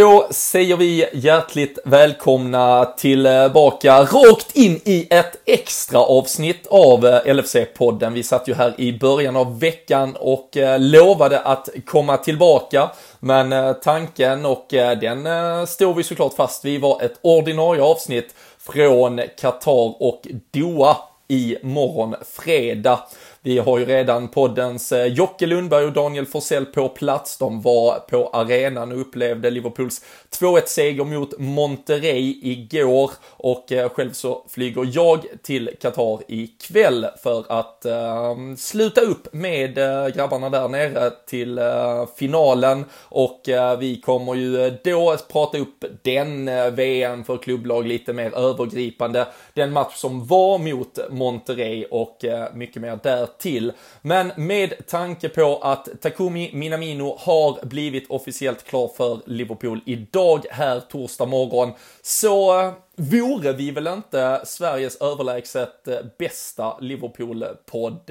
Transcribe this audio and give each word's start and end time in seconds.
Då 0.00 0.26
säger 0.30 0.76
vi 0.76 1.08
hjärtligt 1.12 1.78
välkomna 1.84 2.84
tillbaka 2.84 4.02
rakt 4.02 4.56
in 4.56 4.80
i 4.84 5.06
ett 5.10 5.36
extra 5.44 5.98
avsnitt 5.98 6.66
av 6.66 7.06
eh, 7.06 7.34
LFC-podden. 7.34 8.12
Vi 8.12 8.22
satt 8.22 8.48
ju 8.48 8.54
här 8.54 8.74
i 8.80 8.98
början 8.98 9.36
av 9.36 9.60
veckan 9.60 10.16
och 10.16 10.56
eh, 10.56 10.80
lovade 10.80 11.40
att 11.40 11.68
komma 11.86 12.16
tillbaka. 12.16 12.90
Men 13.18 13.52
eh, 13.52 13.72
tanken 13.72 14.46
och 14.46 14.66
den 15.00 15.26
står 15.66 15.94
vi 15.94 16.02
såklart 16.02 16.34
fast 16.34 16.64
vid 16.64 16.80
var 16.80 17.02
ett 17.02 17.18
ordinarie 17.22 17.82
avsnitt 17.82 18.34
från 18.58 19.20
Qatar 19.40 20.02
och 20.02 20.22
Doha 20.50 20.96
i 21.28 21.56
morgon 21.62 22.14
fredag. 22.36 23.00
Vi 23.42 23.58
har 23.58 23.78
ju 23.78 23.84
redan 23.84 24.28
poddens 24.28 24.92
eh, 24.92 25.06
Jocke 25.06 25.46
Lundberg 25.46 25.84
och 25.84 25.92
Daniel 25.92 26.26
Forsell 26.26 26.66
på 26.66 26.88
plats. 26.88 27.38
De 27.38 27.62
var 27.62 27.98
på 27.98 28.28
arenan 28.32 28.92
och 28.92 29.00
upplevde 29.00 29.50
Liverpools 29.50 30.04
2-1-seger 30.40 31.04
mot 31.04 31.38
Monterrey 31.38 32.38
igår 32.42 33.10
och 33.26 33.72
eh, 33.72 33.88
själv 33.88 34.12
så 34.12 34.44
flyger 34.48 34.90
jag 34.92 35.26
till 35.42 35.70
Qatar 35.80 36.20
ikväll 36.28 37.06
för 37.22 37.44
att 37.48 37.84
eh, 37.84 38.36
sluta 38.56 39.00
upp 39.00 39.32
med 39.32 39.78
eh, 39.78 40.08
grabbarna 40.08 40.50
där 40.50 40.68
nere 40.68 41.10
till 41.10 41.58
eh, 41.58 42.06
finalen 42.16 42.84
och 43.08 43.40
vi 43.78 44.00
kommer 44.00 44.34
ju 44.34 44.78
då 44.84 45.16
prata 45.32 45.58
upp 45.58 45.84
den 46.02 46.50
VM 46.74 47.24
för 47.24 47.36
klubblag 47.36 47.86
lite 47.86 48.12
mer 48.12 48.34
övergripande. 48.34 49.26
Den 49.54 49.72
match 49.72 49.94
som 49.96 50.26
var 50.26 50.58
mot 50.58 50.98
Monterrey 51.10 51.84
och 51.90 52.24
mycket 52.54 52.82
mer 52.82 52.98
där 53.02 53.26
till. 53.38 53.72
Men 54.02 54.32
med 54.36 54.86
tanke 54.86 55.28
på 55.28 55.58
att 55.62 55.88
Takumi 56.00 56.50
Minamino 56.54 57.16
har 57.18 57.66
blivit 57.66 58.10
officiellt 58.10 58.64
klar 58.64 58.90
för 58.96 59.20
Liverpool 59.26 59.80
idag 59.86 60.44
här 60.50 60.80
torsdag 60.80 61.26
morgon 61.26 61.72
så 62.02 62.60
eh, 62.60 62.72
vore 63.00 63.52
vi 63.52 63.70
väl 63.70 63.86
inte 63.86 64.40
Sveriges 64.44 64.96
överlägset 64.96 65.88
bästa 66.18 66.78
Liverpool-podd, 66.80 68.10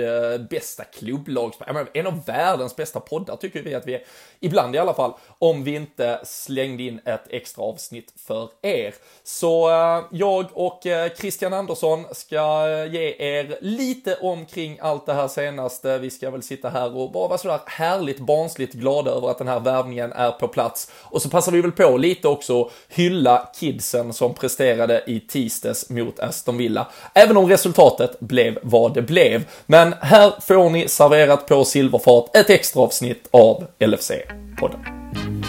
bästa 0.49 0.83
klubblag, 0.83 1.53
en 1.93 2.07
av 2.07 2.25
världens 2.25 2.75
bästa 2.75 2.99
poddar 2.99 3.35
tycker 3.35 3.63
vi 3.63 3.75
att 3.75 3.87
vi 3.87 3.95
är, 3.95 4.03
ibland 4.39 4.75
i 4.75 4.77
alla 4.77 4.93
fall, 4.93 5.13
om 5.39 5.63
vi 5.63 5.75
inte 5.75 6.19
slängde 6.23 6.83
in 6.83 6.99
ett 7.05 7.23
extra 7.29 7.63
avsnitt 7.63 8.13
för 8.27 8.49
er. 8.61 8.93
Så 9.23 9.69
eh, 9.69 10.03
jag 10.11 10.45
och 10.53 10.85
eh, 10.85 11.11
Christian 11.17 11.53
Andersson 11.53 12.05
ska 12.11 12.67
eh, 12.67 12.93
ge 12.93 13.15
er 13.19 13.57
lite 13.61 14.15
omkring 14.15 14.77
allt 14.81 15.05
det 15.05 15.13
här 15.13 15.27
senaste. 15.27 15.97
Vi 15.97 16.09
ska 16.09 16.29
väl 16.29 16.43
sitta 16.43 16.69
här 16.69 16.97
och 16.97 17.11
bara 17.11 17.27
vara 17.27 17.37
sådär 17.37 17.59
härligt 17.65 18.19
barnsligt 18.19 18.73
glada 18.73 19.11
över 19.11 19.29
att 19.29 19.37
den 19.37 19.47
här 19.47 19.59
värvningen 19.59 20.11
är 20.11 20.31
på 20.31 20.47
plats. 20.47 20.91
Och 20.95 21.21
så 21.21 21.29
passar 21.29 21.51
vi 21.51 21.61
väl 21.61 21.71
på 21.71 21.97
lite 21.97 22.27
också 22.27 22.69
hylla 22.87 23.49
kidsen 23.59 24.13
som 24.13 24.33
presterar 24.33 24.78
levererade 24.79 25.03
i 25.07 25.19
tisdags 25.19 25.89
mot 25.89 26.19
Aston 26.19 26.57
Villa. 26.57 26.87
Även 27.13 27.37
om 27.37 27.49
resultatet 27.49 28.19
blev 28.19 28.59
vad 28.63 28.93
det 28.93 29.01
blev. 29.01 29.45
Men 29.65 29.93
här 30.01 30.33
får 30.41 30.69
ni 30.69 30.87
serverat 30.87 31.47
på 31.47 31.65
silverfat 31.65 32.35
ett 32.35 32.49
extra 32.49 32.81
avsnitt 32.81 33.27
av 33.31 33.67
LFC-podden. 33.79 35.48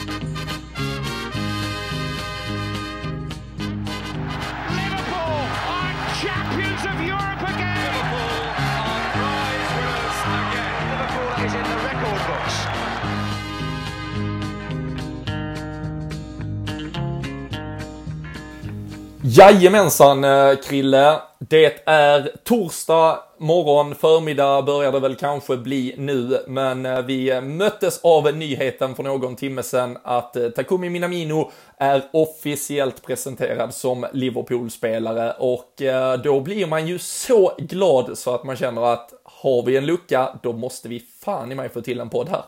Jajamensan 19.33 20.25
eh, 20.25 20.57
Krille. 20.57 21.21
Det 21.39 21.89
är 21.89 22.37
torsdag 22.45 23.19
morgon, 23.39 23.95
förmiddag 23.95 24.63
börjar 24.63 24.93
det 24.93 25.01
väl 25.01 25.15
kanske 25.15 25.57
bli 25.57 25.95
nu, 25.99 26.39
men 26.47 26.87
eh, 26.87 27.03
vi 27.03 27.41
möttes 27.41 28.01
av 28.03 28.37
nyheten 28.37 28.95
för 28.95 29.03
någon 29.03 29.37
timme 29.37 29.63
sedan 29.63 29.99
att 30.03 30.37
eh, 30.37 30.49
Takumi 30.49 30.91
Minamino 30.91 31.51
är 31.77 32.03
officiellt 32.13 33.07
presenterad 33.07 33.75
som 33.75 34.07
Liverpool-spelare 34.13 35.33
och 35.33 35.83
då 36.25 36.41
blir 36.41 36.67
man 36.67 36.87
ju 36.87 36.99
så 36.99 37.53
glad 37.59 38.19
så 38.19 38.35
att 38.35 38.45
man 38.45 38.57
känner 38.57 38.93
att 38.93 39.13
har 39.25 39.63
vi 39.63 39.77
en 39.77 39.87
lucka, 39.87 40.39
då 40.43 40.53
måste 40.53 40.89
vi 40.89 41.03
fan 41.25 41.53
i 41.53 41.55
mig 41.55 41.69
få 41.69 41.81
till 41.81 42.01
en 42.01 42.11
podd 42.11 42.29
här. 42.29 42.43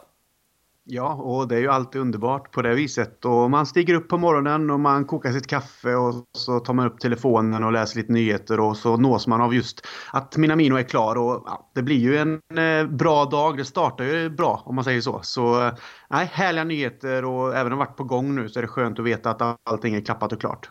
Ja, 0.85 1.15
och 1.15 1.49
det 1.49 1.57
är 1.57 1.61
ju 1.61 1.69
alltid 1.69 2.01
underbart 2.01 2.53
på 2.53 2.63
det 2.63 2.75
viset. 2.75 3.25
Och 3.25 3.51
man 3.51 3.67
stiger 3.67 3.95
upp 3.95 4.09
på 4.09 4.19
morgonen 4.19 4.71
och 4.71 4.81
man 4.81 5.05
kokar 5.05 5.33
sitt 5.33 5.47
kaffe 5.47 5.95
och 5.95 6.15
så 6.39 6.61
tar 6.61 6.75
man 6.75 6.87
upp 6.87 7.01
telefonen 7.01 7.65
och 7.65 7.73
läser 7.73 7.97
lite 7.97 8.13
nyheter 8.13 8.61
och 8.61 8.77
så 8.77 8.97
nås 8.97 9.27
man 9.27 9.41
av 9.41 9.55
just 9.55 9.87
att 10.13 10.37
Minamino 10.37 10.77
är 10.77 10.83
klar. 10.83 11.17
Och 11.17 11.43
ja, 11.47 11.71
det 11.75 11.83
blir 11.83 11.97
ju 11.97 12.17
en 12.17 12.41
eh, 12.59 12.87
bra 12.87 13.25
dag. 13.25 13.57
Det 13.57 13.65
startar 13.65 14.05
ju 14.05 14.31
bra 14.31 14.63
om 14.67 14.75
man 14.75 14.85
säger 14.85 15.01
så. 15.01 15.21
Så 15.23 15.67
eh, 15.67 15.73
nej, 16.11 16.31
härliga 16.33 16.65
nyheter 16.65 17.25
och 17.25 17.57
även 17.57 17.73
om 17.73 17.79
det 17.79 17.85
varit 17.85 17.97
på 17.97 18.05
gång 18.05 18.35
nu 18.35 18.49
så 18.49 18.59
är 18.59 18.63
det 18.63 18.69
skönt 18.69 18.99
att 18.99 19.05
veta 19.05 19.31
att 19.31 19.57
allting 19.71 19.95
är 19.95 20.01
klappat 20.01 20.33
och 20.33 20.41
klart. 20.41 20.71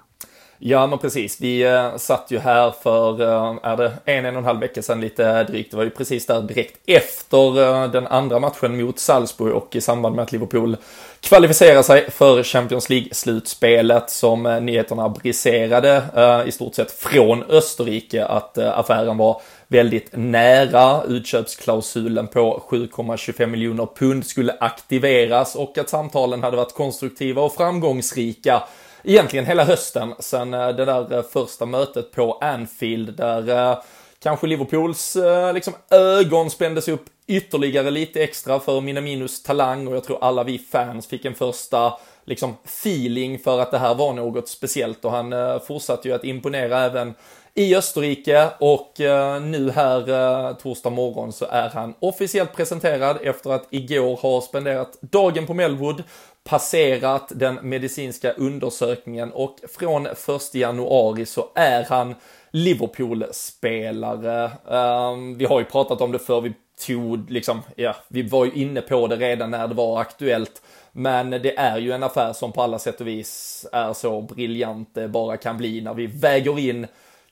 Ja, 0.64 0.88
men 0.88 1.00
precis. 1.00 1.42
Vi 1.42 1.64
eh, 1.64 1.98
satt 1.98 2.32
ju 2.32 2.40
här 2.40 2.72
för, 2.84 3.22
eh, 3.22 3.58
är 3.64 3.78
det 3.78 3.94
en, 4.06 4.26
en 4.26 4.36
och 4.36 4.40
en 4.40 4.46
halv 4.46 4.60
vecka 4.60 4.82
sedan 4.82 5.02
lite 5.02 5.44
drygt. 5.44 5.72
Det 5.72 5.78
var 5.78 5.84
ju 5.84 5.90
precis 5.90 6.26
där 6.26 6.42
direkt 6.42 6.78
efter 6.86 7.62
eh, 7.62 7.92
den 7.92 8.08
andra 8.08 8.40
matchen 8.40 8.82
mot 8.82 9.00
Salzburg 9.00 9.54
och 9.54 9.76
i 9.76 9.82
samband 9.82 10.16
med 10.16 10.24
att 10.24 10.32
Liverpool 10.32 10.78
kvalificerar 11.20 11.82
sig 11.82 12.12
för 12.12 12.44
Champions 12.44 12.90
League-slutspelet 12.90 14.10
som 14.10 14.44
nyheterna 14.62 15.10
briserade 15.10 16.04
i 16.48 16.52
stort 16.52 16.76
sett 16.76 16.92
från 16.92 17.44
Österrike 17.44 18.26
att 18.26 18.58
affären 18.58 19.18
var 19.18 19.42
väldigt 19.68 20.10
nära. 20.12 21.04
Utköpsklausulen 21.04 22.28
på 22.28 22.64
7,25 22.70 23.46
miljoner 23.46 23.88
pund 23.96 24.26
skulle 24.26 24.56
aktiveras 24.60 25.56
och 25.56 25.78
att 25.78 25.90
samtalen 25.90 26.44
hade 26.44 26.58
varit 26.58 26.74
konstruktiva 26.74 27.42
och 27.42 27.54
framgångsrika 27.54 28.64
egentligen 29.03 29.45
hela 29.45 29.63
hösten 29.63 30.13
sen 30.19 30.53
eh, 30.53 30.69
det 30.69 30.85
där 30.85 31.13
eh, 31.13 31.23
första 31.23 31.66
mötet 31.66 32.12
på 32.12 32.34
Anfield 32.41 33.17
där 33.17 33.72
eh, 33.72 33.78
kanske 34.19 34.47
Liverpools 34.47 35.17
liksom 35.53 35.73
ögon 35.89 36.50
spändes 36.50 36.88
upp 36.88 37.06
ytterligare 37.28 37.91
lite 37.91 38.23
extra 38.23 38.59
för 38.59 38.81
Minaminos 38.81 39.44
talang 39.44 39.88
och 39.88 39.95
jag 39.95 40.03
tror 40.03 40.23
alla 40.23 40.44
vi 40.44 40.59
fans 40.59 41.07
fick 41.07 41.25
en 41.25 41.35
första 41.35 41.94
liksom 42.25 42.56
feeling 42.66 43.39
för 43.39 43.59
att 43.59 43.72
det 43.72 43.78
här 43.78 43.95
var 43.95 44.13
något 44.13 44.50
speciellt 44.50 45.06
och 45.06 45.12
han 45.12 45.33
fortsatte 45.68 46.07
ju 46.07 46.13
att 46.13 46.23
imponera 46.23 46.79
även 46.79 47.13
i 47.53 47.75
Österrike 47.75 48.50
och 48.59 48.94
nu 49.41 49.72
här 49.75 50.53
torsdag 50.53 50.89
morgon 50.89 51.33
så 51.33 51.45
är 51.45 51.69
han 51.69 51.94
officiellt 52.00 52.56
presenterad 52.56 53.18
efter 53.22 53.50
att 53.50 53.68
igår 53.69 54.16
ha 54.16 54.41
spenderat 54.41 54.97
dagen 55.01 55.47
på 55.47 55.53
Melwood 55.53 56.03
passerat 56.44 57.31
den 57.35 57.59
medicinska 57.62 58.31
undersökningen 58.31 59.31
och 59.31 59.59
från 59.78 60.06
1 60.06 60.18
januari 60.53 61.25
så 61.25 61.50
är 61.56 61.84
han 61.84 62.16
Liverpool-spelare. 62.52 64.51
Um, 64.66 65.38
vi 65.38 65.46
har 65.46 65.59
ju 65.59 65.66
pratat 65.66 66.01
om 66.01 66.12
det 66.12 66.19
för 66.19 66.41
vi 66.41 66.53
tog 66.88 67.31
liksom, 67.31 67.62
ja, 67.75 67.96
vi 68.07 68.22
var 68.22 68.46
ju 68.46 68.51
inne 68.51 68.81
på 68.81 69.07
det 69.07 69.16
redan 69.16 69.51
när 69.51 69.68
det 69.68 69.75
var 69.75 70.01
aktuellt. 70.01 70.62
Men 70.91 71.30
det 71.30 71.57
är 71.57 71.78
ju 71.78 71.91
en 71.91 72.03
affär 72.03 72.34
som 72.34 72.51
på 72.51 72.62
alla 72.62 72.80
sätt 72.80 73.01
och 73.01 73.07
vis 73.07 73.66
är 73.72 73.94
så 73.94 74.22
briljant 74.22 74.90
det 74.94 75.07
bara 75.07 75.38
kan 75.38 75.57
bli 75.57 75.81
när 75.81 75.94
vi 75.94 76.07
väger 76.07 76.59
in 76.59 76.88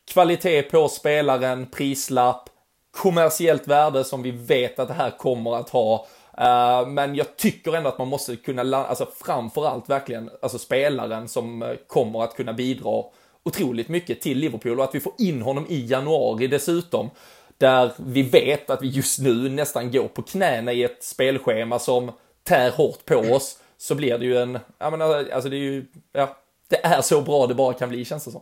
kvalitet 0.07 0.61
på 0.61 0.87
spelaren, 0.87 1.65
prislapp, 1.65 2.49
kommersiellt 2.91 3.67
värde 3.67 4.03
som 4.03 4.23
vi 4.23 4.31
vet 4.31 4.79
att 4.79 4.87
det 4.87 4.93
här 4.93 5.11
kommer 5.11 5.55
att 5.55 5.69
ha 5.69 6.07
Uh, 6.41 6.87
men 6.87 7.15
jag 7.15 7.37
tycker 7.37 7.75
ändå 7.75 7.89
att 7.89 7.97
man 7.97 8.07
måste 8.07 8.35
kunna, 8.35 8.77
alltså 8.77 9.07
framförallt 9.19 9.89
verkligen, 9.89 10.29
alltså 10.41 10.57
spelaren 10.57 11.27
som 11.27 11.63
eh, 11.63 11.75
kommer 11.87 12.23
att 12.23 12.35
kunna 12.35 12.53
bidra 12.53 13.03
otroligt 13.43 13.87
mycket 13.87 14.21
till 14.21 14.37
Liverpool 14.37 14.79
och 14.79 14.83
att 14.83 14.95
vi 14.95 14.99
får 14.99 15.13
in 15.17 15.41
honom 15.41 15.65
i 15.69 15.85
januari 15.85 16.47
dessutom. 16.47 17.09
Där 17.57 17.91
vi 17.97 18.21
vet 18.21 18.69
att 18.69 18.81
vi 18.81 18.87
just 18.87 19.19
nu 19.19 19.49
nästan 19.49 19.91
går 19.91 20.07
på 20.07 20.21
knäna 20.21 20.73
i 20.73 20.83
ett 20.83 21.03
spelschema 21.03 21.79
som 21.79 22.11
tär 22.43 22.71
hårt 22.71 23.05
på 23.05 23.15
oss. 23.15 23.59
Så 23.77 23.95
blir 23.95 24.17
det 24.17 24.25
ju 24.25 24.37
en, 24.37 24.59
jag 24.77 24.91
menar, 24.91 25.15
alltså, 25.15 25.33
alltså 25.33 25.49
det 25.49 25.55
är 25.55 25.59
ju, 25.59 25.85
ja, 26.11 26.37
det 26.67 26.85
är 26.85 27.01
så 27.01 27.21
bra 27.21 27.47
det 27.47 27.53
bara 27.53 27.73
kan 27.73 27.89
bli 27.89 28.05
känns 28.05 28.25
det 28.25 28.31
som. 28.31 28.41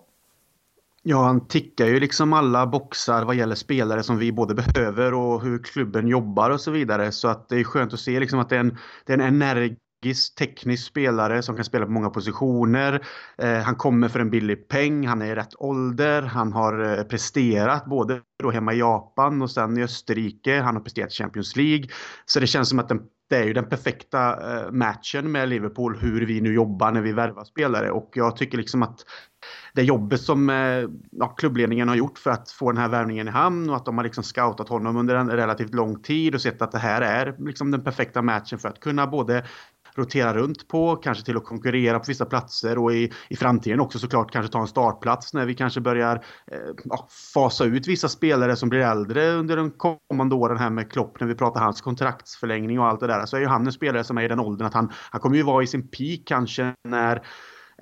Ja, 1.09 1.23
han 1.23 1.47
tickar 1.47 1.85
ju 1.85 1.99
liksom 1.99 2.33
alla 2.33 2.67
boxar 2.67 3.25
vad 3.25 3.35
gäller 3.35 3.55
spelare 3.55 4.03
som 4.03 4.17
vi 4.17 4.31
både 4.31 4.55
behöver 4.55 5.13
och 5.13 5.41
hur 5.41 5.63
klubben 5.63 6.07
jobbar 6.07 6.49
och 6.49 6.61
så 6.61 6.71
vidare. 6.71 7.11
Så 7.11 7.27
att 7.27 7.49
det 7.49 7.59
är 7.59 7.63
skönt 7.63 7.93
att 7.93 7.99
se 7.99 8.19
liksom 8.19 8.39
att 8.39 8.49
det 8.49 8.55
är 8.55 8.59
en, 8.59 8.77
det 9.05 9.13
är 9.13 9.17
en 9.17 9.37
teknisk 10.37 10.87
spelare 10.87 11.41
som 11.41 11.55
kan 11.55 11.65
spela 11.65 11.85
på 11.85 11.91
många 11.91 12.09
positioner. 12.09 13.05
Eh, 13.37 13.57
han 13.57 13.75
kommer 13.75 14.07
för 14.07 14.19
en 14.19 14.29
billig 14.29 14.67
peng, 14.67 15.07
han 15.07 15.21
är 15.21 15.25
i 15.25 15.35
rätt 15.35 15.55
ålder, 15.57 16.21
han 16.21 16.53
har 16.53 16.97
eh, 16.97 17.03
presterat 17.03 17.85
både 17.85 18.21
då 18.43 18.51
hemma 18.51 18.73
i 18.73 18.79
Japan 18.79 19.41
och 19.41 19.51
sen 19.51 19.77
i 19.77 19.83
Österrike. 19.83 20.61
Han 20.61 20.75
har 20.75 20.83
presterat 20.83 21.11
i 21.11 21.15
Champions 21.15 21.55
League. 21.55 21.87
Så 22.25 22.39
det 22.39 22.47
känns 22.47 22.69
som 22.69 22.79
att 22.79 22.89
den, 22.89 23.01
det 23.29 23.35
är 23.35 23.43
ju 23.43 23.53
den 23.53 23.69
perfekta 23.69 24.51
eh, 24.55 24.71
matchen 24.71 25.31
med 25.31 25.49
Liverpool 25.49 25.97
hur 25.97 26.25
vi 26.25 26.41
nu 26.41 26.53
jobbar 26.53 26.91
när 26.91 27.01
vi 27.01 27.13
värvar 27.13 27.43
spelare 27.43 27.91
och 27.91 28.11
jag 28.13 28.37
tycker 28.37 28.57
liksom 28.57 28.83
att 28.83 29.05
det 29.73 29.83
jobbet 29.83 30.21
som 30.21 30.49
eh, 30.49 30.89
ja, 31.11 31.27
klubbledningen 31.27 31.89
har 31.89 31.95
gjort 31.95 32.19
för 32.19 32.31
att 32.31 32.51
få 32.51 32.71
den 32.71 32.81
här 32.81 32.89
värvningen 32.89 33.27
i 33.27 33.31
hamn 33.31 33.69
och 33.69 33.75
att 33.75 33.85
de 33.85 33.97
har 33.97 34.03
liksom 34.03 34.23
scoutat 34.23 34.69
honom 34.69 34.97
under 34.97 35.15
en 35.15 35.31
relativt 35.31 35.73
lång 35.73 36.01
tid 36.01 36.35
och 36.35 36.41
sett 36.41 36.61
att 36.61 36.71
det 36.71 36.77
här 36.77 37.01
är 37.01 37.35
liksom 37.39 37.71
den 37.71 37.83
perfekta 37.83 38.21
matchen 38.21 38.59
för 38.59 38.69
att 38.69 38.79
kunna 38.79 39.07
både 39.07 39.45
rotera 39.97 40.33
runt 40.33 40.67
på, 40.67 40.95
kanske 40.95 41.25
till 41.25 41.37
att 41.37 41.45
konkurrera 41.45 41.99
på 41.99 42.05
vissa 42.07 42.25
platser 42.25 42.77
och 42.77 42.93
i, 42.93 43.11
i 43.29 43.35
framtiden 43.35 43.79
också 43.79 43.99
såklart 43.99 44.31
kanske 44.31 44.51
ta 44.51 44.61
en 44.61 44.67
startplats 44.67 45.33
när 45.33 45.45
vi 45.45 45.55
kanske 45.55 45.81
börjar 45.81 46.15
eh, 46.51 46.59
ja, 46.83 47.07
fasa 47.33 47.65
ut 47.65 47.87
vissa 47.87 48.09
spelare 48.09 48.55
som 48.55 48.69
blir 48.69 48.79
äldre 48.79 49.31
under 49.31 49.57
de 49.57 49.71
kommande 49.71 50.35
åren 50.35 50.57
här 50.57 50.69
med 50.69 50.91
Klopp 50.91 51.19
när 51.19 51.27
vi 51.27 51.35
pratar 51.35 51.61
hans 51.61 51.81
kontraktsförlängning 51.81 52.79
och 52.79 52.87
allt 52.87 52.99
det 52.99 53.07
där. 53.07 53.25
Så 53.25 53.35
är 53.35 53.41
ju 53.41 53.47
han 53.47 53.65
en 53.65 53.73
spelare 53.73 54.03
som 54.03 54.17
är 54.17 54.23
i 54.23 54.27
den 54.27 54.39
åldern 54.39 54.67
att 54.67 54.73
han, 54.73 54.91
han 55.11 55.21
kommer 55.21 55.37
ju 55.37 55.43
vara 55.43 55.63
i 55.63 55.67
sin 55.67 55.87
peak 55.87 56.19
kanske 56.25 56.73
när 56.83 57.21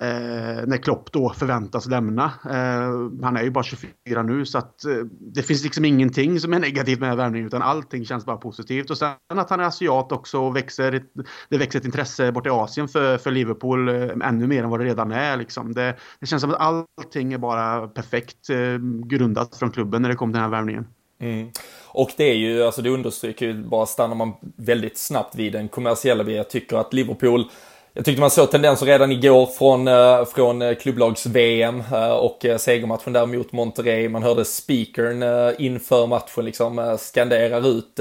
eh, 0.00 0.66
när 0.66 0.82
Klopp 0.82 1.12
då 1.12 1.32
förväntas 1.32 1.86
lämna. 1.86 2.24
Eh, 2.24 3.22
han 3.22 3.36
är 3.36 3.42
ju 3.42 3.50
bara 3.50 3.64
24 3.64 4.22
nu 4.22 4.46
så 4.46 4.58
att 4.58 4.84
eh, 4.84 4.96
det 5.20 5.42
finns 5.42 5.64
liksom 5.64 5.84
ingenting 5.84 6.40
som 6.40 6.52
är 6.52 6.58
negativt 6.58 7.00
med 7.00 7.16
värvningen 7.16 7.46
utan 7.46 7.62
allting 7.62 8.04
känns 8.04 8.24
bara 8.26 8.36
positivt. 8.36 8.90
Och 8.90 8.98
sen 8.98 9.14
att 9.28 9.50
han 9.50 9.60
är 9.60 9.64
asiat 9.64 10.12
också 10.12 10.40
och 10.40 10.56
växer, 10.56 11.02
det 11.48 11.58
växer 11.58 11.78
ett 11.78 11.84
intresse 11.84 12.32
bort 12.32 12.46
i 12.46 12.50
Asien 12.50 12.88
för, 12.88 13.18
för 13.18 13.30
Liverpool 13.30 13.88
eh, 13.88 14.28
ännu 14.28 14.46
mer 14.46 14.62
än 14.62 14.70
vad 14.70 14.80
det 14.80 14.86
redan 14.86 15.12
är. 15.12 15.36
Liksom. 15.36 15.74
Det, 15.74 15.96
det 16.20 16.26
känns 16.26 16.42
som 16.42 16.50
att 16.50 16.60
allting 16.60 17.32
är 17.32 17.38
bara 17.38 17.88
perfekt 17.88 18.50
eh, 18.50 18.78
grundat 19.06 19.56
från 19.56 19.70
klubben 19.70 20.02
när 20.02 20.08
det 20.08 20.14
kommer 20.14 20.32
till 20.32 20.40
den 20.40 20.50
här 20.50 20.58
värvningen. 20.58 20.86
Mm. 21.20 21.50
Och 21.88 22.10
det 22.16 22.24
är 22.24 22.34
ju, 22.34 22.62
alltså 22.62 22.82
det 22.82 22.90
understryker 22.90 23.46
ju 23.46 23.62
bara 23.64 23.86
stannar 23.86 24.14
man 24.14 24.32
väldigt 24.56 24.98
snabbt 24.98 25.34
vid 25.34 25.52
den 25.52 25.68
kommersiella. 25.68 26.30
Jag 26.30 26.50
tycker 26.50 26.76
att 26.76 26.92
Liverpool 26.92 27.50
jag 27.96 28.04
tyckte 28.04 28.20
man 28.20 28.30
såg 28.30 28.50
tendenser 28.50 28.86
redan 28.86 29.12
igår 29.12 29.46
från, 29.46 29.88
eh, 29.88 30.24
från 30.24 30.62
eh, 30.62 30.74
klubblags-VM 30.74 31.82
eh, 31.92 32.10
och 32.10 32.46
segermatchen 32.58 33.12
där 33.12 33.26
mot 33.26 33.52
Monterrey. 33.52 34.08
Man 34.08 34.22
hörde 34.22 34.44
speakern 34.44 35.24
inför 35.58 36.06
matchen 36.06 36.44
liksom 36.44 36.96
skanderar 37.00 37.68
ut 37.68 38.00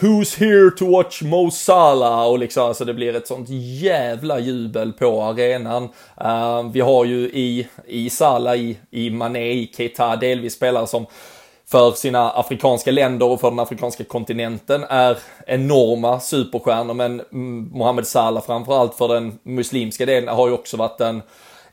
Who's 0.00 0.38
here 0.38 0.70
to 0.70 0.90
watch 0.90 1.22
Mo 1.22 1.50
Salah? 1.50 2.26
Och 2.26 2.38
liksom, 2.38 2.64
alltså 2.64 2.84
det 2.84 2.94
blir 2.94 3.16
ett 3.16 3.26
sånt 3.26 3.48
jävla 3.80 4.38
jubel 4.38 4.92
på 4.92 5.22
arenan. 5.22 5.88
vi 6.72 6.80
har 6.80 7.04
ju 7.04 7.18
i, 7.18 7.68
i 7.86 8.10
Salah, 8.10 8.56
i, 8.56 8.78
i 8.90 9.10
Mané, 9.10 9.52
i 9.52 9.72
Keita 9.76 10.16
delvis 10.16 10.54
spelare 10.54 10.86
som 10.86 11.06
för 11.70 11.90
sina 11.90 12.30
afrikanska 12.30 12.90
länder 12.90 13.26
och 13.26 13.40
för 13.40 13.50
den 13.50 13.60
afrikanska 13.60 14.04
kontinenten 14.04 14.84
är 14.88 15.18
enorma 15.46 16.20
superstjärnor. 16.20 16.94
Men 16.94 17.22
Mohammed 17.72 18.06
Salah 18.06 18.42
framförallt 18.42 18.94
för 18.94 19.08
den 19.08 19.38
muslimska 19.42 20.06
delen 20.06 20.34
har 20.34 20.48
ju 20.48 20.54
också 20.54 20.76
varit 20.76 21.00
en 21.00 21.22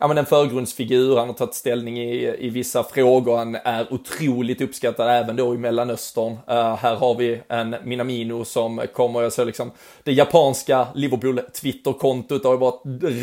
ja, 0.03 0.07
men 0.07 0.17
en 0.17 0.25
förgrundsfigur, 0.25 1.17
han 1.17 1.27
har 1.27 1.33
tagit 1.33 1.53
ställning 1.53 1.99
i, 1.99 2.35
i 2.39 2.49
vissa 2.49 2.83
frågor, 2.83 3.37
han 3.37 3.55
är 3.55 3.93
otroligt 3.93 4.61
uppskattad 4.61 5.09
även 5.09 5.35
då 5.35 5.53
i 5.53 5.57
Mellanöstern. 5.57 6.31
Uh, 6.31 6.75
här 6.75 6.95
har 6.95 7.15
vi 7.15 7.41
en 7.49 7.75
Minamino 7.83 8.45
som 8.45 8.81
kommer, 8.93 9.21
jag 9.21 9.33
ser 9.33 9.45
liksom, 9.45 9.71
det 10.03 10.13
japanska 10.13 10.87
Liverpool 10.95 11.39
Twitter-kontot 11.61 12.43
har 12.43 12.51
ju 12.51 12.57
bara 12.57 12.73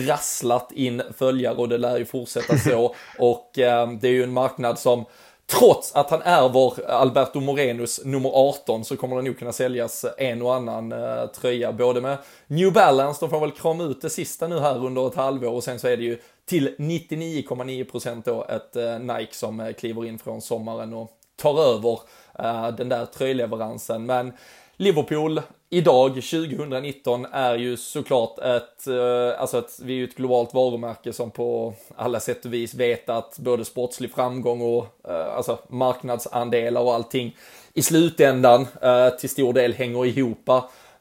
rasslat 0.09 0.73
in 0.73 1.03
följare 1.19 1.57
och 1.57 1.69
det 1.69 1.79
lär 1.79 1.99
ju 1.99 2.05
fortsätta 2.05 2.59
så. 2.59 2.95
och 3.19 3.59
uh, 3.59 3.93
det 4.01 4.09
är 4.09 4.13
ju 4.13 4.23
en 4.23 4.33
marknad 4.33 4.79
som 4.79 5.05
Trots 5.51 5.95
att 5.95 6.11
han 6.11 6.23
är 6.23 6.49
vår 6.49 6.85
Alberto 6.89 7.41
Morenos 7.41 8.01
nummer 8.05 8.31
18 8.35 8.85
så 8.85 8.97
kommer 8.97 9.17
det 9.17 9.23
nog 9.23 9.39
kunna 9.39 9.53
säljas 9.53 10.05
en 10.19 10.43
och 10.43 10.55
annan 10.55 10.93
eh, 10.93 11.27
tröja. 11.27 11.73
Både 11.73 12.01
med 12.01 12.19
New 12.47 12.73
Balance, 12.73 13.21
de 13.21 13.31
får 13.31 13.41
väl 13.41 13.51
krama 13.51 13.85
ut 13.85 14.01
det 14.01 14.11
sista 14.11 14.49
nu 14.49 14.59
här 14.59 14.87
under 14.87 15.07
ett 15.07 15.15
halvår 15.15 15.51
och 15.51 15.65
sen 15.65 15.79
så 15.79 15.89
är 15.89 15.97
det 15.97 16.03
ju 16.03 16.19
till 16.45 16.75
99,9% 16.79 18.23
då 18.25 18.45
ett 18.45 18.77
eh, 18.77 18.99
Nike 18.99 19.35
som 19.35 19.61
eh, 19.61 19.73
kliver 19.73 20.05
in 20.05 20.19
från 20.19 20.41
sommaren 20.41 20.95
och 20.95 21.11
tar 21.37 21.75
över 21.75 22.01
eh, 22.39 22.69
den 22.77 22.89
där 22.89 23.07
tröjleveransen. 23.07 24.07
Men 24.07 24.33
Liverpool 24.81 25.41
idag, 25.71 26.15
2019, 26.15 27.27
är 27.33 27.55
ju 27.55 27.77
såklart 27.77 28.39
ett, 28.39 28.87
eh, 28.87 29.41
alltså 29.41 29.59
ett, 29.59 29.79
vi 29.83 29.93
är 29.93 29.97
ju 29.97 30.05
ett 30.05 30.17
globalt 30.17 30.55
varumärke 30.55 31.13
som 31.13 31.31
på 31.31 31.75
alla 31.97 32.21
sätt 32.21 32.45
och 32.45 32.55
vis 32.55 32.75
vet 32.75 33.09
att 33.09 33.39
både 33.39 33.65
sportslig 33.65 34.13
framgång 34.13 34.61
och 34.61 34.87
eh, 35.09 35.37
alltså 35.37 35.59
marknadsandelar 35.69 36.81
och 36.81 36.95
allting 36.95 37.37
i 37.75 37.83
slutändan 37.83 38.67
eh, 38.83 39.09
till 39.09 39.31
stor 39.31 39.53
del 39.53 39.73
hänger 39.73 40.07
ihop. 40.07 40.49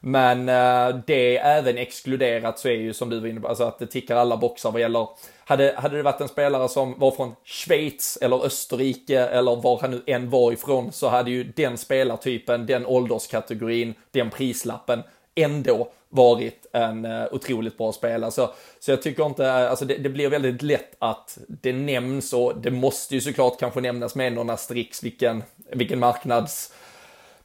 Men 0.00 0.48
eh, 0.48 1.00
det 1.06 1.36
även 1.36 1.78
exkluderat 1.78 2.58
så 2.58 2.68
är 2.68 2.72
ju 2.72 2.92
som 2.92 3.10
du 3.10 3.20
var 3.20 3.28
inne 3.28 3.40
på, 3.40 3.48
alltså 3.48 3.64
att 3.64 3.78
det 3.78 3.86
tickar 3.86 4.16
alla 4.16 4.36
boxar 4.36 4.70
vad 4.70 4.80
gäller 4.80 5.08
hade, 5.44 5.74
hade 5.76 5.96
det 5.96 6.02
varit 6.02 6.20
en 6.20 6.28
spelare 6.28 6.68
som 6.68 6.98
var 6.98 7.10
från 7.10 7.34
Schweiz 7.44 8.18
eller 8.22 8.44
Österrike 8.44 9.20
eller 9.20 9.56
var 9.56 9.80
han 9.80 9.90
nu 9.90 10.02
än 10.06 10.30
var 10.30 10.52
ifrån 10.52 10.92
så 10.92 11.08
hade 11.08 11.30
ju 11.30 11.44
den 11.44 11.78
spelartypen, 11.78 12.66
den 12.66 12.86
ålderskategorin, 12.86 13.94
den 14.10 14.30
prislappen 14.30 15.02
ändå 15.34 15.88
varit 16.08 16.66
en 16.72 17.04
uh, 17.04 17.26
otroligt 17.32 17.78
bra 17.78 17.92
spelare. 17.92 18.30
Så, 18.30 18.50
så 18.80 18.90
jag 18.90 19.02
tycker 19.02 19.26
inte, 19.26 19.46
eh, 19.46 19.70
alltså 19.70 19.84
det, 19.84 19.96
det, 19.96 20.08
blir 20.08 20.30
väldigt 20.30 20.62
lätt 20.62 20.96
att 20.98 21.38
det 21.48 21.72
nämns 21.72 22.32
och 22.32 22.56
det 22.56 22.70
måste 22.70 23.14
ju 23.14 23.20
såklart 23.20 23.58
kanske 23.58 23.80
nämnas 23.80 24.14
med 24.14 24.32
någon 24.32 24.50
asterix 24.50 25.02
vilken, 25.02 25.42
vilken 25.72 25.98
marknads 25.98 26.72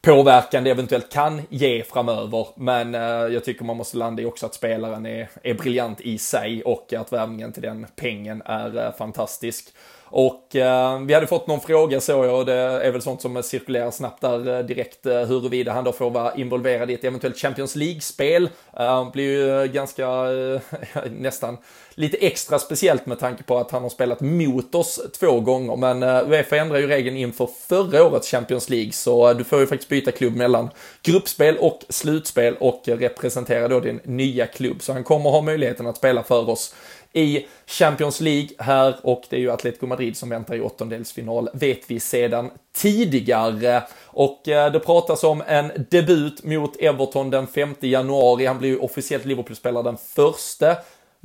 påverkan 0.06 0.64
det 0.64 0.72
eventuellt 0.72 1.12
kan 1.12 1.42
ge 1.50 1.84
framöver. 1.84 2.48
Men 2.56 2.96
eh, 2.96 3.02
jag 3.02 3.44
tycker 3.44 3.66
man 3.66 3.78
måste 3.78 3.98
landa 3.98 4.22
i 4.22 4.26
också 4.26 4.46
att 4.46 4.54
spelaren 4.54 5.06
är, 5.06 5.30
är 5.44 5.54
briljant 5.54 6.02
i 6.02 6.18
sig 6.18 6.64
och 6.64 6.94
att 6.94 7.14
värvningen 7.14 7.52
till 7.52 7.62
den 7.62 7.88
pengen 7.96 8.42
är 8.46 8.86
eh, 8.86 8.94
fantastisk. 8.98 9.74
Och 10.18 10.56
eh, 10.56 11.00
vi 11.00 11.14
hade 11.14 11.28
fått 11.28 11.48
någon 11.48 11.62
fråga 11.62 12.02
såg 12.02 12.26
jag 12.26 12.40
och 12.40 12.46
det 12.46 12.54
är 12.54 12.92
väl 12.92 13.02
sånt 13.02 13.22
som 13.22 13.44
cirkulerar 13.44 13.92
snabbt 13.92 14.22
där 14.22 14.58
eh, 14.58 14.66
direkt 14.66 15.06
eh, 15.06 15.20
huruvida 15.20 15.72
han 15.72 15.84
då 15.84 15.92
får 15.92 16.10
vara 16.10 16.36
involverad 16.36 16.92
i 16.92 16.94
ett 16.94 17.04
eventuellt 17.04 17.38
Champions 17.38 17.76
League-spel. 17.76 18.50
Eh, 18.80 19.12
blir 19.12 19.24
ju 19.24 19.62
eh, 19.62 19.66
ganska, 19.66 20.06
eh, 20.06 20.62
nästan 21.12 21.58
lite 21.96 22.18
extra 22.18 22.60
speciellt 22.60 23.06
med 23.06 23.20
tanke 23.20 23.44
på 23.44 23.58
att 23.58 23.72
han 23.72 23.82
har 23.82 23.90
spelat 23.90 24.22
mot 24.22 24.76
oss 24.76 25.02
två 25.20 25.40
gånger. 25.40 25.76
Men 25.76 26.04
eh, 26.04 26.30
Uefa 26.30 26.56
ändrar 26.56 26.78
ju 26.78 26.88
regeln 26.88 27.18
inför 27.18 27.50
förra 27.68 28.04
årets 28.04 28.32
Champions 28.32 28.70
League 28.70 28.92
så 28.92 29.34
du 29.34 29.44
får 29.44 29.60
ju 29.60 29.68
faktiskt 29.68 29.90
byta 29.90 30.12
klubb 30.12 30.36
mellan 30.36 30.70
gruppspel 31.02 31.58
och 31.58 31.80
slutspel 31.90 32.56
och 32.60 32.82
representera 32.86 33.68
då 33.68 33.80
din 33.80 34.00
nya 34.04 34.48
klubb. 34.48 34.82
Så 34.82 34.94
han 34.94 35.04
kommer 35.04 35.30
ha 35.30 35.42
möjligheten 35.42 35.88
att 35.88 35.98
spela 35.98 36.24
för 36.24 36.50
oss 36.50 36.76
i 37.16 37.46
Champions 37.66 38.22
League 38.22 38.50
här 38.58 38.96
och 39.04 39.24
det 39.30 39.36
är 39.36 39.40
ju 39.40 39.52
Atletico 39.52 39.88
Madrid 39.88 40.18
som 40.18 40.30
väntar 40.30 40.56
i 40.56 40.62
åttondelsfinal, 40.62 41.50
vet 41.54 41.92
vi 41.92 42.00
sedan 42.00 42.50
tidigare. 42.76 43.84
Och 44.06 44.48
eh, 44.48 44.72
det 44.72 44.80
pratas 44.80 45.24
om 45.24 45.44
en 45.48 45.72
debut 45.90 46.44
mot 46.44 46.82
Everton 46.82 47.30
den 47.30 47.48
5 47.48 47.76
januari. 47.80 48.46
Han 48.46 48.60
blir 48.60 48.70
ju 48.70 48.78
officiellt 48.78 49.26
Liverpool-spelare 49.26 49.84
den 49.84 49.98
första 49.98 50.76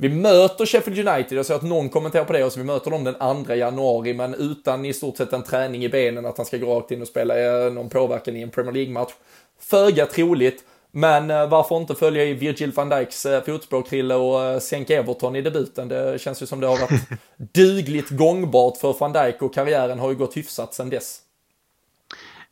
vi 0.01 0.09
möter 0.09 0.65
Sheffield 0.65 1.07
United, 1.07 1.37
jag 1.37 1.45
såg 1.45 1.55
att 1.55 1.63
någon 1.63 1.89
kommenterar 1.89 2.25
på 2.25 2.33
det, 2.33 2.43
och 2.43 2.51
så 2.51 2.59
vi 2.59 2.65
möter 2.65 2.91
dem 2.91 3.03
den 3.03 3.45
2 3.45 3.53
januari, 3.53 4.13
men 4.13 4.33
utan 4.33 4.85
i 4.85 4.93
stort 4.93 5.17
sett 5.17 5.33
en 5.33 5.43
träning 5.43 5.83
i 5.83 5.89
benen, 5.89 6.25
att 6.25 6.37
han 6.37 6.45
ska 6.45 6.57
gå 6.57 6.75
rakt 6.75 6.91
in 6.91 7.01
och 7.01 7.07
spela 7.07 7.39
eh, 7.39 7.71
någon 7.73 7.89
påverkan 7.89 8.35
i 8.35 8.41
en 8.41 8.49
Premier 8.49 8.73
League-match. 8.73 9.11
Föga 9.59 10.05
troligt, 10.05 10.63
men 10.91 11.31
eh, 11.31 11.49
varför 11.49 11.77
inte 11.77 11.95
följa 11.95 12.25
i 12.25 12.33
Virgil 12.33 12.71
van 12.71 12.89
Dijks 12.89 13.25
eh, 13.25 13.43
fotspår, 13.43 13.81
Krille, 13.81 14.15
och 14.15 14.61
sänka 14.61 14.99
Everton 14.99 15.35
i 15.35 15.41
debuten? 15.41 15.87
Det 15.87 16.21
känns 16.21 16.41
ju 16.41 16.45
som 16.45 16.59
det 16.59 16.67
har 16.67 16.77
varit 16.77 17.07
dugligt 17.53 18.09
gångbart 18.09 18.77
för 18.77 18.95
van 18.99 19.13
Dijk 19.13 19.41
och 19.41 19.53
karriären 19.53 19.99
har 19.99 20.09
ju 20.09 20.15
gått 20.15 20.37
hyfsat 20.37 20.73
sedan 20.73 20.89
dess. 20.89 21.19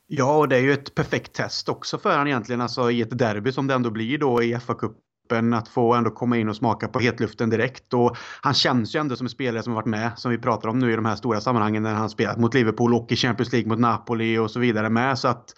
Ja, 0.08 0.38
och 0.38 0.50
det 0.50 0.56
är 0.56 0.62
ju 0.62 0.74
ett 0.74 0.96
perfekt 0.96 1.34
test 1.34 1.70
också 1.70 1.98
för 1.98 2.18
han 2.18 2.28
egentligen, 2.28 2.62
alltså 2.62 2.92
i 2.92 3.02
ett 3.02 3.18
derby 3.18 3.52
som 3.52 3.68
det 3.68 3.74
ändå 3.74 3.90
blir 3.90 4.18
då 4.18 4.44
i 4.44 4.56
FA-cup 4.56 4.96
öppen, 5.30 5.54
att 5.54 5.68
få 5.68 5.94
ändå 5.94 6.12
komma 6.12 6.38
in 6.38 6.50
och 6.50 6.56
smaka 6.56 6.88
på 6.88 7.00
hetluften 7.00 7.50
direkt. 7.50 7.94
Och 7.94 8.18
han 8.42 8.54
känns 8.54 8.96
ju 8.96 9.00
ändå 9.00 9.16
som 9.16 9.26
en 9.26 9.30
spelare 9.30 9.64
som 9.64 9.74
varit 9.74 9.86
med, 9.86 10.12
som 10.16 10.32
vi 10.32 10.38
pratar 10.38 10.70
om 10.70 10.80
nu 10.80 10.94
i 10.94 10.96
de 10.96 11.06
här 11.06 11.16
stora 11.16 11.42
sammanhangen 11.42 11.84
när 11.84 11.94
han 11.94 12.10
spelat 12.10 12.40
mot 12.40 12.54
Liverpool 12.54 12.94
och 12.94 13.12
i 13.12 13.16
Champions 13.16 13.52
League 13.52 13.70
mot 13.70 13.80
Napoli 13.80 14.38
och 14.38 14.52
så 14.52 14.60
vidare 14.60 14.90
med. 14.90 15.20
Så 15.20 15.28
att, 15.28 15.54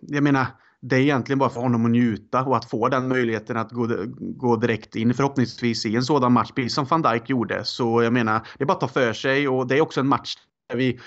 jag 0.00 0.22
menar, 0.22 0.46
det 0.82 0.96
är 0.96 1.00
egentligen 1.00 1.38
bara 1.38 1.50
för 1.50 1.60
honom 1.60 1.84
att 1.84 1.90
njuta 1.90 2.44
och 2.44 2.56
att 2.56 2.64
få 2.70 2.88
den 2.88 3.08
möjligheten 3.08 3.56
att 3.56 3.72
gå, 3.72 3.88
gå 4.18 4.56
direkt 4.56 4.96
in 4.96 5.14
förhoppningsvis 5.14 5.86
i 5.86 5.96
en 5.96 6.02
sådan 6.02 6.32
match, 6.32 6.52
precis 6.54 6.74
som 6.74 6.84
van 6.84 7.02
Dijk 7.02 7.30
gjorde. 7.30 7.64
Så 7.64 8.02
jag 8.02 8.12
menar, 8.12 8.46
det 8.58 8.64
är 8.64 8.66
bara 8.66 8.74
att 8.74 8.80
ta 8.80 8.88
för 8.88 9.12
sig 9.12 9.48
och 9.48 9.66
det 9.66 9.76
är 9.76 9.80
också 9.80 10.00
en 10.00 10.08
match 10.08 10.34
där 10.68 10.76
vi 10.76 11.00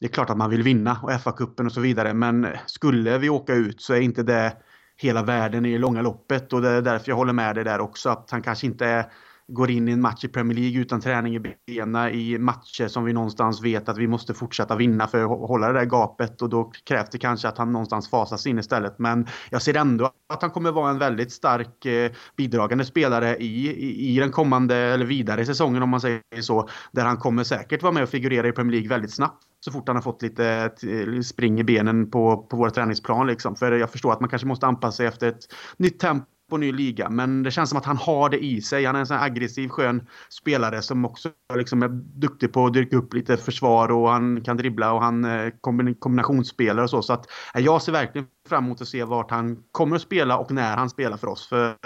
det 0.00 0.06
är 0.06 0.10
klart 0.10 0.30
att 0.30 0.36
man 0.36 0.50
vill 0.50 0.62
vinna 0.62 1.00
och 1.02 1.10
FA-cupen 1.10 1.66
och 1.66 1.72
så 1.72 1.80
vidare, 1.80 2.14
men 2.14 2.46
skulle 2.66 3.18
vi 3.18 3.28
åka 3.28 3.54
ut 3.54 3.82
så 3.82 3.94
är 3.94 4.00
inte 4.00 4.22
det 4.22 4.56
hela 4.96 5.22
världen 5.22 5.66
i 5.66 5.78
långa 5.78 6.02
loppet 6.02 6.52
och 6.52 6.62
det 6.62 6.68
är 6.68 6.82
därför 6.82 7.10
jag 7.10 7.16
håller 7.16 7.32
med 7.32 7.54
dig 7.54 7.64
där 7.64 7.80
också 7.80 8.10
att 8.10 8.30
han 8.30 8.42
kanske 8.42 8.66
inte 8.66 8.86
är 8.86 9.12
går 9.48 9.70
in 9.70 9.88
i 9.88 9.92
en 9.92 10.00
match 10.00 10.24
i 10.24 10.28
Premier 10.28 10.58
League 10.58 10.80
utan 10.80 11.00
träning 11.00 11.36
i 11.36 11.40
benen 11.66 12.10
i 12.14 12.38
matcher 12.38 12.88
som 12.88 13.04
vi 13.04 13.12
någonstans 13.12 13.62
vet 13.62 13.88
att 13.88 13.98
vi 13.98 14.06
måste 14.06 14.34
fortsätta 14.34 14.76
vinna 14.76 15.06
för 15.06 15.22
att 15.22 15.48
hålla 15.48 15.72
det 15.72 15.78
där 15.78 15.84
gapet 15.84 16.42
och 16.42 16.48
då 16.48 16.72
krävs 16.84 17.10
det 17.10 17.18
kanske 17.18 17.48
att 17.48 17.58
han 17.58 17.72
någonstans 17.72 18.10
fasas 18.10 18.46
in 18.46 18.58
istället. 18.58 18.98
Men 18.98 19.26
jag 19.50 19.62
ser 19.62 19.76
ändå 19.76 20.10
att 20.28 20.42
han 20.42 20.50
kommer 20.50 20.72
vara 20.72 20.90
en 20.90 20.98
väldigt 20.98 21.32
stark 21.32 21.86
eh, 21.86 22.12
bidragande 22.36 22.84
spelare 22.84 23.36
i, 23.36 23.70
i, 23.70 24.16
i 24.16 24.18
den 24.18 24.30
kommande, 24.30 24.76
eller 24.76 25.06
vidare 25.06 25.46
säsongen 25.46 25.82
om 25.82 25.88
man 25.88 26.00
säger 26.00 26.22
så. 26.40 26.68
Där 26.92 27.04
han 27.04 27.16
kommer 27.16 27.44
säkert 27.44 27.82
vara 27.82 27.92
med 27.92 28.02
och 28.02 28.08
figurera 28.08 28.48
i 28.48 28.52
Premier 28.52 28.72
League 28.72 28.88
väldigt 28.88 29.14
snabbt 29.14 29.44
så 29.60 29.72
fort 29.72 29.88
han 29.88 29.96
har 29.96 30.02
fått 30.02 30.22
lite 30.22 30.70
eh, 30.82 31.20
spring 31.20 31.60
i 31.60 31.64
benen 31.64 32.10
på, 32.10 32.36
på 32.36 32.56
vår 32.56 32.70
träningsplan. 32.70 33.26
Liksom. 33.26 33.56
För 33.56 33.72
jag 33.72 33.90
förstår 33.90 34.12
att 34.12 34.20
man 34.20 34.30
kanske 34.30 34.48
måste 34.48 34.66
anpassa 34.66 34.96
sig 34.96 35.06
efter 35.06 35.28
ett 35.28 35.54
nytt 35.76 36.00
tempo 36.00 36.26
på 36.48 36.56
ny 36.56 36.72
liga. 36.72 37.08
Men 37.08 37.42
det 37.42 37.50
känns 37.50 37.70
som 37.70 37.78
att 37.78 37.84
han 37.84 37.96
har 37.96 38.28
det 38.28 38.44
i 38.44 38.62
sig. 38.62 38.84
Han 38.84 38.96
är 38.96 39.00
en 39.00 39.06
sån 39.06 39.16
aggressiv, 39.16 39.68
skön 39.68 40.06
spelare 40.28 40.82
som 40.82 41.04
också 41.04 41.30
liksom 41.54 41.82
är 41.82 41.88
duktig 42.20 42.52
på 42.52 42.66
att 42.66 42.72
dyrka 42.72 42.96
upp 42.96 43.14
lite 43.14 43.36
försvar 43.36 43.90
och 43.90 44.10
han 44.10 44.40
kan 44.40 44.56
dribbla 44.56 44.92
och 44.92 45.02
han 45.02 45.24
eh, 45.24 45.52
kombinationsspelare 45.98 46.82
och 46.82 46.90
så. 46.90 47.02
Så 47.02 47.12
att 47.12 47.26
eh, 47.54 47.60
jag 47.64 47.82
ser 47.82 47.92
verkligen 47.92 48.26
fram 48.48 48.64
emot 48.64 48.80
att 48.80 48.88
se 48.88 49.04
vart 49.04 49.30
han 49.30 49.62
kommer 49.72 49.96
att 49.96 50.02
spela 50.02 50.38
och 50.38 50.50
när 50.50 50.76
han 50.76 50.90
spelar 50.90 51.16
för 51.16 51.26
oss. 51.26 51.48
För 51.48 51.76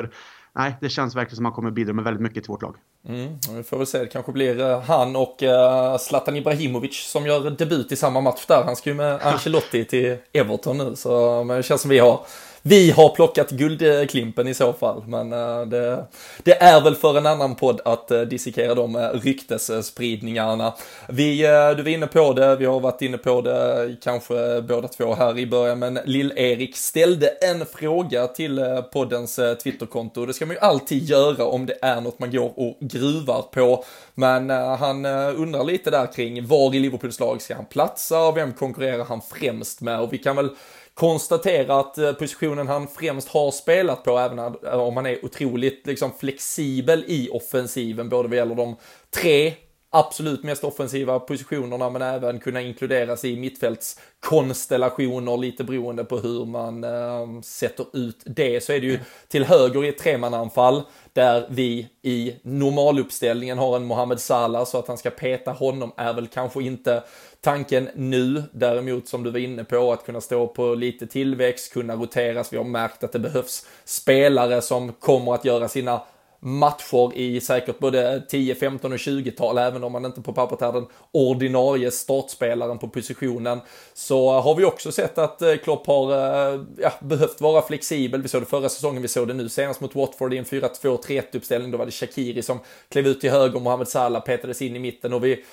nej, 0.54 0.76
det 0.80 0.88
känns 0.88 1.16
verkligen 1.16 1.36
som 1.36 1.46
att 1.46 1.50
han 1.50 1.56
kommer 1.56 1.70
bidra 1.70 1.92
med 1.92 2.04
väldigt 2.04 2.22
mycket 2.22 2.44
till 2.44 2.50
vårt 2.50 2.62
lag. 2.62 2.76
Mm, 3.08 3.38
vi 3.56 3.62
får 3.62 3.78
väl 3.78 3.86
se, 3.86 3.98
det 3.98 4.06
kanske 4.06 4.32
blir 4.32 4.60
eh, 4.60 4.80
han 4.80 5.16
och 5.16 5.42
uh, 5.42 5.98
Zlatan 5.98 6.36
Ibrahimovic 6.36 6.96
som 6.96 7.26
gör 7.26 7.50
debut 7.50 7.92
i 7.92 7.96
samma 7.96 8.20
match 8.20 8.46
där. 8.46 8.64
Han 8.64 8.76
ska 8.76 8.90
ju 8.90 8.96
med 8.96 9.22
Ancelotti 9.22 9.84
till 9.84 10.16
Everton 10.32 10.78
nu, 10.78 10.96
så 10.96 11.44
men 11.44 11.56
det 11.56 11.62
känns 11.62 11.80
som 11.80 11.90
vi 11.90 11.98
har 11.98 12.20
vi 12.62 12.90
har 12.90 13.08
plockat 13.08 13.50
guldklimpen 13.50 14.48
i 14.48 14.54
så 14.54 14.72
fall. 14.72 15.02
Men 15.06 15.32
eh, 15.32 15.62
det, 15.62 16.04
det, 16.42 16.62
är 16.62 16.80
väl 16.80 16.94
för 16.94 17.18
en 17.18 17.26
annan 17.26 17.54
podd 17.54 17.80
att 17.84 18.10
eh, 18.10 18.20
dissekera 18.20 18.74
de 18.74 18.96
eh, 18.96 19.08
ryktesspridningarna. 19.08 20.74
Vi, 21.08 21.38
du 21.76 21.82
var 21.82 21.88
inne 21.88 22.06
på 22.06 22.32
det, 22.32 22.56
vi 22.56 22.64
har 22.64 22.80
varit 22.80 23.02
inne 23.02 23.18
på 23.18 23.40
det 23.40 23.96
kanske 24.02 24.62
båda 24.62 24.88
två 24.88 25.14
här 25.14 25.38
i 25.38 25.46
början, 25.46 25.78
men 25.78 25.98
Lill-Erik 26.04 26.76
ställde 26.76 27.28
en 27.28 27.66
fråga 27.66 28.26
till 28.26 28.60
poddens 28.92 29.40
Twitterkonto. 29.62 30.26
Det 30.26 30.34
ska 30.34 30.46
man 30.46 30.56
ju 30.56 30.60
alltid 30.60 31.02
göra 31.02 31.44
om 31.44 31.66
det 31.66 31.78
är 31.82 32.00
något 32.00 32.18
man 32.18 32.32
går 32.32 32.52
och 32.56 32.76
gruvar 32.80 33.42
på. 33.42 33.84
Men 34.14 34.50
han 34.50 35.06
undrar 35.06 35.64
lite 35.64 35.90
där 35.90 36.12
kring 36.12 36.46
var 36.46 36.74
i 36.74 36.78
Liverpools 36.78 37.20
lag 37.20 37.42
ska 37.42 37.54
han 37.54 37.64
platsa 37.64 38.20
och 38.20 38.36
vem 38.36 38.52
konkurrerar 38.52 39.04
han 39.04 39.20
främst 39.30 39.80
med? 39.80 40.00
Och 40.00 40.12
vi 40.12 40.18
kan 40.18 40.36
väl 40.36 40.50
konstatera 40.94 41.80
att 41.80 41.98
eh, 41.98 42.12
positionen 42.12 42.68
han 42.68 42.88
främst 42.88 43.28
har 43.28 43.50
spelat 43.50 44.04
på, 44.04 44.18
även 44.18 44.38
eh, 44.38 44.54
om 44.64 44.96
han 44.96 45.06
är 45.06 45.24
otroligt 45.24 45.86
liksom, 45.86 46.12
flexibel 46.20 47.04
i 47.06 47.28
offensiven, 47.32 48.08
både 48.08 48.28
vad 48.28 48.36
gäller 48.36 48.54
de 48.54 48.76
tre 49.10 49.54
absolut 49.94 50.42
mest 50.42 50.64
offensiva 50.64 51.18
positionerna 51.18 51.90
men 51.90 52.02
även 52.02 52.40
kunna 52.40 52.60
inkluderas 52.60 53.24
i 53.24 53.36
mittfältskonstellationer 53.36 55.36
lite 55.36 55.64
beroende 55.64 56.04
på 56.04 56.18
hur 56.18 56.44
man 56.44 56.84
eh, 56.84 57.40
sätter 57.42 57.86
ut 57.92 58.22
det. 58.26 58.64
Så 58.64 58.72
är 58.72 58.80
det 58.80 58.86
ju 58.86 59.00
till 59.28 59.44
höger 59.44 59.84
i 59.84 59.88
ett 59.88 59.98
tremananfall 59.98 60.82
där 61.12 61.46
vi 61.50 61.88
i 62.02 62.34
normaluppställningen 62.42 63.58
har 63.58 63.76
en 63.76 63.84
Mohamed 63.84 64.20
Salah 64.20 64.64
så 64.64 64.78
att 64.78 64.88
han 64.88 64.98
ska 64.98 65.10
peta 65.10 65.52
honom 65.52 65.92
är 65.96 66.12
väl 66.12 66.26
kanske 66.26 66.62
inte 66.62 67.02
tanken 67.40 67.88
nu. 67.94 68.42
Däremot 68.52 69.08
som 69.08 69.22
du 69.22 69.30
var 69.30 69.38
inne 69.38 69.64
på 69.64 69.92
att 69.92 70.06
kunna 70.06 70.20
stå 70.20 70.46
på 70.46 70.74
lite 70.74 71.06
tillväxt, 71.06 71.72
kunna 71.72 71.94
roteras. 71.94 72.52
Vi 72.52 72.56
har 72.56 72.64
märkt 72.64 73.04
att 73.04 73.12
det 73.12 73.18
behövs 73.18 73.66
spelare 73.84 74.62
som 74.62 74.92
kommer 74.92 75.34
att 75.34 75.44
göra 75.44 75.68
sina 75.68 76.02
matcher 76.44 77.16
i 77.16 77.40
säkert 77.40 77.78
både 77.78 78.22
10, 78.28 78.54
15 78.54 78.92
och 78.92 78.98
20-tal, 78.98 79.58
även 79.58 79.84
om 79.84 79.92
man 79.92 80.04
inte 80.04 80.20
på 80.20 80.32
pappret 80.32 80.62
är 80.62 80.72
den 80.72 80.86
ordinarie 81.12 81.90
startspelaren 81.90 82.78
på 82.78 82.88
positionen, 82.88 83.60
så 83.94 84.30
har 84.30 84.54
vi 84.54 84.64
också 84.64 84.92
sett 84.92 85.18
att 85.18 85.42
eh, 85.42 85.54
Klopp 85.56 85.86
har 85.86 86.12
eh, 86.12 86.60
ja, 86.78 86.92
behövt 87.00 87.40
vara 87.40 87.62
flexibel. 87.62 88.22
Vi 88.22 88.28
såg 88.28 88.42
det 88.42 88.46
förra 88.46 88.68
säsongen, 88.68 89.02
vi 89.02 89.08
såg 89.08 89.28
det 89.28 89.34
nu 89.34 89.48
senast 89.48 89.80
mot 89.80 89.94
Watford 89.94 90.34
i 90.34 90.38
en 90.38 90.44
4-2-3-1 90.44 91.22
uppställning. 91.32 91.70
Då 91.70 91.78
var 91.78 91.86
det 91.86 91.92
Shakiri 91.92 92.42
som 92.42 92.58
klev 92.88 93.06
ut 93.06 93.20
till 93.20 93.30
höger, 93.30 93.60
Mohamed 93.60 93.88
Salah 93.88 94.22
petades 94.22 94.62
in 94.62 94.76
i 94.76 94.78
mitten 94.78 95.12
och 95.12 95.24
vi 95.24 95.44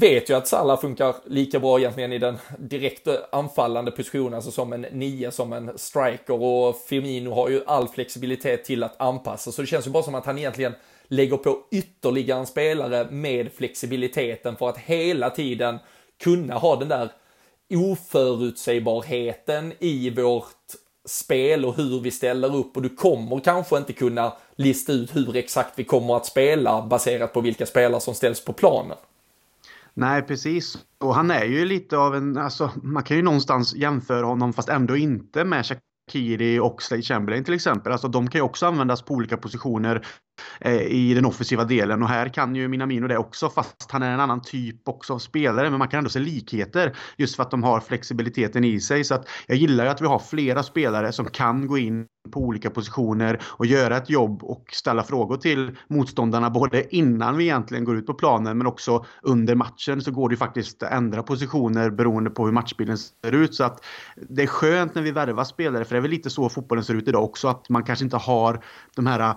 vet 0.00 0.30
ju 0.30 0.34
att 0.34 0.48
Salah 0.48 0.80
funkar 0.80 1.14
lika 1.26 1.60
bra 1.60 1.78
egentligen 1.78 2.12
i 2.12 2.18
den 2.18 2.38
direkt 2.58 3.08
anfallande 3.32 3.90
positionen, 3.90 4.34
alltså 4.34 4.50
som 4.50 4.72
en 4.72 4.80
nia, 4.80 5.30
som 5.30 5.52
en 5.52 5.78
striker. 5.78 6.42
Och 6.42 6.76
Firmino 6.76 7.34
har 7.34 7.48
ju 7.48 7.62
all 7.66 7.88
flexibilitet 7.88 8.64
till 8.64 8.82
att 8.82 9.00
anpassa, 9.00 9.52
så 9.52 9.62
det 9.62 9.66
känns 9.66 9.86
ju 9.86 9.90
bara 9.90 10.02
som 10.02 10.14
att 10.14 10.26
han 10.26 10.38
egentligen 10.38 10.74
lägger 11.08 11.36
på 11.36 11.58
ytterligare 11.72 12.40
en 12.40 12.46
spelare 12.46 13.10
med 13.10 13.52
flexibiliteten 13.52 14.56
för 14.56 14.68
att 14.68 14.78
hela 14.78 15.30
tiden 15.30 15.78
kunna 16.22 16.54
ha 16.54 16.76
den 16.76 16.88
där 16.88 17.12
oförutsägbarheten 17.74 19.72
i 19.78 20.10
vårt 20.10 20.46
spel 21.04 21.64
och 21.64 21.76
hur 21.76 22.00
vi 22.00 22.10
ställer 22.10 22.56
upp. 22.56 22.76
Och 22.76 22.82
du 22.82 22.88
kommer 22.88 23.40
kanske 23.40 23.76
inte 23.76 23.92
kunna 23.92 24.32
lista 24.56 24.92
ut 24.92 25.16
hur 25.16 25.36
exakt 25.36 25.78
vi 25.78 25.84
kommer 25.84 26.16
att 26.16 26.26
spela 26.26 26.82
baserat 26.82 27.32
på 27.32 27.40
vilka 27.40 27.66
spelare 27.66 28.00
som 28.00 28.14
ställs 28.14 28.44
på 28.44 28.52
planen. 28.52 28.96
Nej, 29.96 30.22
precis. 30.22 30.78
Och 30.98 31.14
han 31.14 31.30
är 31.30 31.44
ju 31.44 31.64
lite 31.64 31.98
av 31.98 32.14
en, 32.14 32.36
alltså 32.36 32.70
man 32.82 33.02
kan 33.02 33.16
ju 33.16 33.22
någonstans 33.22 33.74
jämföra 33.74 34.26
honom 34.26 34.52
fast 34.52 34.68
ändå 34.68 34.96
inte 34.96 35.44
med 35.44 35.66
Shakiri 35.66 36.58
och 36.58 36.82
Slade 36.82 37.02
Chamberlain 37.02 37.44
till 37.44 37.54
exempel. 37.54 37.92
Alltså 37.92 38.08
de 38.08 38.30
kan 38.30 38.38
ju 38.38 38.42
också 38.42 38.66
användas 38.66 39.02
på 39.02 39.14
olika 39.14 39.36
positioner 39.36 40.06
Eh, 40.60 40.82
i 40.82 41.14
den 41.14 41.24
offensiva 41.24 41.64
delen. 41.64 42.02
Och 42.02 42.08
här 42.08 42.28
kan 42.28 42.54
ju 42.54 42.68
Minamino 42.68 43.08
det 43.08 43.18
också 43.18 43.48
fast 43.48 43.90
han 43.90 44.02
är 44.02 44.10
en 44.10 44.20
annan 44.20 44.42
typ 44.42 44.88
också 44.88 45.14
av 45.14 45.18
spelare. 45.18 45.70
Men 45.70 45.78
man 45.78 45.88
kan 45.88 45.98
ändå 45.98 46.10
se 46.10 46.18
likheter 46.18 46.96
just 47.16 47.36
för 47.36 47.42
att 47.42 47.50
de 47.50 47.62
har 47.62 47.80
flexibiliteten 47.80 48.64
i 48.64 48.80
sig. 48.80 49.04
Så 49.04 49.14
att 49.14 49.28
jag 49.46 49.58
gillar 49.58 49.84
ju 49.84 49.90
att 49.90 50.00
vi 50.00 50.06
har 50.06 50.18
flera 50.18 50.62
spelare 50.62 51.12
som 51.12 51.26
kan 51.26 51.66
gå 51.66 51.78
in 51.78 52.06
på 52.32 52.40
olika 52.40 52.70
positioner 52.70 53.42
och 53.46 53.66
göra 53.66 53.96
ett 53.96 54.10
jobb 54.10 54.42
och 54.42 54.64
ställa 54.72 55.02
frågor 55.02 55.36
till 55.36 55.76
motståndarna 55.88 56.50
både 56.50 56.96
innan 56.96 57.36
vi 57.36 57.44
egentligen 57.44 57.84
går 57.84 57.96
ut 57.96 58.06
på 58.06 58.14
planen 58.14 58.58
men 58.58 58.66
också 58.66 59.04
under 59.22 59.54
matchen 59.54 60.02
så 60.02 60.10
går 60.10 60.28
det 60.28 60.32
ju 60.32 60.36
faktiskt 60.36 60.82
att 60.82 60.92
ändra 60.92 61.22
positioner 61.22 61.90
beroende 61.90 62.30
på 62.30 62.44
hur 62.44 62.52
matchbilden 62.52 62.98
ser 62.98 63.32
ut. 63.32 63.54
Så 63.54 63.64
att 63.64 63.84
det 64.28 64.42
är 64.42 64.46
skönt 64.46 64.94
när 64.94 65.02
vi 65.02 65.10
värvar 65.10 65.44
spelare 65.44 65.84
för 65.84 65.94
det 65.94 65.98
är 65.98 66.02
väl 66.02 66.10
lite 66.10 66.30
så 66.30 66.48
fotbollen 66.48 66.84
ser 66.84 66.94
ut 66.94 67.08
idag 67.08 67.24
också 67.24 67.48
att 67.48 67.68
man 67.68 67.82
kanske 67.82 68.04
inte 68.04 68.16
har 68.16 68.64
de 68.96 69.06
här 69.06 69.34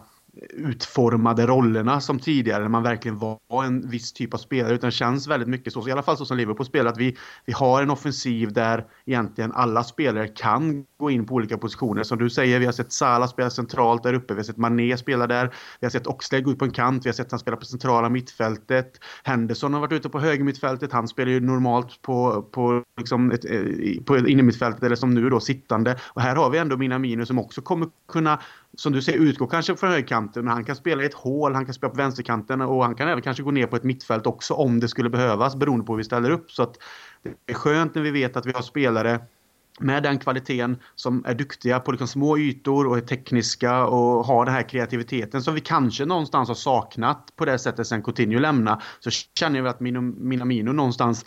utformade 0.52 1.48
rollerna 1.48 2.02
som 2.02 2.20
tidigare 2.20 2.62
när 2.62 2.70
man 2.70 2.84
verkligen 2.84 3.18
var 3.18 3.40
en 3.66 3.90
viss 3.90 4.14
typ 4.14 4.34
av 4.34 4.38
spelare 4.38 4.74
utan 4.74 4.92
känns 4.92 5.28
väldigt 5.28 5.50
mycket 5.50 5.74
så, 5.74 5.88
i 5.88 5.92
alla 5.92 6.04
fall 6.04 6.18
så 6.18 6.26
som 6.26 6.38
Liverpool 6.38 6.66
spelar, 6.66 6.92
att 6.92 6.98
vi, 6.98 7.18
vi 7.46 7.54
har 7.54 7.82
en 7.82 7.90
offensiv 7.90 8.54
där 8.54 8.86
egentligen 9.06 9.52
alla 9.52 9.84
spelare 9.84 10.28
kan 10.28 10.86
gå 10.98 11.12
in 11.12 11.26
på 11.26 11.34
olika 11.34 11.58
positioner. 11.58 12.04
Som 12.04 12.18
du 12.18 12.30
säger, 12.30 12.60
vi 12.60 12.66
har 12.66 12.74
sett 12.74 12.92
Salah 12.92 13.30
spela 13.30 13.50
centralt 13.50 14.04
där 14.04 14.14
uppe, 14.14 14.34
vi 14.34 14.40
har 14.40 14.44
sett 14.44 14.58
Mané 14.58 14.98
spela 14.98 15.28
där, 15.28 15.54
vi 15.80 15.86
har 15.86 15.92
sett 15.92 16.08
Oxlade 16.08 16.44
gå 16.44 16.52
ut 16.52 16.60
på 16.60 16.66
en 16.66 16.72
kant, 16.72 17.06
vi 17.06 17.10
har 17.10 17.14
sett 17.14 17.32
han 17.32 17.40
spela 17.40 17.58
på 17.58 17.66
centrala 17.66 18.10
mittfältet. 18.10 19.00
Henderson 19.24 19.74
har 19.74 19.82
varit 19.82 19.92
ute 19.92 20.10
på 20.10 20.20
högermittfältet, 20.20 20.92
han 20.92 21.08
spelar 21.08 21.32
ju 21.32 21.40
normalt 21.40 22.02
på, 22.02 22.42
på, 22.42 22.84
liksom 22.98 23.32
ett, 23.32 23.46
eh, 23.46 24.04
på 24.06 24.18
innermittfältet 24.18 24.84
eller 24.84 24.96
som 24.96 25.14
nu 25.14 25.30
då 25.30 25.40
sittande. 25.40 25.96
Och 26.04 26.22
här 26.22 26.36
har 26.36 26.50
vi 26.50 26.58
ändå 26.58 26.78
Minamino 26.78 27.26
som 27.26 27.40
också 27.40 27.62
kommer 27.62 27.88
kunna 28.08 28.40
som 28.78 28.94
du 28.94 29.02
säger, 29.02 29.20
utgå 29.20 29.48
kanske 29.48 29.76
från 29.76 29.90
högerkanten, 29.90 30.46
men 30.46 30.54
han 30.54 30.66
kan 30.66 30.76
spela 30.76 31.04
i 31.04 31.06
ett 31.06 31.14
hål, 31.14 31.56
han 31.56 31.66
kan 31.66 31.74
spela 31.74 31.90
på 31.90 31.98
vänsterkanten 31.98 32.62
och 32.62 32.84
han 32.84 32.96
kan 32.96 33.08
även 33.08 33.22
kanske 33.22 33.44
gå 33.44 33.52
ner 33.52 33.68
på 33.68 33.76
ett 33.76 33.84
mittfält 33.84 34.28
också 34.28 34.54
om 34.54 34.80
det 34.80 34.88
skulle 34.88 35.10
behövas 35.10 35.56
beroende 35.56 35.86
på 35.86 35.94
hur 35.94 35.98
vi 35.98 36.04
ställer 36.04 36.32
upp. 36.32 36.52
Så 36.52 36.64
att 36.64 36.78
det 37.24 37.52
är 37.52 37.56
skönt 37.56 37.96
när 37.96 38.02
vi 38.02 38.12
vet 38.12 38.38
att 38.38 38.46
vi 38.46 38.52
har 38.52 38.62
spelare 38.62 39.20
med 39.80 40.04
den 40.04 40.20
kvaliteten 40.20 40.78
som 40.96 41.26
är 41.26 41.34
duktiga 41.34 41.80
på 41.80 41.92
liksom 41.92 42.08
små 42.08 42.38
ytor 42.38 42.88
och 42.88 42.98
är 42.98 43.02
tekniska 43.02 43.86
och 43.86 44.26
har 44.26 44.46
den 44.46 44.54
här 44.54 44.70
kreativiteten 44.70 45.42
som 45.42 45.56
vi 45.56 45.62
kanske 45.62 46.06
någonstans 46.06 46.48
har 46.48 46.56
saknat 46.56 47.34
på 47.36 47.46
det 47.46 47.60
sättet 47.60 47.88
sen 47.88 48.04
Coutinho 48.04 48.40
lämnade. 48.40 48.82
Så 49.00 49.10
känner 49.10 49.60
jag 49.60 49.68
att 49.68 49.80
Minamino 49.80 50.72
någonstans 50.72 51.26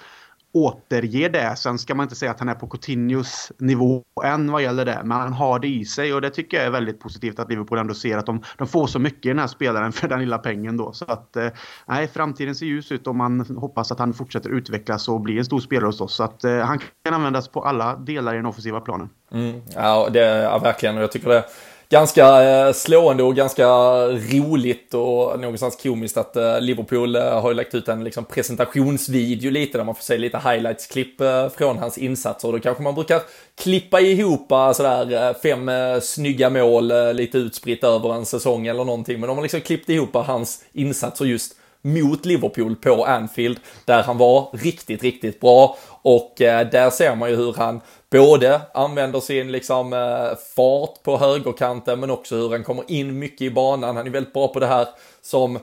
återger 0.52 1.28
det. 1.28 1.56
Sen 1.56 1.78
ska 1.78 1.94
man 1.94 2.04
inte 2.04 2.16
säga 2.16 2.30
att 2.30 2.38
han 2.38 2.48
är 2.48 2.54
på 2.54 2.66
Coutinhos 2.66 3.52
nivå 3.58 4.02
än 4.24 4.52
vad 4.52 4.62
gäller 4.62 4.84
det, 4.84 5.00
men 5.04 5.18
han 5.18 5.32
har 5.32 5.58
det 5.58 5.68
i 5.68 5.84
sig 5.84 6.14
och 6.14 6.20
det 6.20 6.30
tycker 6.30 6.56
jag 6.56 6.66
är 6.66 6.70
väldigt 6.70 7.00
positivt 7.00 7.38
att 7.38 7.50
Liverpool 7.50 7.78
ändå 7.78 7.94
ser 7.94 8.18
att 8.18 8.26
de, 8.26 8.42
de 8.58 8.68
får 8.68 8.86
så 8.86 8.98
mycket 8.98 9.26
i 9.26 9.28
den 9.28 9.38
här 9.38 9.46
spelaren 9.46 9.92
för 9.92 10.08
den 10.08 10.20
lilla 10.20 10.38
pengen 10.38 10.76
då. 10.76 10.92
Så 10.92 11.04
att 11.04 11.36
eh, 11.36 11.48
nej, 11.86 12.08
framtiden 12.08 12.54
ser 12.54 12.66
ljus 12.66 12.92
ut 12.92 13.06
och 13.06 13.16
man 13.16 13.40
hoppas 13.40 13.92
att 13.92 13.98
han 13.98 14.14
fortsätter 14.14 14.50
utvecklas 14.50 15.08
och 15.08 15.20
blir 15.20 15.38
en 15.38 15.44
stor 15.44 15.60
spelare 15.60 15.86
hos 15.86 16.00
oss. 16.00 16.14
Så 16.14 16.22
att 16.22 16.44
eh, 16.44 16.58
han 16.58 16.78
kan 17.04 17.14
användas 17.14 17.48
på 17.48 17.64
alla 17.64 17.96
delar 17.96 18.34
i 18.34 18.36
den 18.36 18.46
offensiva 18.46 18.80
planen. 18.80 19.08
Mm, 19.32 19.60
ja, 19.74 20.08
det, 20.12 20.20
ja, 20.20 20.58
verkligen 20.58 20.96
och 20.96 21.02
jag 21.02 21.12
tycker 21.12 21.28
det 21.28 21.44
ganska 21.92 22.42
eh, 22.42 22.72
slående 22.72 23.22
och 23.22 23.36
ganska 23.36 23.66
roligt 24.08 24.94
och 24.94 25.40
någonstans 25.40 25.76
komiskt 25.82 26.16
att 26.16 26.36
eh, 26.36 26.60
Liverpool 26.60 27.16
eh, 27.16 27.40
har 27.40 27.50
ju 27.50 27.54
lagt 27.54 27.74
ut 27.74 27.88
en 27.88 28.04
liksom, 28.04 28.24
presentationsvideo 28.24 29.50
lite 29.50 29.78
där 29.78 29.84
man 29.84 29.94
får 29.94 30.02
se 30.02 30.18
lite 30.18 30.38
highlights-klipp 30.38 31.20
eh, 31.20 31.48
från 31.48 31.78
hans 31.78 31.98
insatser. 31.98 32.48
Och 32.48 32.54
då 32.54 32.60
kanske 32.60 32.82
man 32.82 32.94
brukar 32.94 33.22
klippa 33.62 34.00
ihop 34.00 34.52
eh, 34.52 34.72
sådär 34.72 35.28
eh, 35.28 35.36
fem 35.42 35.70
snygga 36.02 36.50
mål 36.50 36.92
lite 37.12 37.38
utspritt 37.38 37.84
över 37.84 38.14
en 38.14 38.26
säsong 38.26 38.66
eller 38.66 38.84
någonting. 38.84 39.20
Men 39.20 39.28
de 39.28 39.36
har 39.36 39.42
liksom 39.42 39.60
klippt 39.60 39.88
ihop 39.88 40.14
hans 40.14 40.64
insatser 40.72 41.24
just 41.24 41.56
mot 41.82 42.26
Liverpool 42.26 42.76
på 42.76 43.04
Anfield 43.04 43.60
där 43.84 44.02
han 44.02 44.18
var 44.18 44.48
riktigt, 44.52 45.02
riktigt 45.02 45.40
bra 45.40 45.76
och 46.02 46.42
eh, 46.42 46.68
där 46.70 46.90
ser 46.90 47.16
man 47.16 47.30
ju 47.30 47.36
hur 47.36 47.52
han 47.52 47.80
både 48.10 48.60
använder 48.74 49.20
sin 49.20 49.52
liksom 49.52 49.92
eh, 49.92 50.38
fart 50.56 51.02
på 51.02 51.16
högerkanten 51.16 52.00
men 52.00 52.10
också 52.10 52.36
hur 52.36 52.50
han 52.50 52.64
kommer 52.64 52.84
in 52.90 53.18
mycket 53.18 53.40
i 53.42 53.50
banan. 53.50 53.96
Han 53.96 54.06
är 54.06 54.10
väldigt 54.10 54.32
bra 54.32 54.48
på 54.48 54.60
det 54.60 54.66
här 54.66 54.88
som 55.22 55.58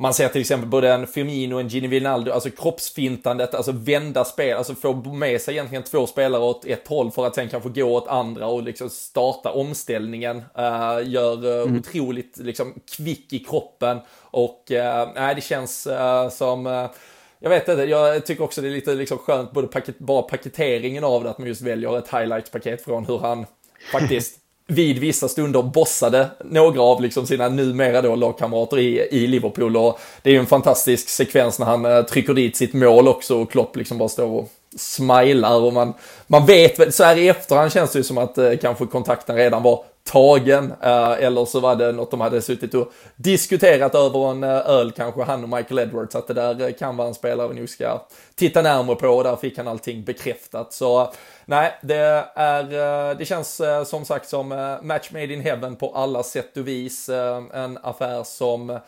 man 0.00 0.14
ser 0.14 0.28
till 0.28 0.40
exempel 0.40 0.68
både 0.68 0.92
en 0.92 1.06
Firmino 1.06 1.54
och 1.54 1.60
en 1.60 1.68
Gini 1.68 1.88
Wijnaldum, 1.88 2.34
alltså 2.34 2.50
kroppsfintandet, 2.50 3.54
alltså 3.54 3.72
vända 3.72 4.24
spel, 4.24 4.56
alltså 4.56 4.74
få 4.74 4.94
med 4.94 5.40
sig 5.40 5.54
egentligen 5.54 5.84
två 5.84 6.06
spelare 6.06 6.42
åt 6.42 6.64
ett 6.64 6.88
håll 6.88 7.10
för 7.10 7.26
att 7.26 7.34
sen 7.34 7.48
kanske 7.48 7.68
gå 7.68 7.84
åt 7.84 8.08
andra 8.08 8.46
och 8.46 8.62
liksom 8.62 8.90
starta 8.90 9.52
omställningen. 9.52 10.36
Uh, 10.36 11.10
gör 11.10 11.46
uh, 11.46 11.62
mm. 11.62 11.78
otroligt 11.78 12.38
liksom 12.38 12.74
kvick 12.96 13.32
i 13.32 13.38
kroppen 13.38 13.98
och 14.20 14.64
uh, 14.70 15.12
nej, 15.14 15.34
det 15.34 15.40
känns 15.40 15.86
uh, 15.86 16.28
som 16.28 16.88
jag 17.38 17.50
vet 17.50 17.68
inte, 17.68 17.82
jag 17.82 18.26
tycker 18.26 18.44
också 18.44 18.60
det 18.60 18.68
är 18.68 18.72
lite 18.72 18.94
liksom 18.94 19.18
skönt, 19.18 19.52
både 19.52 19.66
paket, 19.66 19.98
bara 19.98 20.22
paketeringen 20.22 21.04
av 21.04 21.24
det, 21.24 21.30
att 21.30 21.38
man 21.38 21.48
just 21.48 21.62
väljer 21.62 21.98
ett 21.98 22.08
highlight-paket 22.08 22.84
från 22.84 23.04
hur 23.04 23.18
han 23.18 23.46
faktiskt 23.92 24.36
vid 24.70 24.98
vissa 24.98 25.28
stunder 25.28 25.62
bossade 25.62 26.30
några 26.44 26.82
av 26.82 27.02
liksom 27.02 27.26
sina 27.26 27.48
numera 27.48 28.02
då 28.02 28.14
lagkamrater 28.14 28.78
i, 28.78 29.08
i 29.10 29.26
Liverpool. 29.26 29.76
Och 29.76 30.00
det 30.22 30.30
är 30.30 30.34
ju 30.34 30.40
en 30.40 30.46
fantastisk 30.46 31.08
sekvens 31.08 31.58
när 31.58 31.66
han 31.66 31.84
eh, 31.84 32.02
trycker 32.02 32.34
dit 32.34 32.56
sitt 32.56 32.72
mål 32.72 33.08
också 33.08 33.42
och 33.42 33.50
Klopp 33.50 33.76
liksom 33.76 33.98
bara 33.98 34.08
står 34.08 34.26
och 34.26 34.48
smilar. 34.76 35.60
Och 35.60 35.72
man, 35.72 35.94
man 36.26 36.46
vet, 36.46 36.94
så 36.94 37.04
här 37.04 37.16
i 37.16 37.28
efterhand 37.28 37.72
känns 37.72 37.92
det 37.92 37.98
ju 37.98 38.02
som 38.02 38.18
att 38.18 38.38
eh, 38.38 38.56
kanske 38.60 38.86
kontakten 38.86 39.36
redan 39.36 39.62
var 39.62 39.84
tagen. 40.10 40.72
Eh, 40.82 41.10
eller 41.10 41.44
så 41.44 41.60
var 41.60 41.76
det 41.76 41.92
något 41.92 42.10
de 42.10 42.20
hade 42.20 42.42
suttit 42.42 42.74
och 42.74 42.92
diskuterat 43.16 43.94
över 43.94 44.30
en 44.30 44.44
eh, 44.44 44.50
öl 44.50 44.92
kanske, 44.92 45.22
han 45.22 45.42
och 45.42 45.48
Michael 45.48 45.78
Edwards. 45.78 46.14
Att 46.14 46.26
det 46.26 46.34
där 46.34 46.60
eh, 46.60 46.72
kan 46.72 46.96
vara 46.96 47.08
en 47.08 47.14
spelare 47.14 47.48
vi 47.48 47.54
nog 47.54 47.68
ska 47.68 48.06
titta 48.34 48.62
närmare 48.62 48.96
på 48.96 49.08
och 49.08 49.24
där 49.24 49.36
fick 49.36 49.58
han 49.58 49.68
allting 49.68 50.04
bekräftat. 50.04 50.72
Så 50.72 51.12
nej, 51.44 51.78
det, 51.82 52.24
är, 52.34 53.14
det 53.14 53.24
känns 53.24 53.60
som 53.86 54.04
sagt 54.04 54.28
som 54.28 54.78
match 54.82 55.10
made 55.12 55.34
in 55.34 55.40
heaven 55.40 55.76
på 55.76 55.92
alla 55.94 56.22
sätt 56.22 56.56
och 56.56 56.68
vis. 56.68 57.08
En 57.52 57.78
affär 57.82 58.22
som 58.24 58.78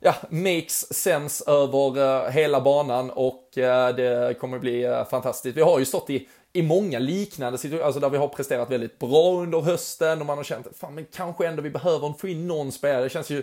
ja, 0.00 0.14
makes 0.28 0.94
sense 0.94 1.50
över 1.50 2.30
hela 2.30 2.60
banan 2.60 3.10
och 3.10 3.48
det 3.96 4.38
kommer 4.40 4.58
bli 4.58 5.04
fantastiskt. 5.10 5.56
Vi 5.56 5.62
har 5.62 5.78
ju 5.78 5.84
stått 5.84 6.10
i 6.10 6.28
i 6.56 6.62
många 6.62 6.98
liknande 6.98 7.58
situationer, 7.58 7.86
alltså 7.86 8.00
där 8.00 8.10
vi 8.10 8.18
har 8.18 8.28
presterat 8.28 8.70
väldigt 8.70 8.98
bra 8.98 9.32
under 9.42 9.60
hösten 9.60 10.20
och 10.20 10.26
man 10.26 10.36
har 10.36 10.44
känt, 10.44 10.66
fan 10.76 10.94
men 10.94 11.06
kanske 11.14 11.46
ändå 11.46 11.62
vi 11.62 11.70
behöver 11.70 12.14
få 12.18 12.28
in 12.28 12.46
någon 12.48 12.72
spelare. 12.72 13.02
Det 13.02 13.08
känns 13.08 13.30
ju 13.30 13.42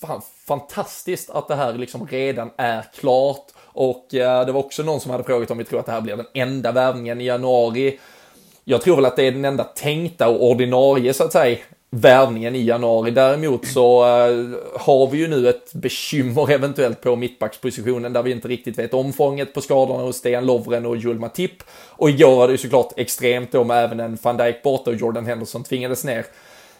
fan, 0.00 0.22
fantastiskt 0.46 1.30
att 1.30 1.48
det 1.48 1.54
här 1.54 1.72
liksom 1.72 2.06
redan 2.06 2.50
är 2.56 2.84
klart. 2.94 3.46
Och 3.58 4.14
eh, 4.14 4.46
det 4.46 4.52
var 4.52 4.60
också 4.60 4.82
någon 4.82 5.00
som 5.00 5.10
hade 5.10 5.24
frågat 5.24 5.50
om 5.50 5.58
vi 5.58 5.64
tror 5.64 5.80
att 5.80 5.86
det 5.86 5.92
här 5.92 6.00
blir 6.00 6.16
den 6.16 6.26
enda 6.34 6.72
värvningen 6.72 7.20
i 7.20 7.24
januari. 7.24 7.98
Jag 8.64 8.82
tror 8.82 8.96
väl 8.96 9.06
att 9.06 9.16
det 9.16 9.26
är 9.26 9.32
den 9.32 9.44
enda 9.44 9.64
tänkta 9.64 10.28
och 10.28 10.50
ordinarie 10.50 11.14
så 11.14 11.24
att 11.24 11.32
säga 11.32 11.58
värvningen 11.90 12.54
i 12.54 12.64
januari. 12.64 13.10
Däremot 13.10 13.66
så 13.66 14.02
uh, 14.02 14.56
har 14.80 15.10
vi 15.10 15.18
ju 15.18 15.28
nu 15.28 15.48
ett 15.48 15.72
bekymmer 15.72 16.50
eventuellt 16.50 17.00
på 17.00 17.16
mittbackspositionen 17.16 18.12
där 18.12 18.22
vi 18.22 18.30
inte 18.30 18.48
riktigt 18.48 18.78
vet 18.78 18.94
omfånget 18.94 19.54
på 19.54 19.60
skadorna 19.60 20.02
hos 20.02 20.16
Sten 20.16 20.46
Lovren 20.46 20.86
och 20.86 20.96
Joel 20.96 21.18
Matip. 21.18 21.62
Och 21.88 22.10
igår 22.10 22.36
var 22.36 22.48
det 22.48 22.52
ju 22.52 22.58
såklart 22.58 22.92
extremt 22.96 23.52
då 23.52 23.64
med 23.64 23.84
även 23.84 24.00
en 24.00 24.18
van 24.22 24.36
Dijk 24.36 24.62
borta 24.62 24.90
och 24.90 24.96
Jordan 24.96 25.26
Henderson 25.26 25.64
tvingades 25.64 26.04
ner. 26.04 26.26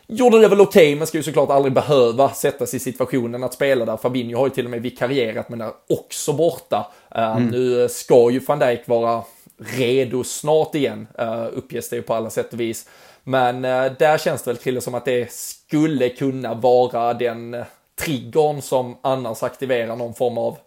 Gjorde 0.07 0.41
det 0.41 0.49
väl 0.49 0.61
okej, 0.61 0.87
okay, 0.87 0.97
men 0.97 1.07
ska 1.07 1.19
ju 1.19 1.23
såklart 1.23 1.51
aldrig 1.51 1.73
behöva 1.73 2.31
sätta 2.31 2.67
sig 2.67 2.77
i 2.77 2.81
situationen 2.81 3.45
att 3.45 3.55
spela 3.55 3.85
där. 3.85 3.97
Fabinho 3.97 4.39
har 4.39 4.47
ju 4.47 4.51
till 4.51 4.65
och 4.65 4.71
med 4.71 4.83
vikarierat, 4.83 5.49
men 5.49 5.61
är 5.61 5.73
också 5.89 6.33
borta. 6.33 6.87
Uh, 7.17 7.37
mm. 7.37 7.49
Nu 7.49 7.89
ska 7.89 8.31
ju 8.31 8.39
van 8.39 8.59
Dijk 8.59 8.89
vara 8.89 9.23
redo 9.59 10.25
snart 10.25 10.75
igen, 10.75 11.07
uh, 11.21 11.47
uppges 11.53 11.89
det 11.89 11.97
ju 11.97 12.03
på 12.03 12.15
alla 12.15 12.31
sätt 12.31 12.53
och 12.53 12.61
vis. 12.61 12.87
Men 13.29 13.65
eh, 13.65 13.93
där 13.99 14.19
känns 14.19 14.43
det 14.43 14.51
väl 14.51 14.57
till 14.57 14.83
som 14.83 14.95
att 14.95 15.05
det 15.05 15.33
skulle 15.33 16.09
kunna 16.09 16.55
vara 16.55 17.15
den 17.15 17.55
eh, 17.55 17.65
triggern 18.01 18.63
som 18.63 18.97
annars 19.03 19.43
aktiverar 19.43 19.97
någon 19.97 20.15
form 20.15 20.39
av 20.39 20.59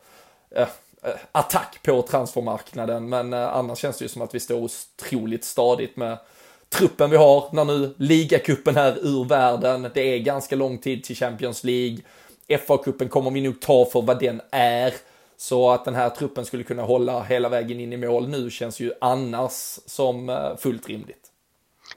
eh, 0.55 0.67
eh, 1.03 1.11
attack 1.31 1.79
på 1.83 2.01
transfermarknaden. 2.01 3.09
Men 3.09 3.33
eh, 3.33 3.55
annars 3.55 3.79
känns 3.79 3.97
det 3.97 4.05
ju 4.05 4.09
som 4.09 4.21
att 4.21 4.35
vi 4.35 4.39
står 4.39 4.55
otroligt 4.63 5.45
stadigt 5.45 5.97
med 5.97 6.17
truppen 6.69 7.09
vi 7.09 7.17
har 7.17 7.49
när 7.51 7.65
nu 7.65 7.95
ligacupen 7.97 8.77
är 8.77 8.97
ur 9.07 9.23
världen. 9.23 9.87
Det 9.93 10.01
är 10.01 10.19
ganska 10.19 10.55
lång 10.55 10.77
tid 10.77 11.03
till 11.03 11.15
Champions 11.15 11.63
League. 11.63 11.97
FA-cupen 12.47 13.07
kommer 13.07 13.31
vi 13.31 13.41
nog 13.41 13.61
ta 13.61 13.85
för 13.85 14.01
vad 14.01 14.19
den 14.19 14.41
är. 14.51 14.93
Så 15.37 15.71
att 15.71 15.85
den 15.85 15.95
här 15.95 16.09
truppen 16.09 16.45
skulle 16.45 16.63
kunna 16.63 16.83
hålla 16.83 17.23
hela 17.23 17.49
vägen 17.49 17.79
in 17.79 17.93
i 17.93 17.97
mål 17.97 18.27
nu 18.27 18.49
känns 18.49 18.79
ju 18.79 18.93
annars 19.01 19.79
som 19.85 20.37
fullt 20.59 20.87
rimligt. 20.87 21.20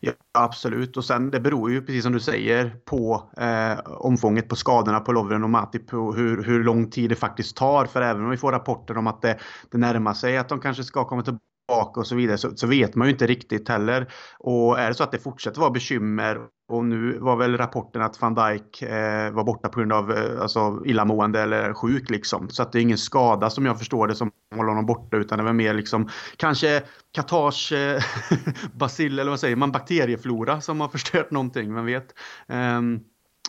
Ja, 0.07 0.12
absolut. 0.33 0.97
Och 0.97 1.05
sen 1.05 1.31
det 1.31 1.40
beror 1.40 1.71
ju 1.71 1.81
precis 1.81 2.03
som 2.03 2.12
du 2.12 2.21
säger 2.21 2.77
på 2.85 3.31
eh, 3.37 3.79
omfånget 3.87 4.49
på 4.49 4.57
skadorna 4.57 5.01
på 5.01 5.12
Lovren 5.12 5.45
och 5.45 5.51
Matip. 5.51 5.87
På 5.87 6.12
hur, 6.12 6.43
hur 6.43 6.64
lång 6.64 6.90
tid 6.90 7.11
det 7.11 7.17
faktiskt 7.17 7.57
tar. 7.57 7.87
För 7.87 8.03
även 8.03 8.25
om 8.25 8.31
vi 8.31 8.37
får 8.37 8.53
rapporter 8.53 8.99
om 8.99 9.07
att 9.07 9.23
det, 9.23 9.38
det 9.71 9.79
närmar 9.79 10.14
sig 10.14 10.38
att 10.38 10.49
de 10.49 10.61
kanske 10.61 10.85
ska 10.85 11.05
komma 11.05 11.23
tillbaka 11.23 11.45
och 11.68 12.07
så 12.07 12.14
vidare 12.14 12.38
så, 12.38 12.57
så, 12.57 12.66
vet 12.66 12.94
man 12.94 13.07
ju 13.07 13.12
inte 13.12 13.27
riktigt 13.27 13.68
heller. 13.68 14.12
Och 14.38 14.79
är 14.79 14.88
det 14.88 14.94
så 14.94 15.05
att 15.05 15.12
det 15.12 15.18
fortsätter 15.18 15.61
vara 15.61 15.70
bekymmer 15.70 16.38
och 16.68 16.85
nu 16.85 17.18
var 17.18 17.37
väl 17.37 17.57
rapporten 17.57 18.03
att 18.03 18.20
van 18.20 18.35
Dijk 18.35 18.83
eh, 18.83 19.33
var 19.33 19.44
borta 19.44 19.68
på 19.68 19.79
grund 19.79 19.92
av 19.92 20.12
eh, 20.12 20.40
alltså, 20.40 20.83
illamående 20.87 21.40
eller 21.40 21.74
sjuk 21.74 22.11
liksom. 22.11 22.48
Så 22.48 22.62
att 22.62 22.72
det 22.72 22.79
är 22.79 22.83
ingen 22.83 22.98
skada 22.98 23.50
som 23.50 23.66
jag 23.66 23.79
förstår 23.79 24.09
det 24.09 24.14
som 24.14 24.31
håller 24.55 24.68
honom 24.68 24.87
borta 24.87 25.16
utan 25.16 25.38
det 25.38 25.44
var 25.44 25.53
mer 25.53 25.74
liksom 25.74 26.09
kanske 26.37 26.83
Katars 27.12 27.72
eh, 27.72 28.03
bacill 28.74 29.18
eller 29.18 29.31
vad 29.31 29.40
säger 29.40 29.57
man, 29.57 29.72
bakterieflora 29.72 30.61
som 30.61 30.81
har 30.81 30.88
förstört 30.88 31.31
någonting, 31.31 31.74
vem 31.74 31.87
vet. 31.87 32.14
Um, 32.48 33.00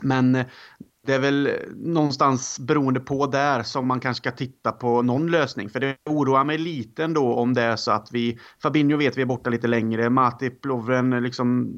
men 0.01 0.45
det 1.05 1.13
är 1.13 1.19
väl 1.19 1.49
någonstans 1.75 2.59
beroende 2.59 2.99
på 2.99 3.25
där 3.25 3.63
som 3.63 3.87
man 3.87 3.99
kanske 3.99 4.21
ska 4.21 4.37
titta 4.37 4.71
på 4.71 5.01
någon 5.01 5.31
lösning. 5.31 5.69
För 5.69 5.79
det 5.79 5.95
oroar 6.09 6.43
mig 6.43 6.57
lite 6.57 7.03
ändå 7.03 7.33
om 7.33 7.53
det 7.53 7.61
är 7.61 7.75
så 7.75 7.91
att 7.91 8.09
vi, 8.11 8.39
Fabinho 8.61 8.97
vet 8.97 9.17
vi 9.17 9.21
är 9.21 9.25
borta 9.25 9.49
lite 9.49 9.67
längre, 9.67 10.09
Matip, 10.09 10.65
Lovren, 10.65 11.09
liksom 11.09 11.73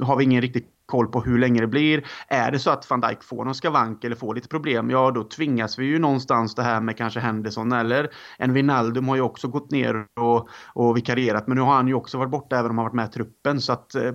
har 0.00 0.16
vi 0.16 0.24
ingen 0.24 0.42
riktig 0.42 0.66
koll 0.88 1.06
på 1.06 1.20
hur 1.20 1.38
länge 1.38 1.60
det 1.60 1.66
blir. 1.66 2.06
Är 2.28 2.50
det 2.50 2.58
så 2.58 2.70
att 2.70 2.90
van 2.90 3.00
Dijk 3.00 3.22
får 3.22 3.44
någon 3.44 3.54
skavank 3.54 4.04
eller 4.04 4.16
får 4.16 4.34
lite 4.34 4.48
problem, 4.48 4.90
ja 4.90 5.10
då 5.10 5.24
tvingas 5.24 5.78
vi 5.78 5.84
ju 5.84 5.98
någonstans 5.98 6.54
det 6.54 6.62
här 6.62 6.80
med 6.80 6.96
kanske 6.96 7.20
Henderson 7.20 7.72
eller 7.72 8.08
en 8.38 8.52
Wijnaldum 8.52 9.08
har 9.08 9.16
ju 9.16 9.22
också 9.22 9.48
gått 9.48 9.70
ner 9.70 10.06
och, 10.20 10.48
och 10.74 10.96
vikarierat 10.96 11.46
men 11.46 11.56
nu 11.56 11.62
har 11.62 11.74
han 11.74 11.88
ju 11.88 11.94
också 11.94 12.18
varit 12.18 12.30
borta 12.30 12.58
även 12.58 12.70
om 12.70 12.78
han 12.78 12.84
varit 12.84 12.94
med 12.94 13.08
i 13.08 13.12
truppen 13.12 13.60
så 13.60 13.72
att 13.72 13.94
eh, 13.94 14.12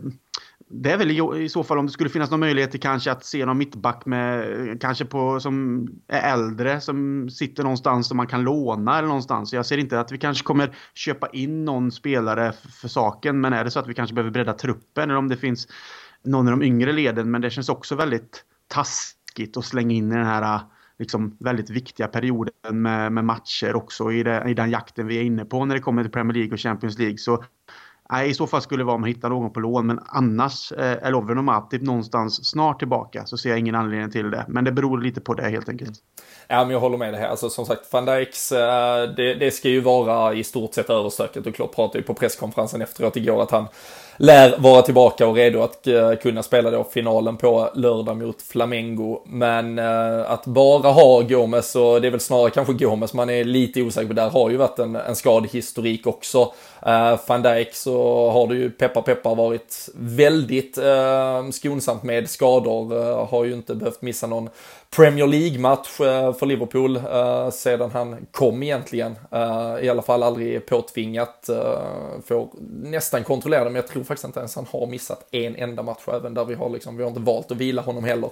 det 0.75 0.91
är 0.91 0.97
väl 0.97 1.37
i 1.41 1.49
så 1.49 1.63
fall 1.63 1.77
om 1.77 1.85
det 1.85 1.91
skulle 1.91 2.09
finnas 2.09 2.31
någon 2.31 2.39
möjlighet 2.39 2.71
till 2.71 2.79
kanske 2.79 3.11
att 3.11 3.25
se 3.25 3.45
någon 3.45 3.57
mittback 3.57 4.05
med 4.05 4.81
kanske 4.81 5.05
på 5.05 5.39
som 5.39 5.87
är 6.07 6.33
äldre 6.33 6.81
som 6.81 7.29
sitter 7.29 7.63
någonstans 7.63 8.07
som 8.07 8.17
man 8.17 8.27
kan 8.27 8.43
låna 8.43 8.97
eller 8.97 9.07
någonstans. 9.07 9.53
Jag 9.53 9.65
ser 9.65 9.77
inte 9.77 9.99
att 9.99 10.11
vi 10.11 10.17
kanske 10.17 10.43
kommer 10.43 10.75
köpa 10.93 11.27
in 11.27 11.65
någon 11.65 11.91
spelare 11.91 12.53
för 12.81 12.87
saken 12.87 13.41
men 13.41 13.53
är 13.53 13.63
det 13.63 13.71
så 13.71 13.79
att 13.79 13.87
vi 13.87 13.93
kanske 13.93 14.13
behöver 14.13 14.31
bredda 14.31 14.53
truppen 14.53 15.03
eller 15.03 15.17
om 15.17 15.29
det 15.29 15.37
finns 15.37 15.67
någon 16.23 16.47
i 16.47 16.51
de 16.51 16.63
yngre 16.63 16.91
leden 16.91 17.31
men 17.31 17.41
det 17.41 17.49
känns 17.49 17.69
också 17.69 17.95
väldigt 17.95 18.43
taskigt 18.67 19.57
att 19.57 19.65
slänga 19.65 19.95
in 19.95 20.11
i 20.11 20.15
den 20.15 20.25
här 20.25 20.59
liksom 20.99 21.37
väldigt 21.39 21.69
viktiga 21.69 22.07
perioden 22.07 22.53
med, 22.81 23.11
med 23.11 23.25
matcher 23.25 23.75
också 23.75 24.11
i, 24.11 24.23
det, 24.23 24.43
i 24.47 24.53
den 24.53 24.71
jakten 24.71 25.07
vi 25.07 25.17
är 25.17 25.23
inne 25.23 25.45
på 25.45 25.65
när 25.65 25.75
det 25.75 25.81
kommer 25.81 26.03
till 26.03 26.11
Premier 26.11 26.33
League 26.33 26.53
och 26.53 26.59
Champions 26.59 26.99
League. 26.99 27.17
Så 27.17 27.43
Nej, 28.09 28.29
i 28.29 28.33
så 28.33 28.47
fall 28.47 28.61
skulle 28.61 28.81
det 28.81 28.85
vara 28.85 28.95
om 28.95 29.01
man 29.01 29.07
hittar 29.07 29.29
någon 29.29 29.53
på 29.53 29.59
lån. 29.59 29.87
Men 29.87 29.99
annars 30.07 30.71
eh, 30.71 31.07
är 31.07 31.11
Lovren 31.11 31.37
och 31.37 31.43
Matip 31.43 31.81
någonstans 31.81 32.49
snart 32.49 32.79
tillbaka. 32.79 33.25
Så 33.25 33.37
ser 33.37 33.49
jag 33.49 33.59
ingen 33.59 33.75
anledning 33.75 34.11
till 34.11 34.31
det. 34.31 34.45
Men 34.47 34.63
det 34.63 34.71
beror 34.71 35.01
lite 35.01 35.21
på 35.21 35.33
det 35.33 35.49
helt 35.49 35.69
enkelt. 35.69 35.93
Ja, 36.47 36.63
men 36.63 36.69
jag 36.69 36.79
håller 36.79 36.97
med 36.97 37.13
dig 37.13 37.21
här. 37.21 37.27
Alltså 37.27 37.49
som 37.49 37.65
sagt, 37.65 37.93
van 37.93 38.05
Dijks, 38.05 38.51
eh, 38.51 39.09
det, 39.15 39.33
det 39.33 39.51
ska 39.51 39.69
ju 39.69 39.79
vara 39.81 40.33
i 40.33 40.43
stort 40.43 40.73
sett 40.73 40.89
överstökat. 40.89 41.47
Och 41.47 41.55
Klopp 41.55 41.75
pratade 41.75 41.97
ju 41.97 42.03
på 42.03 42.13
presskonferensen 42.13 42.81
efteråt 42.81 43.15
igår 43.15 43.41
att 43.41 43.51
han 43.51 43.67
lär 44.17 44.57
vara 44.57 44.81
tillbaka 44.81 45.27
och 45.27 45.35
redo 45.35 45.61
att 45.61 45.87
eh, 45.87 46.13
kunna 46.13 46.43
spela 46.43 46.71
då 46.71 46.83
finalen 46.83 47.37
på 47.37 47.69
lördag 47.73 48.17
mot 48.17 48.41
Flamengo. 48.41 49.21
Men 49.25 49.79
eh, 49.79 50.31
att 50.31 50.45
bara 50.45 50.91
ha 50.91 51.21
Gomes, 51.21 51.75
och 51.75 52.01
det 52.01 52.07
är 52.07 52.11
väl 52.11 52.19
snarare 52.19 52.49
kanske 52.49 52.73
Gomes 52.73 53.13
man 53.13 53.29
är 53.29 53.43
lite 53.43 53.81
osäker 53.81 54.07
på, 54.07 54.13
där 54.13 54.29
har 54.29 54.49
ju 54.49 54.57
varit 54.57 54.79
en, 54.79 54.95
en 54.95 55.15
skadehistorik 55.15 56.07
också. 56.07 56.53
Uh, 56.87 57.19
Van 57.27 57.41
Dijk 57.41 57.73
så 57.75 58.29
har 58.29 58.47
det 58.47 58.55
ju 58.55 58.69
peppar 58.69 59.01
peppar 59.01 59.35
varit 59.35 59.89
väldigt 59.95 60.77
skonsamt 61.51 62.03
med 62.03 62.29
skador. 62.29 63.25
Har 63.25 63.45
ju 63.45 63.53
inte 63.53 63.75
behövt 63.75 64.01
missa 64.01 64.27
någon 64.27 64.49
Premier 64.95 65.27
League-match 65.27 65.87
för 66.39 66.45
Liverpool 66.45 66.99
sedan 67.51 67.91
han 67.93 68.25
kom 68.31 68.63
egentligen. 68.63 69.15
I 69.81 69.89
alla 69.89 70.01
fall 70.01 70.23
aldrig 70.23 70.65
påtvingat. 70.65 71.49
Får 72.25 72.49
nästan 72.83 73.23
kontrollera 73.23 73.63
det, 73.63 73.69
men 73.69 73.75
jag 73.75 73.87
tror 73.87 74.02
tror 74.03 74.15
faktiskt 74.15 74.25
inte 74.25 74.39
ens 74.39 74.55
han 74.55 74.67
har 74.71 74.87
missat 74.87 75.27
en 75.31 75.55
enda 75.55 75.83
match, 75.83 76.01
även 76.07 76.33
där 76.33 76.45
vi 76.45 76.55
har 76.55 76.69
liksom, 76.69 76.97
vi 76.97 77.03
har 77.03 77.09
inte 77.09 77.21
valt 77.21 77.51
att 77.51 77.57
vila 77.57 77.81
honom 77.81 78.03
heller. 78.03 78.29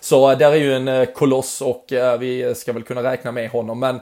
Så 0.00 0.30
eh, 0.30 0.38
där 0.38 0.52
är 0.52 0.56
ju 0.56 0.74
en 0.74 0.88
eh, 0.88 1.04
koloss 1.04 1.60
och 1.60 1.92
eh, 1.92 2.18
vi 2.18 2.54
ska 2.54 2.72
väl 2.72 2.82
kunna 2.82 3.02
räkna 3.02 3.32
med 3.32 3.50
honom, 3.50 3.80
men 3.80 4.00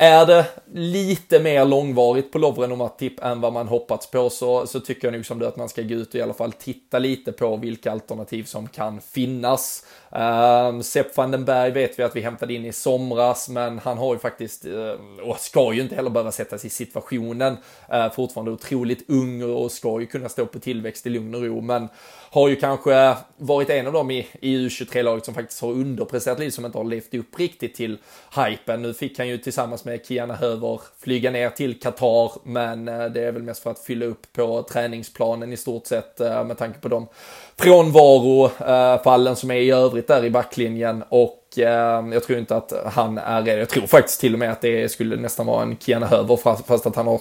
är 0.00 0.26
det 0.26 0.46
lite 0.74 1.40
mer 1.40 1.64
långvarigt 1.64 2.32
på 2.32 2.38
Lovren 2.38 2.72
och 2.72 2.78
Matip 2.78 3.24
än 3.24 3.40
vad 3.40 3.52
man 3.52 3.68
hoppats 3.68 4.10
på 4.10 4.30
så, 4.30 4.66
så 4.66 4.80
tycker 4.80 5.08
jag 5.08 5.12
nog 5.14 5.26
som 5.26 5.38
du 5.38 5.46
att 5.46 5.56
man 5.56 5.68
ska 5.68 5.82
gå 5.82 5.94
ut 5.94 6.08
och 6.08 6.14
i 6.14 6.22
alla 6.22 6.34
fall 6.34 6.52
titta 6.52 6.98
lite 6.98 7.32
på 7.32 7.56
vilka 7.56 7.92
alternativ 7.92 8.44
som 8.44 8.68
kan 8.68 9.00
finnas. 9.00 9.84
Uh, 10.16 10.80
Sepp 10.80 11.16
van 11.16 11.30
den 11.30 11.44
Berg 11.44 11.70
vet 11.70 11.98
vi 11.98 12.02
att 12.02 12.16
vi 12.16 12.20
hämtade 12.20 12.54
in 12.54 12.64
i 12.64 12.72
somras, 12.72 13.48
men 13.48 13.78
han 13.78 13.98
har 13.98 14.14
ju 14.14 14.18
faktiskt, 14.18 14.66
uh, 14.66 14.92
och 15.22 15.38
ska 15.38 15.72
ju 15.72 15.80
inte 15.80 15.94
heller 15.94 16.10
behöva 16.10 16.32
sätta 16.32 16.58
sig 16.58 16.66
i 16.66 16.70
situationen, 16.70 17.56
uh, 17.94 18.12
fortfarande 18.12 18.50
otroligt 18.50 19.10
ung 19.10 19.42
och 19.42 19.72
ska 19.72 20.00
ju 20.00 20.06
kunna 20.06 20.28
stå 20.28 20.46
på 20.46 20.58
tillväxt 20.58 21.06
i 21.06 21.10
lugn 21.10 21.34
och 21.34 21.42
ro, 21.42 21.60
men 21.60 21.88
har 22.30 22.48
ju 22.48 22.56
kanske 22.56 23.16
varit 23.36 23.70
en 23.70 23.86
av 23.86 23.92
dem 23.92 24.10
i, 24.10 24.26
i 24.40 24.56
U23-laget 24.56 25.24
som 25.24 25.34
faktiskt 25.34 25.60
har 25.60 25.70
underpresterat 25.70 26.38
lite, 26.38 26.50
som 26.50 26.64
inte 26.64 26.78
har 26.78 26.84
levt 26.84 27.14
upp 27.14 27.38
riktigt 27.38 27.74
till 27.74 27.98
hypen. 28.36 28.82
Nu 28.82 28.94
fick 28.94 29.18
han 29.18 29.28
ju 29.28 29.38
tillsammans 29.38 29.84
med 29.84 30.06
Kiana 30.06 30.34
Höver 30.34 30.80
flyga 31.00 31.30
ner 31.30 31.50
till 31.50 31.80
Qatar, 31.80 32.32
men 32.44 32.88
uh, 32.88 33.10
det 33.10 33.24
är 33.24 33.32
väl 33.32 33.42
mest 33.42 33.62
för 33.62 33.70
att 33.70 33.78
fylla 33.78 34.06
upp 34.06 34.32
på 34.32 34.62
träningsplanen 34.62 35.52
i 35.52 35.56
stort 35.56 35.86
sett 35.86 36.18
med 36.18 36.58
tanke 36.58 36.80
på 36.80 36.88
de 36.88 37.06
frånvarofallen 37.56 39.36
som 39.36 39.50
är 39.50 39.54
i 39.54 39.70
övrigt 39.70 39.97
där 40.06 40.24
i 40.24 40.30
backlinjen 40.30 41.04
och 41.08 41.44
eh, 41.56 42.04
jag 42.12 42.24
tror 42.24 42.38
inte 42.38 42.56
att 42.56 42.72
han 42.86 43.18
är 43.18 43.42
redo. 43.42 43.58
Jag 43.58 43.68
tror 43.68 43.86
faktiskt 43.86 44.20
till 44.20 44.32
och 44.32 44.38
med 44.38 44.52
att 44.52 44.60
det 44.60 44.88
skulle 44.88 45.16
nästan 45.16 45.46
vara 45.46 45.62
en 45.62 45.76
Kiana 45.76 46.06
Höver 46.06 46.36
fast 46.36 46.86
att 46.86 46.96
han 46.96 47.06
har 47.06 47.20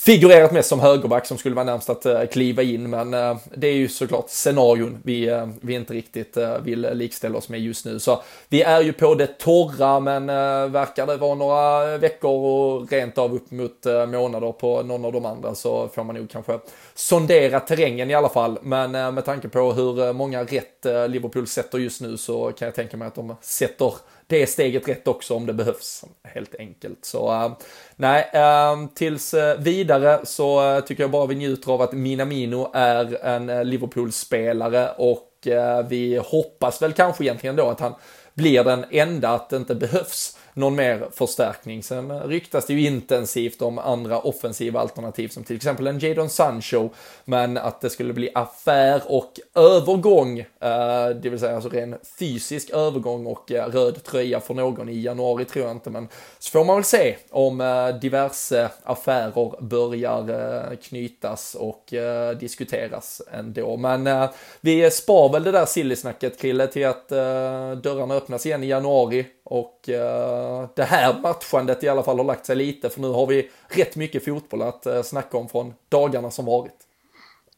figurerat 0.00 0.52
mest 0.52 0.68
som 0.68 0.80
högerback 0.80 1.26
som 1.26 1.38
skulle 1.38 1.54
vara 1.54 1.64
närmst 1.64 1.90
att 1.90 2.06
eh, 2.06 2.24
kliva 2.24 2.62
in. 2.62 2.90
Men 2.90 3.14
eh, 3.14 3.36
det 3.54 3.66
är 3.66 3.74
ju 3.74 3.88
såklart 3.88 4.28
scenarion 4.28 4.98
vi, 5.04 5.28
eh, 5.28 5.48
vi 5.60 5.74
inte 5.74 5.94
riktigt 5.94 6.36
vill 6.62 6.80
likställa 6.92 7.38
oss 7.38 7.48
med 7.48 7.60
just 7.60 7.84
nu. 7.84 7.98
Så 7.98 8.22
vi 8.48 8.62
är 8.62 8.80
ju 8.80 8.92
på 8.92 9.14
det 9.14 9.26
torra 9.38 10.00
men 10.00 10.26
verkar 10.72 11.06
det 11.06 11.16
vara 11.16 11.34
några 11.34 11.98
veckor 11.98 12.30
och 12.30 12.90
rent 12.92 13.18
av 13.18 13.34
upp 13.34 13.50
mot 13.50 13.86
månader 14.08 14.52
på 14.52 14.82
någon 14.82 15.04
av 15.04 15.12
de 15.12 15.26
andra 15.26 15.54
så 15.54 15.88
får 15.88 16.04
man 16.04 16.16
nog 16.16 16.30
kanske 16.30 16.58
sondera 16.94 17.60
terrängen 17.60 18.10
i 18.10 18.14
alla 18.14 18.28
fall. 18.28 18.58
Men 18.62 18.90
med 18.90 19.24
tanke 19.24 19.48
på 19.48 19.72
hur 19.72 20.12
många 20.12 20.44
rätt 20.44 20.86
Liverpool 21.08 21.46
sätter 21.46 21.78
just 21.78 22.00
nu 22.00 22.16
så 22.16 22.52
kan 22.52 22.66
jag 22.66 22.74
tänka 22.74 22.96
mig 22.96 23.08
att 23.08 23.14
de 23.14 23.36
sätter 23.40 23.94
det 24.28 24.46
steget 24.46 24.88
rätt 24.88 25.08
också 25.08 25.34
om 25.34 25.46
det 25.46 25.52
behövs, 25.52 26.04
helt 26.22 26.54
enkelt. 26.54 27.04
Så 27.04 27.32
eh, 27.32 27.52
nej, 27.96 28.30
ehm, 28.32 28.88
tills 28.88 29.34
eh, 29.34 29.58
vidare 29.58 30.20
så 30.24 30.74
eh, 30.74 30.80
tycker 30.80 31.02
jag 31.02 31.10
bara 31.10 31.26
vi 31.26 31.34
njuter 31.34 31.72
av 31.72 31.82
att 31.82 31.92
Minamino 31.92 32.70
är 32.74 33.24
en 33.24 33.68
Liverpool-spelare 33.70 34.90
och 34.96 35.24
vi 35.88 36.20
hoppas 36.24 36.82
väl 36.82 36.92
kanske 36.92 37.24
egentligen 37.24 37.56
då 37.56 37.68
att 37.68 37.80
han 37.80 37.94
blir 38.34 38.64
den 38.64 38.84
enda 38.90 39.28
att 39.28 39.50
det 39.50 39.56
inte 39.56 39.74
behövs 39.74 40.37
någon 40.58 40.76
mer 40.76 41.08
förstärkning. 41.12 41.82
Sen 41.82 42.20
ryktas 42.20 42.66
det 42.66 42.72
ju 42.72 42.86
intensivt 42.86 43.62
om 43.62 43.78
andra 43.78 44.18
offensiva 44.18 44.80
alternativ 44.80 45.28
som 45.28 45.44
till 45.44 45.56
exempel 45.56 45.86
en 45.86 45.98
Jadon 45.98 46.28
Sancho. 46.28 46.88
Men 47.24 47.56
att 47.56 47.80
det 47.80 47.90
skulle 47.90 48.12
bli 48.12 48.30
affär 48.34 49.02
och 49.06 49.40
övergång, 49.54 50.38
eh, 50.38 51.08
det 51.22 51.28
vill 51.28 51.38
säga 51.38 51.54
alltså 51.54 51.68
ren 51.68 51.96
fysisk 52.18 52.70
övergång 52.70 53.26
och 53.26 53.52
eh, 53.52 53.68
röd 53.70 54.04
tröja 54.04 54.40
för 54.40 54.54
någon 54.54 54.88
i 54.88 55.00
januari 55.00 55.44
tror 55.44 55.64
jag 55.64 55.76
inte. 55.76 55.90
Men 55.90 56.08
så 56.38 56.50
får 56.50 56.64
man 56.64 56.76
väl 56.76 56.84
se 56.84 57.16
om 57.30 57.60
eh, 57.60 57.88
diverse 57.88 58.70
affärer 58.82 59.62
börjar 59.62 60.76
knytas 60.76 61.54
och 61.54 61.94
diskuteras 62.40 63.22
ändå. 63.32 63.76
Men 63.76 64.28
vi 64.60 64.90
spar 64.90 65.32
väl 65.32 65.42
det 65.42 65.52
där 65.52 65.66
sillisnacket 65.66 66.40
Krille 66.40 66.66
till 66.66 66.86
att 66.86 67.08
dörrarna 67.08 68.14
öppnas 68.14 68.46
igen 68.46 68.62
i 68.62 68.66
januari 68.66 69.26
och 69.44 69.88
det 70.76 70.84
här 70.84 71.20
matchandet 71.22 71.84
i 71.84 71.88
alla 71.88 72.02
fall 72.02 72.18
har 72.18 72.24
lagt 72.24 72.46
sig 72.46 72.56
lite 72.56 72.90
för 72.90 73.00
nu 73.00 73.08
har 73.08 73.26
vi 73.26 73.50
rätt 73.68 73.96
mycket 73.96 74.24
fotboll 74.24 74.62
att 74.62 74.86
eh, 74.86 75.02
snacka 75.02 75.36
om 75.38 75.48
från 75.48 75.74
dagarna 75.88 76.30
som 76.30 76.44
varit. 76.44 76.76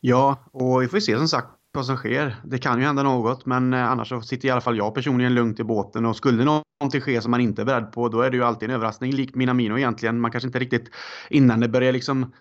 Ja, 0.00 0.36
och 0.52 0.82
vi 0.82 0.88
får 0.88 1.00
se 1.00 1.16
som 1.16 1.28
sagt 1.28 1.48
vad 1.72 1.86
som 1.86 1.96
sker. 1.96 2.36
Det 2.44 2.58
kan 2.58 2.78
ju 2.78 2.84
hända 2.84 3.02
något 3.02 3.46
men 3.46 3.74
eh, 3.74 3.90
annars 3.90 4.08
så 4.08 4.22
sitter 4.22 4.48
i 4.48 4.50
alla 4.50 4.60
fall 4.60 4.76
jag 4.76 4.94
personligen 4.94 5.34
lugnt 5.34 5.60
i 5.60 5.64
båten 5.64 6.06
och 6.06 6.16
skulle 6.16 6.44
någon 6.44 6.62
någonting 6.80 7.00
sker 7.00 7.20
som 7.20 7.30
man 7.30 7.40
inte 7.40 7.62
är 7.62 7.66
beredd 7.66 7.92
på 7.92 8.08
då 8.08 8.20
är 8.20 8.30
det 8.30 8.36
ju 8.36 8.44
alltid 8.44 8.70
en 8.70 8.74
överraskning 8.74 9.12
likt 9.12 9.34
Minamino 9.34 9.78
egentligen. 9.78 10.20
Man 10.20 10.30
kanske 10.30 10.46
inte 10.46 10.58
riktigt 10.58 10.90
innan 11.30 11.60
det 11.60 11.68
börjar 11.68 11.92
liksom 11.92 12.32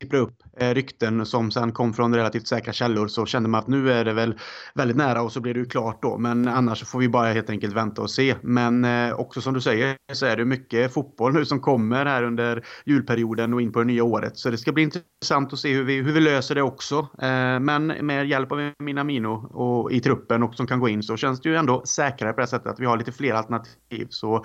sippra 0.00 0.18
upp 0.18 0.42
eh, 0.56 0.74
rykten 0.74 1.26
som 1.26 1.50
sen 1.50 1.72
kom 1.72 1.94
från 1.94 2.14
relativt 2.14 2.48
säkra 2.48 2.72
källor 2.72 3.08
så 3.08 3.26
kände 3.26 3.48
man 3.48 3.58
att 3.58 3.66
nu 3.66 3.92
är 3.92 4.04
det 4.04 4.12
väl 4.12 4.38
väldigt 4.74 4.96
nära 4.96 5.22
och 5.22 5.32
så 5.32 5.40
blir 5.40 5.54
det 5.54 5.60
ju 5.60 5.66
klart 5.66 6.02
då. 6.02 6.18
Men 6.18 6.48
annars 6.48 6.84
får 6.84 6.98
vi 6.98 7.08
bara 7.08 7.32
helt 7.32 7.50
enkelt 7.50 7.74
vänta 7.74 8.02
och 8.02 8.10
se. 8.10 8.34
Men 8.42 8.84
eh, 8.84 9.20
också 9.20 9.40
som 9.40 9.54
du 9.54 9.60
säger 9.60 9.96
så 10.12 10.26
är 10.26 10.36
det 10.36 10.44
mycket 10.44 10.94
fotboll 10.94 11.32
nu 11.32 11.44
som 11.44 11.60
kommer 11.60 12.06
här 12.06 12.22
under 12.22 12.64
julperioden 12.84 13.54
och 13.54 13.62
in 13.62 13.72
på 13.72 13.78
det 13.78 13.84
nya 13.84 14.04
året. 14.04 14.38
Så 14.38 14.50
det 14.50 14.58
ska 14.58 14.72
bli 14.72 14.82
intressant 14.82 15.52
att 15.52 15.58
se 15.58 15.74
hur 15.74 15.84
vi, 15.84 16.02
hur 16.02 16.12
vi 16.12 16.20
löser 16.20 16.54
det 16.54 16.62
också. 16.62 16.98
Eh, 16.98 17.60
men 17.60 17.86
med 17.86 18.26
hjälp 18.26 18.52
av 18.52 18.72
Minamino 18.78 19.50
och 19.52 19.92
i 19.92 20.00
truppen 20.00 20.42
och 20.42 20.54
som 20.54 20.66
kan 20.66 20.80
gå 20.80 20.88
in 20.88 21.02
så 21.02 21.16
känns 21.16 21.40
det 21.40 21.48
ju 21.48 21.56
ändå 21.56 21.82
säkrare 21.86 22.32
på 22.32 22.40
det 22.40 22.46
sättet 22.46 22.66
att 22.66 22.80
vi 22.80 22.86
har 22.86 22.96
lite 22.96 23.12
fler 23.12 23.34
alternativ. 23.34 23.72
Så 24.10 24.44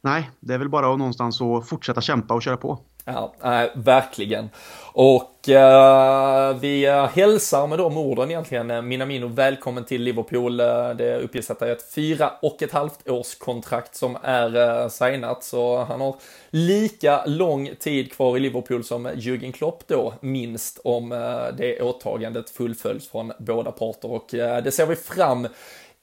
nej, 0.00 0.30
det 0.40 0.54
är 0.54 0.58
väl 0.58 0.68
bara 0.68 0.92
att 0.92 0.98
någonstans 0.98 1.40
att 1.42 1.68
fortsätta 1.68 2.00
kämpa 2.00 2.34
och 2.34 2.42
köra 2.42 2.56
på. 2.56 2.78
Ja, 3.04 3.34
äh, 3.42 3.70
verkligen. 3.74 4.50
Och 4.92 5.48
äh, 5.48 6.56
vi 6.56 6.86
hälsar 7.12 7.66
med 7.66 7.78
de 7.78 7.96
orden 7.96 8.30
egentligen 8.30 8.70
eh, 8.70 8.82
Minamino 8.82 9.26
välkommen 9.26 9.84
till 9.84 10.02
Liverpool. 10.02 10.60
Eh, 10.60 10.90
det 10.90 11.18
uppges 11.18 11.50
att 11.50 11.58
det 11.58 11.68
är 11.68 11.72
ett 11.72 11.94
fyra 11.94 12.32
och 12.42 12.62
ett 12.62 12.72
halvt 12.72 13.08
års 13.08 13.34
kontrakt 13.34 13.94
som 13.94 14.18
är 14.22 14.82
äh, 14.82 14.88
signat, 14.88 15.44
så 15.44 15.84
han 15.84 16.00
har 16.00 16.16
lika 16.50 17.24
lång 17.26 17.70
tid 17.78 18.12
kvar 18.12 18.36
i 18.36 18.40
Liverpool 18.40 18.84
som 18.84 19.08
Jürgen 19.08 19.52
Klopp 19.52 19.82
då, 19.86 20.14
minst 20.20 20.80
om 20.84 21.12
äh, 21.12 21.56
det 21.58 21.82
åtagandet 21.82 22.50
fullföljs 22.50 23.08
från 23.08 23.32
båda 23.38 23.72
parter 23.72 24.10
och 24.10 24.26
det 24.30 24.74
ser 24.74 24.86
vi 24.86 24.96
fram 24.96 25.48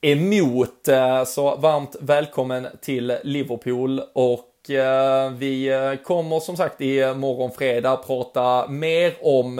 emot. 0.01 0.87
Eh, 0.87 1.23
så 1.23 1.55
varmt 1.55 1.95
välkommen 1.99 2.67
till 2.81 3.17
Liverpool 3.23 4.01
och 4.13 4.69
eh, 4.69 5.31
vi 5.31 5.67
eh, 5.67 5.95
kommer 5.95 6.39
som 6.39 6.57
sagt 6.57 6.81
i 6.81 7.13
morgon 7.13 7.51
fredag 7.51 7.97
prata 7.97 8.67
mer 8.67 9.13
om 9.21 9.59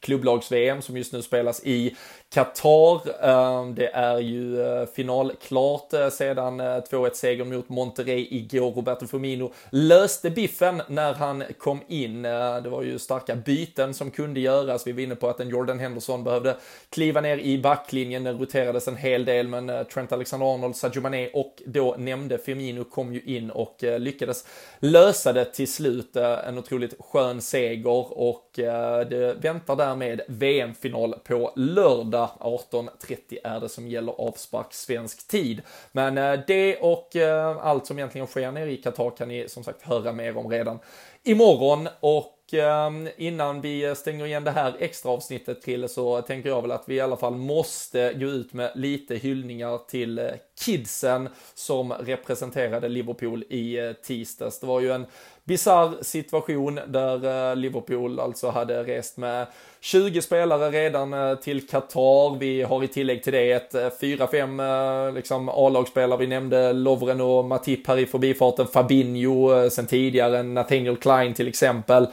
klubblags-VM 0.00 0.82
som 0.82 0.96
just 0.96 1.12
nu 1.12 1.22
spelas 1.22 1.64
i 1.64 1.96
Qatar. 2.32 3.24
Ehm, 3.24 3.74
det 3.74 3.86
är 3.88 4.18
ju 4.18 4.62
eh, 4.62 4.86
finalklart 4.86 5.92
eh, 5.92 6.08
sedan 6.08 6.60
eh, 6.60 6.64
2-1 6.64 7.10
seger 7.14 7.44
mot 7.44 7.68
Monterrey 7.68 8.26
igår. 8.30 8.72
Roberto 8.72 9.06
Firmino 9.06 9.52
löste 9.70 10.30
biffen 10.30 10.82
när 10.88 11.14
han 11.14 11.44
kom 11.58 11.80
in. 11.88 12.22
Det 12.22 12.68
var 12.68 12.82
ju 12.82 12.98
starka 12.98 13.36
byten 13.36 13.94
som 13.94 14.10
kunde 14.10 14.40
göras. 14.40 14.86
Vi 14.86 14.92
var 14.92 15.00
inne 15.00 15.14
på 15.14 15.28
att 15.28 15.40
en 15.40 15.48
Jordan 15.48 15.78
Henderson 15.78 16.24
behövde 16.24 16.56
kliva 16.90 17.20
ner 17.20 17.38
i 17.38 17.58
backlinjen. 17.58 18.24
Den 18.24 18.38
roterades 18.38 18.88
en 18.88 18.96
hel 18.96 19.24
del, 19.24 19.48
men 19.48 19.84
Trent 19.94 20.12
Alexander-Arnold, 20.12 20.76
Sadio 20.76 21.00
Mané 21.00 21.30
och 21.34 21.62
då 21.66 21.94
nämnde 21.98 22.38
Firmino 22.38 22.84
kom 22.84 23.14
ju 23.14 23.20
in 23.20 23.50
och 23.50 23.76
lyckades 23.98 24.44
lösa 24.78 25.32
det 25.32 25.44
till 25.44 25.72
slut. 25.72 26.16
En 26.16 26.58
otroligt 26.58 26.94
skön 26.98 27.40
seger 27.40 28.18
och 28.18 28.50
det 28.54 29.36
väntar 29.40 29.76
därmed 29.76 30.20
VM-final 30.28 31.14
på 31.24 31.52
lördag 31.56 32.21
18.30 32.26 33.38
är 33.44 33.60
det 33.60 33.68
som 33.68 33.88
gäller 33.88 34.12
avspark 34.12 34.74
svensk 34.74 35.28
tid. 35.28 35.62
Men 35.92 36.18
eh, 36.18 36.40
det 36.46 36.76
och 36.76 37.16
eh, 37.16 37.56
allt 37.56 37.86
som 37.86 37.98
egentligen 37.98 38.26
sker 38.26 38.52
nere 38.52 38.70
i 38.70 38.76
Qatar 38.76 39.10
kan 39.10 39.28
ni 39.28 39.48
som 39.48 39.64
sagt 39.64 39.82
höra 39.82 40.12
mer 40.12 40.36
om 40.36 40.50
redan 40.50 40.78
imorgon 41.22 41.88
och 42.00 42.54
eh, 42.54 42.90
innan 43.16 43.60
vi 43.60 43.94
stänger 43.94 44.26
igen 44.26 44.44
det 44.44 44.50
här 44.50 44.74
extra 44.78 45.10
avsnittet 45.10 45.62
till 45.62 45.88
så 45.88 46.22
tänker 46.22 46.48
jag 46.48 46.62
väl 46.62 46.72
att 46.72 46.84
vi 46.86 46.94
i 46.94 47.00
alla 47.00 47.16
fall 47.16 47.34
måste 47.34 48.12
gå 48.12 48.26
ut 48.26 48.52
med 48.52 48.72
lite 48.74 49.16
hyllningar 49.16 49.78
till 49.88 50.30
kidsen 50.64 51.28
som 51.54 51.92
representerade 51.92 52.88
Liverpool 52.88 53.42
i 53.42 53.94
tisdags. 54.02 54.60
Det 54.60 54.66
var 54.66 54.80
ju 54.80 54.92
en 54.92 55.06
Bisarr 55.44 56.02
situation 56.02 56.80
där 56.86 57.50
eh, 57.50 57.56
Liverpool 57.56 58.20
alltså 58.20 58.50
hade 58.50 58.82
rest 58.82 59.16
med 59.16 59.46
20 59.80 60.22
spelare 60.22 60.70
redan 60.70 61.12
eh, 61.12 61.34
till 61.34 61.66
Qatar. 61.68 62.38
Vi 62.38 62.62
har 62.62 62.84
i 62.84 62.88
tillägg 62.88 63.22
till 63.22 63.32
det 63.32 63.52
ett 63.52 63.74
eh, 63.74 63.80
4-5 63.80 65.12
liksom 65.12 65.48
A-lagsspelare. 65.48 66.18
Vi 66.18 66.26
nämnde 66.26 66.72
Lovren 66.72 67.20
och 67.20 67.44
Matip 67.44 67.86
här 67.86 67.98
i 67.98 68.06
förbifarten. 68.06 68.66
Fabinho 68.66 69.70
sen 69.70 69.86
tidigare, 69.86 70.42
Nathaniel 70.42 70.96
Klein 70.96 71.34
till 71.34 71.48
exempel. 71.48 72.06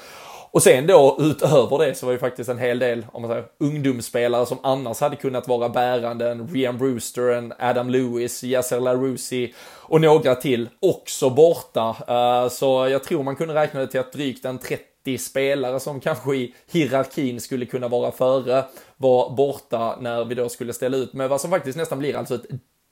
Och 0.52 0.64
sen 0.64 0.88
då 0.88 1.18
utöver 1.20 1.78
det 1.86 1.96
så 1.96 2.06
var 2.06 2.14
ju 2.14 2.20
faktiskt 2.20 2.50
en 2.50 2.58
hel 2.58 2.80
del, 2.80 3.06
om 3.12 3.22
man 3.22 3.32
säger 3.32 3.46
ungdomsspelare 3.60 4.46
som 4.46 4.58
annars 4.64 5.00
hade 5.00 5.16
kunnat 5.16 5.48
vara 5.48 5.70
bärande, 5.70 6.32
en 6.32 6.48
Rian 6.48 6.78
Brewster, 6.78 7.30
en 7.30 7.54
Adam 7.60 7.90
Lewis, 7.90 8.44
Yasser 8.44 8.80
LaRusi 8.80 9.54
och 9.82 10.02
några 10.02 10.36
till 10.36 10.70
också 10.80 11.30
borta. 11.30 11.90
Uh, 11.90 12.50
så 12.50 12.88
jag 12.88 13.04
tror 13.04 13.24
man 13.24 13.36
kunde 13.36 13.54
räkna 13.54 13.80
det 13.80 13.88
till 13.88 14.00
att 14.00 14.14
drygt 14.14 14.46
en 14.46 14.58
30 14.58 15.18
spelare 15.18 15.80
som 15.80 16.00
kanske 16.00 16.36
i 16.36 16.56
hierarkin 16.72 17.42
skulle 17.42 17.66
kunna 17.66 17.88
vara 17.88 18.12
före 18.12 18.64
var 18.98 19.36
borta 19.36 19.98
när 20.02 20.26
vi 20.26 20.36
då 20.36 20.50
skulle 20.50 20.74
ställa 20.74 20.98
ut 20.98 21.14
med 21.14 21.30
vad 21.30 21.42
som 21.42 21.50
faktiskt 21.50 21.78
nästan 21.78 22.00
blir 22.00 22.16
alltså 22.16 22.36
ett 22.36 22.46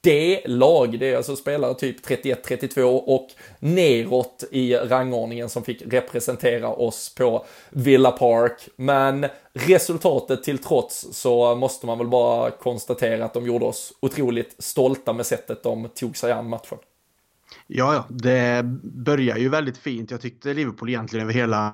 D-lag. 0.07 0.99
Det 0.99 1.11
är 1.11 1.17
alltså 1.17 1.35
spelare 1.35 1.73
typ 1.73 2.07
31-32 2.07 2.81
och 2.83 3.27
neråt 3.59 4.43
i 4.51 4.75
rangordningen 4.75 5.49
som 5.49 5.63
fick 5.63 5.81
representera 5.85 6.69
oss 6.69 7.15
på 7.15 7.45
Villa 7.69 8.11
Park. 8.11 8.69
Men 8.75 9.25
resultatet 9.53 10.43
till 10.43 10.57
trots 10.57 11.07
så 11.11 11.55
måste 11.55 11.85
man 11.85 11.97
väl 11.97 12.07
bara 12.07 12.51
konstatera 12.51 13.25
att 13.25 13.33
de 13.33 13.45
gjorde 13.45 13.65
oss 13.65 13.93
otroligt 13.99 14.55
stolta 14.59 15.13
med 15.13 15.25
sättet 15.25 15.63
de 15.63 15.89
tog 15.95 16.17
sig 16.17 16.31
an 16.31 16.49
matchen. 16.49 16.77
Ja, 17.67 17.93
ja, 17.93 18.05
det 18.09 18.63
börjar 18.83 19.37
ju 19.37 19.49
väldigt 19.49 19.77
fint. 19.77 20.11
Jag 20.11 20.21
tyckte 20.21 20.53
Liverpool 20.53 20.89
egentligen 20.89 21.23
över 21.23 21.33
hela 21.33 21.73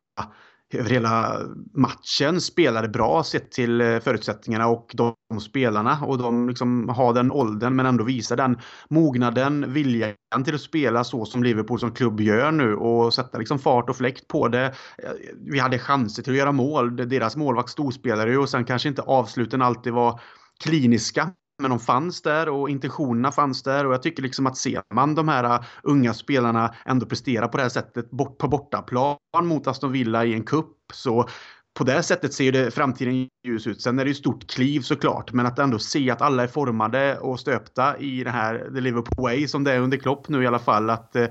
över 0.75 0.89
hela 0.89 1.39
matchen 1.73 2.41
spelade 2.41 2.87
bra 2.87 3.23
sett 3.23 3.51
till 3.51 3.81
eh, 3.81 3.99
förutsättningarna 3.99 4.67
och 4.67 4.91
de 4.93 5.39
spelarna. 5.41 5.99
Och 6.05 6.17
de 6.17 6.49
liksom 6.49 6.89
har 6.89 7.13
den 7.13 7.31
åldern 7.31 7.75
men 7.75 7.85
ändå 7.85 8.03
visar 8.03 8.35
den 8.37 8.59
mognaden, 8.89 9.73
viljan 9.73 10.13
till 10.45 10.55
att 10.55 10.61
spela 10.61 11.03
så 11.03 11.25
som 11.25 11.43
Liverpool 11.43 11.79
som 11.79 11.91
klubb 11.91 12.21
gör 12.21 12.51
nu 12.51 12.75
och 12.75 13.13
sätta 13.13 13.37
liksom 13.37 13.59
fart 13.59 13.89
och 13.89 13.97
fläkt 13.97 14.27
på 14.27 14.47
det. 14.47 14.65
Eh, 14.97 15.11
vi 15.51 15.59
hade 15.59 15.79
chanser 15.79 16.23
till 16.23 16.33
att 16.33 16.39
göra 16.39 16.51
mål. 16.51 16.95
Deras 16.95 17.35
målvakt 17.35 17.69
storspelare 17.69 18.37
och 18.37 18.49
sen 18.49 18.65
kanske 18.65 18.89
inte 18.89 19.01
avsluten 19.01 19.61
alltid 19.61 19.93
var 19.93 20.19
kliniska. 20.63 21.31
Men 21.63 21.69
de 21.69 21.79
fanns 21.79 22.21
där 22.21 22.49
och 22.49 22.69
intentionerna 22.69 23.31
fanns 23.31 23.63
där 23.63 23.85
och 23.85 23.93
jag 23.93 24.03
tycker 24.03 24.23
liksom 24.23 24.47
att 24.47 24.57
ser 24.57 24.81
man 24.93 25.15
de 25.15 25.27
här 25.27 25.43
äh, 25.43 25.65
unga 25.83 26.13
spelarna 26.13 26.75
ändå 26.85 27.05
prestera 27.05 27.47
på 27.47 27.57
det 27.57 27.63
här 27.63 27.69
sättet 27.69 28.11
bort 28.11 28.37
på 28.37 28.47
bortaplan 28.47 29.17
mot 29.43 29.67
Aston 29.67 29.91
Villa 29.91 30.25
i 30.25 30.33
en 30.33 30.43
kupp 30.43 30.77
så 30.93 31.29
på 31.73 31.83
det 31.83 32.03
sättet 32.03 32.33
ser 32.33 32.51
det 32.51 32.71
framtiden 32.71 33.29
ljus 33.47 33.67
ut. 33.67 33.81
Sen 33.81 33.99
är 33.99 34.03
det 34.03 34.09
ju 34.09 34.15
stort 34.15 34.51
kliv 34.51 34.81
såklart, 34.81 35.33
men 35.33 35.45
att 35.45 35.59
ändå 35.59 35.79
se 35.79 36.11
att 36.11 36.21
alla 36.21 36.43
är 36.43 36.47
formade 36.47 37.17
och 37.19 37.39
stöpta 37.39 37.97
i 37.97 38.23
det 38.23 38.31
här 38.31 38.71
The 38.75 38.81
Liverpool 38.81 39.23
Way 39.23 39.47
som 39.47 39.63
det 39.63 39.71
är 39.73 39.79
under 39.79 39.97
Klopp 39.97 40.29
nu 40.29 40.43
i 40.43 40.47
alla 40.47 40.59
fall. 40.59 40.89
Att 40.89 41.15
äh, 41.15 41.27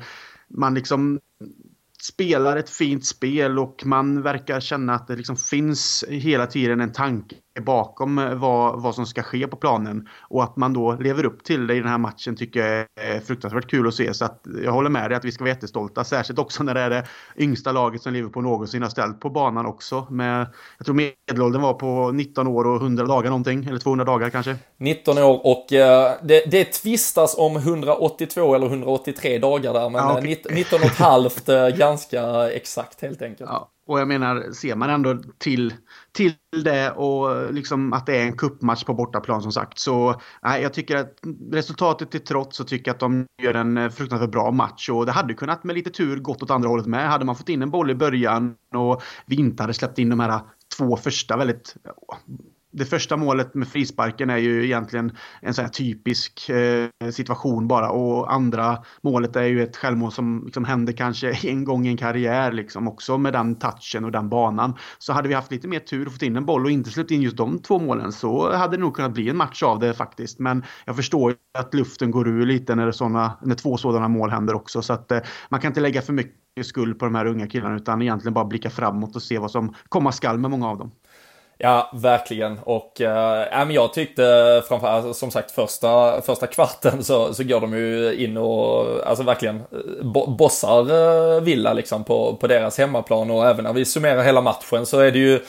man 0.49 0.75
liksom 0.75 1.21
spelar 2.03 2.57
ett 2.57 2.71
fint 2.71 3.07
spel 3.07 3.59
och 3.59 3.83
man 3.87 4.23
verkar 4.23 4.61
känna 4.61 4.95
att 4.95 5.07
det 5.07 5.17
liksom 5.17 5.37
finns 5.37 6.05
hela 6.09 6.47
tiden 6.47 6.81
en 6.81 6.93
tanke 6.93 7.37
bakom 7.61 8.19
eh, 8.19 8.35
vad, 8.35 8.83
vad 8.83 8.95
som 8.95 9.07
ska 9.07 9.23
ske 9.23 9.47
på 9.47 9.57
planen. 9.57 10.09
Och 10.21 10.43
att 10.43 10.57
man 10.57 10.73
då 10.73 10.93
lever 10.93 11.25
upp 11.25 11.45
till 11.45 11.67
det 11.67 11.75
i 11.75 11.79
den 11.81 11.89
här 11.89 11.99
matchen 11.99 12.37
tycker 12.37 12.61
jag 12.61 12.87
är 13.01 13.21
fruktansvärt 13.21 13.71
kul 13.71 13.89
att 13.89 13.95
se. 13.95 14.15
Så 14.15 14.25
att 14.25 14.47
jag 14.65 14.73
håller 14.73 14.91
med 14.91 15.11
dig 15.11 15.17
att 15.17 15.25
vi 15.25 15.33
ska 15.33 15.45
vara 15.45 15.55
jättestolta. 15.55 16.05
Särskilt 16.05 16.39
också 16.39 16.63
när 16.63 16.75
det 16.75 16.81
är 16.81 16.91
det 16.91 17.05
yngsta 17.37 17.73
laget 17.73 18.03
som 18.03 18.13
Liverpool 18.13 18.43
någonsin 18.43 18.83
har 18.83 18.91
ställt 18.91 19.21
på 19.21 19.31
banan 19.31 19.67
också. 19.67 20.07
Med, 20.11 20.47
jag 20.79 20.87
tror 20.87 20.95
medelåldern 20.95 21.63
var 21.63 21.75
på 21.75 22.11
19 22.13 22.47
år 22.47 22.67
och 22.67 22.77
100 22.77 23.05
dagar 23.05 23.31
någonting. 23.31 23.65
Eller 23.65 23.79
200 23.79 24.05
dagar 24.05 24.31
kanske. 24.31 24.57
19 24.77 25.19
år 25.19 25.47
och 25.47 25.73
eh, 25.73 26.13
det, 26.23 26.51
det 26.51 26.65
tvistas 26.65 27.39
om 27.39 27.57
182 27.57 28.55
eller 28.55 28.67
183 28.67 29.39
dagar 29.39 29.73
där. 29.73 29.91
Men 29.91 30.05
ja, 30.05 30.19
okay. 30.19 30.37
19 30.51 30.79
och 30.81 30.87
ett 30.87 30.99
halvt 30.99 31.49
eh, 31.49 31.69
ganska 31.69 32.51
exakt 32.51 33.03
helt 33.03 33.23
enkelt. 33.23 33.51
Ja. 33.51 33.69
Och 33.93 34.01
jag 34.01 34.09
menar, 34.09 34.53
ser 34.53 34.77
man 34.77 34.91
ändå 34.91 35.23
till, 35.39 35.75
till 36.13 36.35
det 36.65 36.91
och 36.91 37.53
liksom 37.53 37.93
att 37.93 38.07
det 38.07 38.17
är 38.17 38.23
en 38.23 38.37
kuppmatch 38.37 38.85
på 38.85 38.95
bortaplan 38.95 39.43
som 39.43 39.53
sagt. 39.53 39.79
Så 39.79 40.21
nej, 40.43 40.63
jag 40.63 40.73
tycker 40.75 40.97
att 40.97 41.19
resultatet 41.53 42.11
till 42.11 42.21
trots 42.21 42.57
så 42.57 42.65
tycker 42.65 42.89
jag 42.89 42.95
att 42.95 43.01
de 43.01 43.27
gör 43.43 43.55
en 43.55 43.79
eh, 43.79 43.91
fruktansvärt 43.91 44.31
bra 44.31 44.51
match. 44.51 44.89
Och 44.89 45.07
det 45.07 45.13
hade 45.13 45.35
kunnat 45.35 45.65
med 45.65 45.75
lite 45.75 45.91
tur 45.91 46.21
gått 46.21 46.43
åt 46.43 46.51
andra 46.51 46.69
hållet 46.69 46.87
med. 46.87 47.11
Hade 47.11 47.25
man 47.25 47.37
fått 47.37 47.49
in 47.49 47.63
en 47.63 47.71
boll 47.71 47.91
i 47.91 47.95
början 47.95 48.55
och 48.75 49.03
vi 49.27 49.37
inte 49.37 49.63
hade 49.63 49.75
släppt 49.75 49.99
in 49.99 50.11
de 50.11 50.21
här 50.21 50.41
två 50.79 50.97
första 50.97 51.37
väldigt 51.37 51.77
det 52.73 52.85
första 52.85 53.17
målet 53.17 53.55
med 53.55 53.69
frisparken 53.69 54.31
är 54.31 54.37
ju 54.37 54.65
egentligen 54.65 55.17
en 55.41 55.55
sån 55.55 55.65
här 55.65 55.73
typisk 55.73 56.49
eh, 56.49 57.11
situation 57.11 57.69
bara 57.69 57.91
och 57.91 58.33
andra 58.33 58.79
målet 59.03 59.37
är 59.37 59.45
ju 59.45 59.63
ett 59.63 59.77
självmål 59.77 60.13
som 60.13 60.43
liksom 60.45 60.65
händer 60.65 60.93
kanske 60.93 61.33
en 61.33 61.65
gång 61.65 61.87
i 61.87 61.89
en 61.89 61.97
karriär 61.97 62.53
liksom 62.53 62.89
också 62.89 63.19
med 63.19 63.33
den 63.33 63.55
touchen 63.55 64.05
och 64.05 64.13
den 64.13 64.29
banan. 64.29 64.75
Så 64.99 65.13
hade 65.13 65.29
vi 65.29 65.35
haft 65.35 65.53
lite 65.53 65.69
mer 65.69 65.79
tur 65.79 66.07
och 66.07 66.13
fått 66.13 66.23
in 66.23 66.37
en 66.37 66.47
boll 66.47 66.65
och 66.65 66.71
inte 66.71 66.91
släppt 66.91 67.11
in 67.11 67.23
just 67.23 67.37
de 67.37 67.59
två 67.59 67.79
målen 67.79 68.13
så 68.13 68.53
hade 68.53 68.77
det 68.77 68.81
nog 68.81 68.97
kunnat 68.97 69.13
bli 69.13 69.29
en 69.29 69.37
match 69.37 69.63
av 69.63 69.79
det 69.79 69.95
faktiskt. 69.95 70.39
Men 70.39 70.65
jag 70.85 70.97
förstår 70.97 71.31
ju 71.31 71.37
att 71.59 71.75
luften 71.75 72.11
går 72.11 72.29
ur 72.29 72.47
lite 72.47 72.75
när, 72.75 72.87
det 72.87 72.93
såna, 72.93 73.39
när 73.43 73.55
två 73.55 73.77
sådana 73.77 74.09
mål 74.09 74.31
händer 74.31 74.55
också 74.55 74.83
så 74.83 74.93
att 74.93 75.13
eh, 75.13 75.21
man 75.49 75.61
kan 75.61 75.71
inte 75.71 75.81
lägga 75.81 76.03
för 76.03 76.13
mycket 76.13 76.67
skuld 76.67 76.99
på 76.99 77.05
de 77.05 77.15
här 77.15 77.27
unga 77.27 77.47
killarna 77.47 77.77
utan 77.77 78.03
egentligen 78.03 78.35
bara 78.35 78.45
blicka 78.45 78.71
framåt 78.71 79.17
och 79.17 79.23
se 79.23 79.39
vad 79.39 79.51
som 79.51 79.75
komma 79.89 80.13
skall 80.13 80.39
med 80.39 80.51
många 80.51 80.69
av 80.69 80.79
dem. 80.79 80.91
Ja, 81.65 81.91
verkligen. 81.93 82.59
Och 82.59 83.01
äh, 83.01 83.73
jag 83.73 83.93
tyckte 83.93 84.63
framförallt, 84.69 85.17
som 85.17 85.31
sagt, 85.31 85.51
första, 85.51 86.23
första 86.23 86.47
kvarten 86.47 87.05
så, 87.05 87.35
så 87.35 87.45
går 87.45 87.61
de 87.61 87.75
ju 87.75 88.15
in 88.15 88.37
och 88.37 88.87
alltså 89.07 89.25
verkligen 89.25 89.57
eh, 89.57 90.05
bo 90.05 90.27
bossar 90.27 90.91
äh, 91.37 91.41
Villa 91.41 91.73
liksom 91.73 92.05
på, 92.05 92.37
på 92.37 92.47
deras 92.47 92.79
hemmaplan 92.79 93.31
och 93.31 93.47
även 93.47 93.65
när 93.65 93.73
vi 93.73 93.85
summerar 93.85 94.23
hela 94.23 94.41
matchen 94.41 94.87
så 94.87 95.01
är 95.01 95.11
det 95.11 95.19
ju 95.19 95.41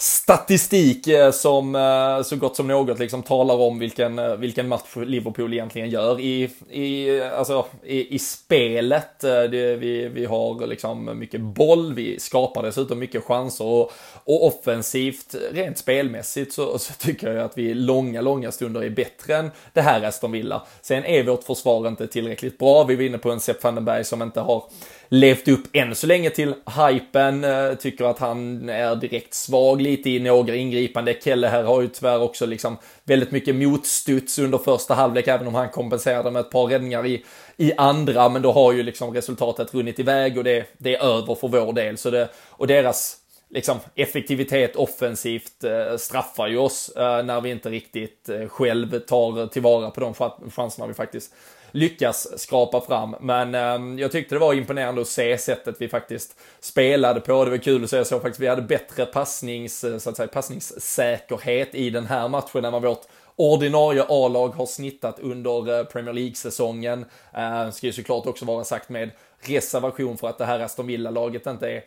statistik 0.00 1.06
eh, 1.06 1.30
som 1.30 1.74
eh, 1.74 2.22
så 2.22 2.36
gott 2.36 2.56
som 2.56 2.68
något 2.68 2.98
liksom 2.98 3.22
talar 3.22 3.54
om 3.54 3.78
vilken, 3.78 4.18
eh, 4.18 4.34
vilken 4.34 4.68
match 4.68 4.96
Liverpool 4.96 5.52
egentligen 5.52 5.90
gör 5.90 6.20
i, 6.20 6.50
i, 6.70 7.20
alltså, 7.22 7.66
i, 7.84 8.14
i 8.14 8.18
spelet. 8.18 9.20
Det, 9.20 9.76
vi, 9.76 10.08
vi 10.08 10.24
har 10.24 10.66
liksom 10.66 11.18
mycket 11.18 11.40
boll, 11.40 11.94
vi 11.94 12.20
skapar 12.20 12.62
dessutom 12.62 12.98
mycket 12.98 13.24
chanser 13.24 13.64
och, 13.64 13.92
och 14.24 14.46
offensivt, 14.46 15.34
rent 15.52 15.78
spelmässigt 15.78 16.52
så, 16.52 16.78
så 16.78 16.92
tycker 16.92 17.32
jag 17.32 17.44
att 17.44 17.58
vi 17.58 17.74
långa, 17.74 18.20
långa 18.20 18.52
stunder 18.52 18.82
är 18.82 18.90
bättre 18.90 19.36
än 19.36 19.50
det 19.72 19.80
här 19.80 20.02
Aston 20.02 20.32
Villa. 20.32 20.62
Sen 20.82 21.04
är 21.04 21.24
vårt 21.24 21.44
försvar 21.44 21.88
inte 21.88 22.06
tillräckligt 22.06 22.58
bra. 22.58 22.84
Vi 22.84 22.96
var 22.96 23.02
inne 23.02 23.18
på 23.18 23.30
en 23.30 23.40
Sepp 23.40 23.64
van 23.64 23.74
den 23.74 23.84
Berg 23.84 24.04
som 24.04 24.22
inte 24.22 24.40
har 24.40 24.64
levt 25.12 25.48
upp 25.48 25.62
än 25.72 25.94
så 25.94 26.06
länge 26.06 26.30
till 26.30 26.54
hypen. 26.88 27.44
Eh, 27.44 27.74
tycker 27.74 28.04
att 28.04 28.18
han 28.18 28.68
är 28.68 28.96
direkt 28.96 29.34
svag 29.34 29.80
lite 29.80 30.10
i 30.10 30.18
några 30.18 30.54
ingripande. 30.54 31.16
Kelle 31.24 31.48
här 31.48 31.62
har 31.62 31.80
ju 31.80 31.88
tyvärr 31.88 32.22
också 32.22 32.46
liksom 32.46 32.76
väldigt 33.04 33.30
mycket 33.30 33.54
motstuds 33.54 34.38
under 34.38 34.58
första 34.58 34.94
halvlek, 34.94 35.28
även 35.28 35.46
om 35.46 35.54
han 35.54 35.68
kompenserade 35.68 36.30
med 36.30 36.40
ett 36.40 36.50
par 36.50 36.66
räddningar 36.66 37.06
i, 37.06 37.24
i 37.56 37.72
andra. 37.76 38.28
Men 38.28 38.42
då 38.42 38.52
har 38.52 38.72
ju 38.72 38.82
liksom 38.82 39.14
resultatet 39.14 39.74
runnit 39.74 39.98
iväg 39.98 40.38
och 40.38 40.44
det, 40.44 40.66
det 40.78 40.96
är 40.96 41.04
över 41.04 41.34
för 41.34 41.48
vår 41.48 41.72
del. 41.72 41.96
Så 41.96 42.10
det, 42.10 42.28
och 42.50 42.66
deras 42.66 43.16
liksom, 43.48 43.78
effektivitet 43.94 44.76
offensivt 44.76 45.64
eh, 45.64 45.96
straffar 45.96 46.48
ju 46.48 46.58
oss 46.58 46.88
eh, 46.88 47.24
när 47.24 47.40
vi 47.40 47.50
inte 47.50 47.70
riktigt 47.70 48.28
eh, 48.28 48.48
själv 48.48 48.98
tar 48.98 49.46
tillvara 49.46 49.90
på 49.90 50.00
de 50.00 50.14
chanserna 50.50 50.86
vi 50.86 50.94
faktiskt 50.94 51.34
lyckas 51.72 52.38
skrapa 52.40 52.80
fram. 52.80 53.16
Men 53.20 53.54
eh, 53.54 54.00
jag 54.00 54.12
tyckte 54.12 54.34
det 54.34 54.38
var 54.38 54.54
imponerande 54.54 55.00
att 55.00 55.08
se 55.08 55.38
sättet 55.38 55.76
vi 55.78 55.88
faktiskt 55.88 56.36
spelade 56.60 57.20
på. 57.20 57.44
Det 57.44 57.50
var 57.50 57.58
kul 57.58 57.84
att 57.84 57.90
se 57.90 58.04
så 58.04 58.20
faktiskt 58.20 58.40
vi 58.40 58.48
hade 58.48 58.62
bättre 58.62 59.06
passnings, 59.06 59.84
eh, 59.84 59.98
så 59.98 60.10
att 60.10 60.16
säga, 60.16 60.28
passningssäkerhet 60.28 61.74
i 61.74 61.90
den 61.90 62.06
här 62.06 62.28
matchen 62.28 62.64
än 62.64 62.72
vad 62.72 62.82
vårt 62.82 63.06
ordinarie 63.36 64.04
A-lag 64.08 64.48
har 64.48 64.66
snittat 64.66 65.18
under 65.18 65.78
eh, 65.78 65.84
Premier 65.84 66.12
League-säsongen. 66.12 67.04
Eh, 67.34 67.70
ska 67.70 67.86
ju 67.86 67.92
såklart 67.92 68.26
också 68.26 68.44
vara 68.44 68.64
sagt 68.64 68.88
med 68.88 69.10
reservation 69.40 70.18
för 70.18 70.28
att 70.28 70.38
det 70.38 70.44
här 70.44 70.60
Aston 70.60 70.86
Villa-laget 70.86 71.46
inte 71.46 71.70
är 71.70 71.82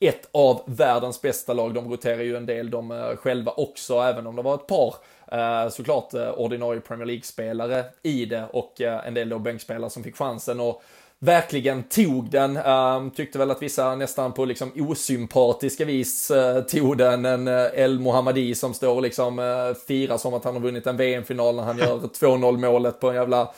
ett 0.00 0.28
av 0.32 0.62
världens 0.66 1.22
bästa 1.22 1.52
lag. 1.52 1.74
De 1.74 1.90
roterar 1.90 2.22
ju 2.22 2.36
en 2.36 2.46
del 2.46 2.70
de 2.70 2.90
eh, 2.90 3.16
själva 3.16 3.52
också, 3.52 4.00
även 4.00 4.26
om 4.26 4.36
det 4.36 4.42
var 4.42 4.54
ett 4.54 4.66
par 4.66 4.94
Eh, 5.32 5.68
såklart 5.70 6.14
eh, 6.14 6.30
ordinarie 6.30 6.80
Premier 6.80 7.06
League-spelare 7.06 7.84
i 8.02 8.24
det 8.24 8.44
och 8.52 8.80
eh, 8.80 9.06
en 9.06 9.14
del 9.14 9.28
då 9.28 9.38
bänkspelare 9.38 9.90
som 9.90 10.04
fick 10.04 10.16
chansen 10.16 10.60
och 10.60 10.82
verkligen 11.18 11.82
tog 11.82 12.30
den. 12.30 12.58
tyckte 13.10 13.38
väl 13.38 13.50
att 13.50 13.62
vissa 13.62 13.94
nästan 13.94 14.32
på 14.32 14.44
liksom 14.44 14.72
osympatiska 14.76 15.84
vis 15.84 16.32
tog 16.70 16.98
den. 16.98 17.24
En 17.24 17.48
El 17.48 17.98
Mohammadi 18.00 18.54
som 18.54 18.74
står 18.74 18.94
och 18.94 19.02
liksom 19.02 19.36
firar 19.86 20.18
som 20.18 20.34
att 20.34 20.44
han 20.44 20.54
har 20.54 20.60
vunnit 20.60 20.86
en 20.86 20.96
VM-final 20.96 21.56
när 21.56 21.62
han 21.62 21.78
gör 21.78 21.98
2-0 22.20 22.56
målet 22.56 23.00
på 23.00 23.08
en 23.08 23.14
jävla 23.14 23.48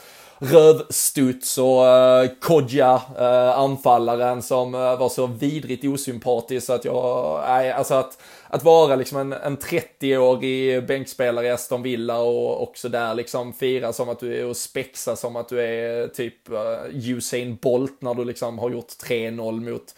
rövstuds 0.40 1.58
och 1.58 1.84
uh, 1.84 2.30
Kodja, 2.40 2.94
uh, 2.94 3.58
anfallaren 3.58 4.42
som 4.42 4.74
uh, 4.74 4.98
var 4.98 5.08
så 5.08 5.26
vidrigt 5.26 5.84
osympatisk 5.84 6.66
så 6.66 6.72
att 6.72 6.84
jag, 6.84 7.40
nej, 7.48 7.72
alltså 7.72 7.94
att, 7.94 8.22
att 8.48 8.64
vara 8.64 8.96
liksom 8.96 9.18
en, 9.18 9.32
en 9.32 9.58
30-årig 9.58 10.86
bänkspelare 10.86 11.46
i 11.46 11.50
Aston 11.50 11.82
Villa 11.82 12.18
och 12.18 12.62
också 12.62 12.88
där 12.88 13.14
liksom 13.14 13.52
fira 13.52 13.92
som 13.92 14.08
att 14.08 14.20
du 14.20 14.40
är 14.40 14.46
och 14.46 14.56
spexa 14.56 15.16
som 15.16 15.36
att 15.36 15.48
du 15.48 15.60
är 15.60 16.08
typ 16.08 16.50
uh, 16.50 17.10
Usain 17.10 17.58
Bolt 17.62 18.02
när 18.02 18.14
du 18.14 18.24
liksom 18.24 18.58
har 18.58 18.70
gjort 18.70 18.90
3-0 19.08 19.70
mot 19.70 19.94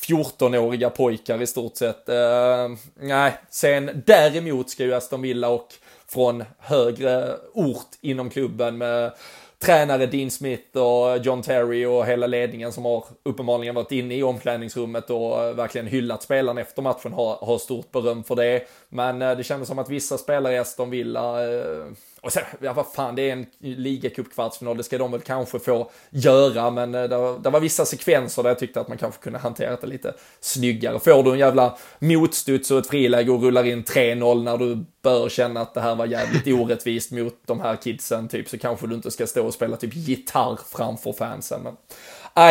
14-åriga 0.00 0.90
pojkar 0.90 1.42
i 1.42 1.46
stort 1.46 1.76
sett. 1.76 2.08
Uh, 2.08 2.76
nej, 3.00 3.32
sen 3.50 4.02
däremot 4.06 4.70
ska 4.70 4.84
ju 4.84 4.94
Aston 4.94 5.22
Villa 5.22 5.48
och 5.48 5.68
från 6.08 6.44
högre 6.58 7.36
ort 7.52 7.90
inom 8.00 8.30
klubben 8.30 8.78
med 8.78 9.12
tränare 9.58 10.06
Dean 10.06 10.30
Smith 10.30 10.76
och 10.78 11.18
John 11.18 11.42
Terry 11.42 11.84
och 11.84 12.06
hela 12.06 12.26
ledningen 12.26 12.72
som 12.72 12.84
har 12.84 13.04
uppenbarligen 13.22 13.74
varit 13.74 13.92
inne 13.92 14.14
i 14.14 14.22
omklädningsrummet 14.22 15.10
och 15.10 15.44
eh, 15.44 15.54
verkligen 15.54 15.86
hyllat 15.86 16.22
spelarna 16.22 16.60
efter 16.60 16.82
matchen 16.82 17.12
har, 17.12 17.36
har 17.36 17.58
stort 17.58 17.92
beröm 17.92 18.24
för 18.24 18.36
det. 18.36 18.62
Men 18.88 19.22
eh, 19.22 19.36
det 19.36 19.44
kändes 19.44 19.68
som 19.68 19.78
att 19.78 19.90
vissa 19.90 20.18
spelare 20.18 20.54
i 20.54 20.58
Aston 20.58 20.90
Villa 20.90 21.52
eh, 21.54 21.86
och 22.26 22.32
sen, 22.32 22.44
ja 22.60 22.72
vad 22.72 22.86
fan, 22.86 23.14
det 23.14 23.22
är 23.22 23.32
en 23.32 23.46
ligacupkvartsfinal, 23.58 24.76
det 24.76 24.82
ska 24.82 24.98
de 24.98 25.12
väl 25.12 25.20
kanske 25.20 25.58
få 25.58 25.90
göra, 26.10 26.70
men 26.70 26.94
eh, 26.94 27.02
det, 27.02 27.38
det 27.38 27.50
var 27.50 27.60
vissa 27.60 27.84
sekvenser 27.84 28.42
där 28.42 28.50
jag 28.50 28.58
tyckte 28.58 28.80
att 28.80 28.88
man 28.88 28.98
kanske 28.98 29.22
kunde 29.22 29.38
hantera 29.38 29.76
det 29.76 29.86
lite 29.86 30.14
snyggare. 30.40 30.98
Får 30.98 31.22
du 31.22 31.32
en 31.32 31.38
jävla 31.38 31.76
motstuds 31.98 32.70
och 32.70 32.78
ett 32.78 32.86
friläge 32.86 33.30
och 33.30 33.42
rullar 33.42 33.64
in 33.64 33.84
3-0 33.84 34.42
när 34.42 34.58
du 34.58 34.84
bör 35.02 35.28
känna 35.28 35.60
att 35.60 35.74
det 35.74 35.80
här 35.80 35.94
var 35.94 36.06
jävligt 36.06 36.60
orättvist 36.60 37.10
mot 37.10 37.34
de 37.46 37.60
här 37.60 37.76
kidsen, 37.76 38.28
typ, 38.28 38.48
så 38.48 38.58
kanske 38.58 38.86
du 38.86 38.94
inte 38.94 39.10
ska 39.10 39.26
stå 39.26 39.46
och 39.46 39.54
spela 39.54 39.76
typ 39.76 39.94
gitarr 39.94 40.58
framför 40.72 41.12
fansen. 41.12 41.60
Men 41.62 41.76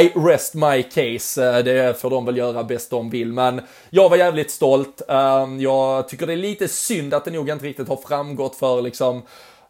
i 0.04 0.12
rest 0.16 0.54
my 0.54 0.84
case, 0.84 1.58
eh, 1.58 1.64
det 1.64 2.02
får 2.02 2.10
de 2.10 2.26
väl 2.26 2.38
göra 2.38 2.64
bäst 2.64 2.90
de 2.90 3.10
vill, 3.10 3.34
men 3.34 3.62
jag 3.90 4.10
var 4.10 4.18
jävligt 4.18 4.52
stolt. 4.52 5.02
Ehm, 5.08 5.62
jag 5.62 6.08
tycker 6.08 6.28
det 6.28 6.34
är 6.34 6.38
lite 6.38 6.68
synd 6.68 7.14
att 7.14 7.26
det 7.26 7.32
nog 7.32 7.50
inte 7.50 7.66
riktigt 7.66 7.88
har 7.88 7.98
framgått 7.98 8.56
för 8.56 8.82
liksom 8.82 9.22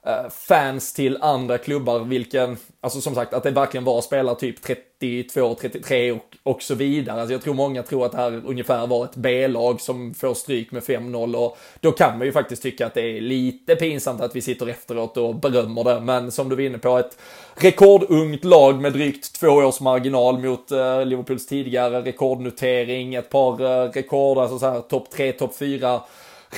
Eh, 0.08 0.30
fans 0.30 0.94
till 0.94 1.18
andra 1.22 1.58
klubbar, 1.58 2.00
vilken, 2.00 2.58
alltså 2.82 3.02
som 3.02 3.16
sagt 3.16 3.34
att 3.34 3.44
det 3.44 3.52
verkligen 3.52 3.84
var 3.84 4.02
spelare 4.02 4.36
typ 4.36 4.62
32, 4.62 5.56
33 5.62 6.12
och, 6.12 6.38
och 6.44 6.62
så 6.62 6.76
vidare. 6.76 7.20
Alltså 7.20 7.34
jag 7.34 7.42
tror 7.42 7.54
många 7.54 7.84
tror 7.84 8.06
att 8.06 8.12
det 8.12 8.18
här 8.18 8.42
ungefär 8.46 8.88
var 8.88 9.06
ett 9.06 9.16
B-lag 9.16 9.82
som 9.82 10.14
får 10.14 10.34
stryk 10.34 10.72
med 10.72 10.84
5-0 10.84 11.36
och 11.36 11.58
då 11.80 11.92
kan 11.92 12.18
man 12.18 12.28
ju 12.28 12.34
faktiskt 12.34 12.64
tycka 12.64 12.86
att 12.86 12.94
det 12.94 13.02
är 13.02 13.22
lite 13.22 13.76
pinsamt 13.76 14.22
att 14.22 14.36
vi 14.36 14.42
sitter 14.42 14.68
efteråt 14.68 15.18
och 15.18 15.36
berömmer 15.36 15.84
det. 15.84 16.00
Men 16.02 16.32
som 16.32 16.50
du 16.50 16.56
var 16.56 16.64
inne 16.64 16.78
på, 16.78 16.98
ett 16.98 17.18
rekordungt 17.56 18.44
lag 18.44 18.82
med 18.82 18.94
drygt 18.94 19.40
två 19.40 19.48
års 19.48 19.80
marginal 19.80 20.40
mot 20.40 20.72
eh, 20.72 21.06
Liverpools 21.06 21.48
tidigare 21.48 22.02
rekordnotering, 22.02 23.16
ett 23.16 23.30
par 23.30 23.62
eh, 23.62 23.92
rekord, 23.92 24.38
alltså 24.38 24.60
så 24.60 24.70
här 24.70 24.82
topp 24.82 25.10
3, 25.10 25.32
topp 25.32 25.56
4 25.56 26.02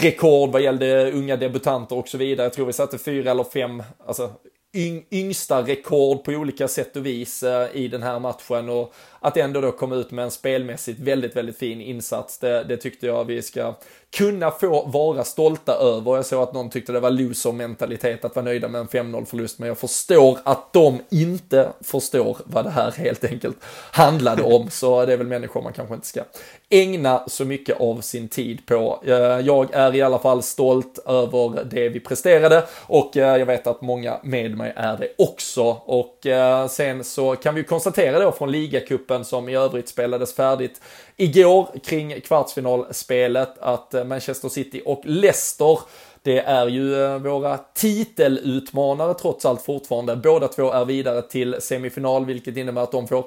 rekord 0.01 0.49
vad 0.49 0.61
gällde 0.61 1.11
unga 1.11 1.35
debutanter 1.35 1.97
och 1.97 2.07
så 2.07 2.17
vidare. 2.17 2.45
Jag 2.45 2.53
tror 2.53 2.65
vi 2.65 2.73
satte 2.73 2.97
fyra 2.97 3.31
eller 3.31 3.43
fem, 3.43 3.83
alltså 4.07 4.31
yng, 4.75 5.05
yngsta 5.11 5.61
rekord 5.61 6.23
på 6.23 6.31
olika 6.31 6.67
sätt 6.67 6.95
och 6.95 7.05
vis 7.05 7.43
eh, 7.43 7.67
i 7.73 7.87
den 7.87 8.03
här 8.03 8.19
matchen 8.19 8.69
och 8.69 8.93
att 9.19 9.37
ändå 9.37 9.61
då 9.61 9.71
komma 9.71 9.95
ut 9.95 10.11
med 10.11 10.25
en 10.25 10.31
spelmässigt 10.31 10.99
väldigt, 10.99 11.35
väldigt 11.35 11.57
fin 11.57 11.81
insats. 11.81 12.37
Det, 12.39 12.63
det 12.63 12.77
tyckte 12.77 13.07
jag 13.07 13.25
vi 13.25 13.41
ska 13.41 13.75
kunna 14.17 14.51
få 14.51 14.85
vara 14.85 15.23
stolta 15.23 15.73
över. 15.73 16.15
Jag 16.15 16.25
såg 16.25 16.43
att 16.43 16.53
någon 16.53 16.69
tyckte 16.69 16.91
det 16.91 16.99
var 16.99 17.09
loser-mentalitet 17.09 18.25
att 18.25 18.35
vara 18.35 18.45
nöjda 18.45 18.67
med 18.67 18.81
en 18.81 18.87
5-0 18.87 19.25
förlust, 19.25 19.59
men 19.59 19.67
jag 19.67 19.77
förstår 19.77 20.37
att 20.43 20.73
de 20.73 20.99
inte 21.09 21.69
förstår 21.81 22.37
vad 22.45 22.65
det 22.65 22.69
här 22.69 22.91
helt 22.91 23.23
enkelt 23.23 23.57
handlade 23.91 24.43
om. 24.43 24.69
Så 24.71 25.05
det 25.05 25.13
är 25.13 25.17
väl 25.17 25.27
människor 25.27 25.61
man 25.61 25.73
kanske 25.73 25.95
inte 25.95 26.07
ska 26.07 26.21
ägna 26.69 27.23
så 27.27 27.45
mycket 27.45 27.81
av 27.81 28.01
sin 28.01 28.27
tid 28.27 28.65
på. 28.65 29.03
Eh, 29.05 29.13
jag 29.39 29.73
är 29.73 29.95
i 29.95 30.01
alla 30.01 30.19
fall 30.19 30.43
stolt 30.43 30.99
över 31.05 31.63
det 31.63 31.89
vi 31.89 31.99
presterade 31.99 32.63
och 32.87 33.17
eh, 33.17 33.37
jag 33.37 33.45
vet 33.45 33.67
att 33.67 33.81
många 33.81 34.19
med 34.23 34.57
mig 34.57 34.73
är 34.75 34.97
det 34.97 35.09
också. 35.17 35.63
Och 35.85 36.27
eh, 36.27 36.67
sen 36.67 37.03
så 37.03 37.35
kan 37.35 37.55
vi 37.55 37.63
konstatera 37.63 38.19
då 38.19 38.31
från 38.31 38.51
ligacupen 38.51 39.06
som 39.25 39.49
i 39.49 39.55
övrigt 39.55 39.89
spelades 39.89 40.33
färdigt 40.33 40.81
igår 41.17 41.69
kring 41.83 42.21
kvartsfinalspelet 42.21 43.57
att 43.59 43.93
eh, 43.93 44.03
Manchester 44.03 44.49
City 44.49 44.81
och 44.85 45.01
Leicester 45.05 45.79
det 46.21 46.39
är 46.39 46.67
ju 46.67 47.03
eh, 47.03 47.17
våra 47.17 47.57
titelutmanare 47.57 49.13
trots 49.13 49.45
allt 49.45 49.61
fortfarande. 49.61 50.15
Båda 50.15 50.47
två 50.47 50.71
är 50.71 50.85
vidare 50.85 51.21
till 51.21 51.55
semifinal, 51.59 52.25
vilket 52.25 52.57
innebär 52.57 52.81
att 52.81 52.91
de 52.91 53.07
får 53.07 53.25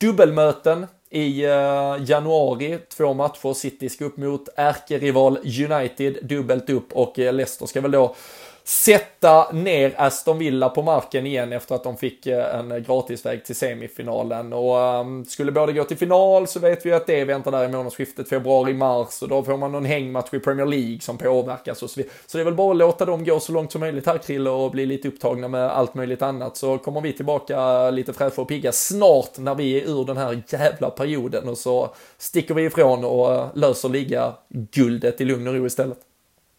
dubbelmöten 0.00 0.86
i 1.10 1.44
eh, 1.44 1.96
januari. 2.00 2.78
Två 2.96 3.14
matcher. 3.14 3.54
City 3.54 3.88
ska 3.88 4.04
upp 4.04 4.16
mot 4.16 4.48
ärkerival 4.56 5.38
United 5.70 6.18
dubbelt 6.22 6.70
upp 6.70 6.92
och 6.92 7.18
Leicester 7.18 7.66
ska 7.66 7.80
väl 7.80 7.90
då 7.90 8.14
sätta 8.70 9.52
ner 9.52 9.94
Aston 9.96 10.38
Villa 10.38 10.68
på 10.68 10.82
marken 10.82 11.26
igen 11.26 11.52
efter 11.52 11.74
att 11.74 11.84
de 11.84 11.96
fick 11.96 12.26
eh, 12.26 12.58
en 12.58 12.82
gratisväg 12.82 13.44
till 13.44 13.56
semifinalen. 13.56 14.52
Och 14.52 14.76
um, 14.76 15.24
skulle 15.24 15.52
båda 15.52 15.72
gå 15.72 15.84
till 15.84 15.96
final 15.96 16.46
så 16.46 16.60
vet 16.60 16.86
vi 16.86 16.92
att 16.92 17.06
det 17.06 17.24
väntar 17.24 17.50
där 17.50 17.64
i 17.64 17.68
månadsskiftet 17.68 18.28
februari-mars 18.28 19.22
och 19.22 19.28
då 19.28 19.42
får 19.42 19.56
man 19.56 19.72
någon 19.72 19.84
hängmatch 19.84 20.34
i 20.34 20.38
Premier 20.38 20.66
League 20.66 21.00
som 21.00 21.18
påverkas 21.18 21.82
och 21.82 21.90
så 21.90 22.00
vidare. 22.00 22.14
Så 22.26 22.38
det 22.38 22.42
är 22.42 22.44
väl 22.44 22.54
bara 22.54 22.70
att 22.70 22.76
låta 22.76 23.04
dem 23.04 23.24
gå 23.24 23.40
så 23.40 23.52
långt 23.52 23.72
som 23.72 23.80
möjligt 23.80 24.06
här 24.06 24.18
Krille 24.18 24.50
och 24.50 24.70
bli 24.70 24.86
lite 24.86 25.08
upptagna 25.08 25.48
med 25.48 25.70
allt 25.70 25.94
möjligt 25.94 26.22
annat 26.22 26.56
så 26.56 26.78
kommer 26.78 27.00
vi 27.00 27.12
tillbaka 27.12 27.90
lite 27.90 28.12
fräscha 28.12 28.42
och 28.42 28.48
pigga 28.48 28.72
snart 28.72 29.38
när 29.38 29.54
vi 29.54 29.80
är 29.80 29.88
ur 29.88 30.04
den 30.04 30.16
här 30.16 30.42
jävla 30.48 30.90
perioden 30.90 31.48
och 31.48 31.58
så 31.58 31.94
sticker 32.18 32.54
vi 32.54 32.62
ifrån 32.62 33.04
och 33.04 33.34
eh, 33.34 33.46
löser 33.54 33.88
liga 33.88 34.34
guldet 34.48 35.20
i 35.20 35.24
lugn 35.24 35.48
och 35.48 35.54
ro 35.54 35.66
istället. 35.66 35.98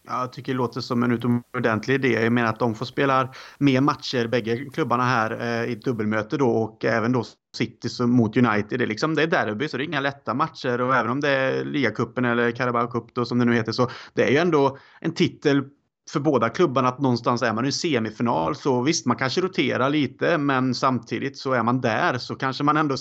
Jag 0.04 0.32
tycker 0.32 0.52
det 0.52 0.56
låter 0.56 0.80
som 0.80 1.02
en 1.02 1.12
utomordentlig 1.12 1.94
idé. 1.94 2.22
Jag 2.22 2.32
menar 2.32 2.48
att 2.48 2.58
de 2.58 2.74
får 2.74 2.86
spela 2.86 3.32
mer 3.58 3.80
matcher, 3.80 4.26
bägge 4.26 4.56
klubbarna 4.56 5.04
här, 5.04 5.40
eh, 5.40 5.72
i 5.72 5.74
dubbelmöte 5.74 6.36
då 6.36 6.48
och 6.48 6.84
även 6.84 7.12
då 7.12 7.24
City 7.56 7.88
mot 8.06 8.36
United. 8.36 8.78
Det 8.78 8.84
är, 8.84 8.86
liksom, 8.86 9.14
det 9.14 9.22
är 9.22 9.26
derby, 9.26 9.68
så 9.68 9.76
det 9.76 9.82
är 9.82 9.86
inga 9.86 10.00
lätta 10.00 10.34
matcher. 10.34 10.80
Och 10.80 10.96
även 10.96 11.10
om 11.10 11.20
det 11.20 11.28
är 11.28 11.64
ligacupen 11.64 12.24
eller 12.24 12.50
Carabao 12.50 12.86
Cup 12.86 13.14
då, 13.14 13.24
som 13.24 13.38
det 13.38 13.44
nu 13.44 13.54
heter, 13.54 13.72
så 13.72 13.90
det 14.14 14.24
är 14.24 14.30
ju 14.30 14.36
ändå 14.36 14.78
en 15.00 15.14
titel 15.14 15.64
för 16.10 16.20
båda 16.20 16.48
klubbarna 16.48 16.88
att 16.88 17.00
någonstans 17.00 17.42
är 17.42 17.52
man 17.52 17.66
i 17.66 17.72
semifinal. 17.72 18.56
Så 18.56 18.82
visst, 18.82 19.06
man 19.06 19.16
kanske 19.16 19.40
roterar 19.40 19.90
lite, 19.90 20.38
men 20.38 20.74
samtidigt 20.74 21.38
så 21.38 21.52
är 21.52 21.62
man 21.62 21.80
där 21.80 22.18
så 22.18 22.34
kanske 22.34 22.64
man 22.64 22.76
ändå 22.76 22.96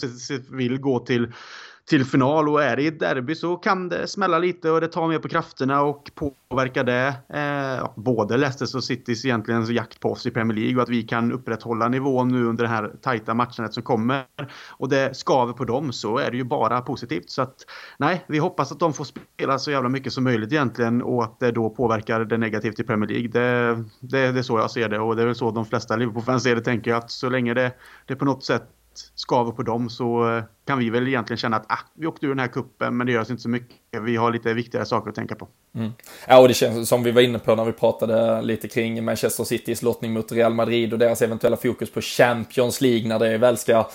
vill 0.52 0.80
gå 0.80 1.00
till 1.00 1.34
till 1.90 2.06
final 2.06 2.50
och 2.50 2.64
är 2.64 2.76
det 2.76 2.82
i 2.82 2.88
ett 2.88 3.00
derby 3.00 3.36
så 3.36 3.56
kan 3.56 3.90
det 3.90 4.08
smälla 4.08 4.40
lite 4.40 4.72
och 4.72 4.82
det 4.82 4.88
tar 4.88 5.08
mer 5.08 5.20
på 5.20 5.28
krafterna 5.28 5.82
och 5.82 6.12
påverkar 6.16 6.84
det 6.84 7.14
eh, 7.30 7.90
både 7.96 8.38
Leicesters 8.38 8.76
och 8.76 8.84
Citys 8.84 9.26
egentligen 9.26 9.74
jakt 9.74 10.00
på 10.00 10.12
oss 10.12 10.26
i 10.26 10.32
Premier 10.32 10.58
League 10.58 10.76
och 10.76 10.84
att 10.84 10.90
vi 10.90 11.04
kan 11.04 11.32
upprätthålla 11.32 11.88
nivån 11.88 12.28
nu 12.28 12.46
under 12.46 12.64
det 12.64 12.70
här 12.70 12.92
tajta 13.02 13.34
matchandet 13.34 13.74
som 13.74 13.84
kommer 13.84 14.26
och 14.70 14.90
det 14.90 15.18
skaver 15.18 15.54
på 15.54 15.66
dem 15.66 15.94
så 15.94 16.18
är 16.18 16.32
det 16.32 16.38
ju 16.38 16.44
bara 16.44 16.82
positivt. 16.82 17.30
Så 17.30 17.42
att 17.42 17.56
nej, 17.98 18.26
vi 18.28 18.38
hoppas 18.38 18.72
att 18.72 18.80
de 18.80 18.94
får 18.94 19.04
spela 19.04 19.60
så 19.60 19.72
jävla 19.72 19.90
mycket 19.90 20.14
som 20.14 20.24
möjligt 20.24 20.52
egentligen 20.52 21.02
och 21.02 21.24
att 21.24 21.40
det 21.40 21.52
då 21.52 21.70
påverkar 21.70 22.26
det 22.26 22.38
negativt 22.38 22.80
i 22.80 22.84
Premier 22.84 23.10
League. 23.10 23.28
Det, 23.28 23.84
det, 24.00 24.32
det 24.32 24.40
är 24.40 24.44
så 24.44 24.58
jag 24.58 24.72
ser 24.72 24.90
det 24.90 25.00
och 25.00 25.16
det 25.16 25.22
är 25.22 25.26
väl 25.26 25.36
så 25.36 25.52
de 25.52 25.66
flesta 25.66 25.96
Liverpool-fans 25.96 26.44
ser 26.44 26.56
det 26.56 26.62
tänker 26.62 26.92
jag 26.92 26.98
att 26.98 27.12
så 27.12 27.30
länge 27.30 27.54
det, 27.54 27.72
det 28.06 28.16
på 28.16 28.26
något 28.26 28.44
sätt 28.44 28.64
skaver 29.16 29.52
på 29.52 29.64
dem 29.64 29.90
så 29.90 30.38
eh, 30.38 30.44
kan 30.68 30.80
vi 30.80 30.90
väl 30.90 31.08
egentligen 31.08 31.38
känna 31.38 31.58
att 31.58 31.72
ah, 31.72 31.80
vi 31.94 32.08
åkte 32.08 32.26
ur 32.26 32.30
den 32.30 32.40
här 32.40 32.48
kuppen 32.48 32.98
men 32.98 33.08
det 33.08 33.14
gör 33.14 33.22
oss 33.22 33.30
inte 33.30 33.42
så 33.42 33.50
mycket. 33.50 33.78
Vi 34.02 34.16
har 34.16 34.32
lite 34.32 34.54
viktigare 34.54 34.86
saker 34.86 35.10
att 35.10 35.16
tänka 35.16 35.36
på. 35.36 35.48
Mm. 35.76 35.92
Ja, 36.28 36.40
och 36.40 36.48
det 36.48 36.54
känns 36.54 36.90
som 36.90 37.04
vi 37.04 37.12
var 37.12 37.22
inne 37.22 37.40
på 37.40 37.56
när 37.56 37.66
vi 37.66 37.72
pratade 37.72 38.42
lite 38.42 38.68
kring 38.68 39.06
Manchester 39.06 39.44
Citys 39.44 39.82
lottning 39.82 40.14
mot 40.14 40.32
Real 40.32 40.54
Madrid 40.54 40.94
och 40.94 41.00
deras 41.00 41.22
eventuella 41.22 41.58
fokus 41.58 41.92
på 41.92 42.02
Champions 42.02 42.82
League 42.82 43.08
när 43.08 43.20
det 43.20 43.38
väl 43.38 43.58
ska 43.58 43.90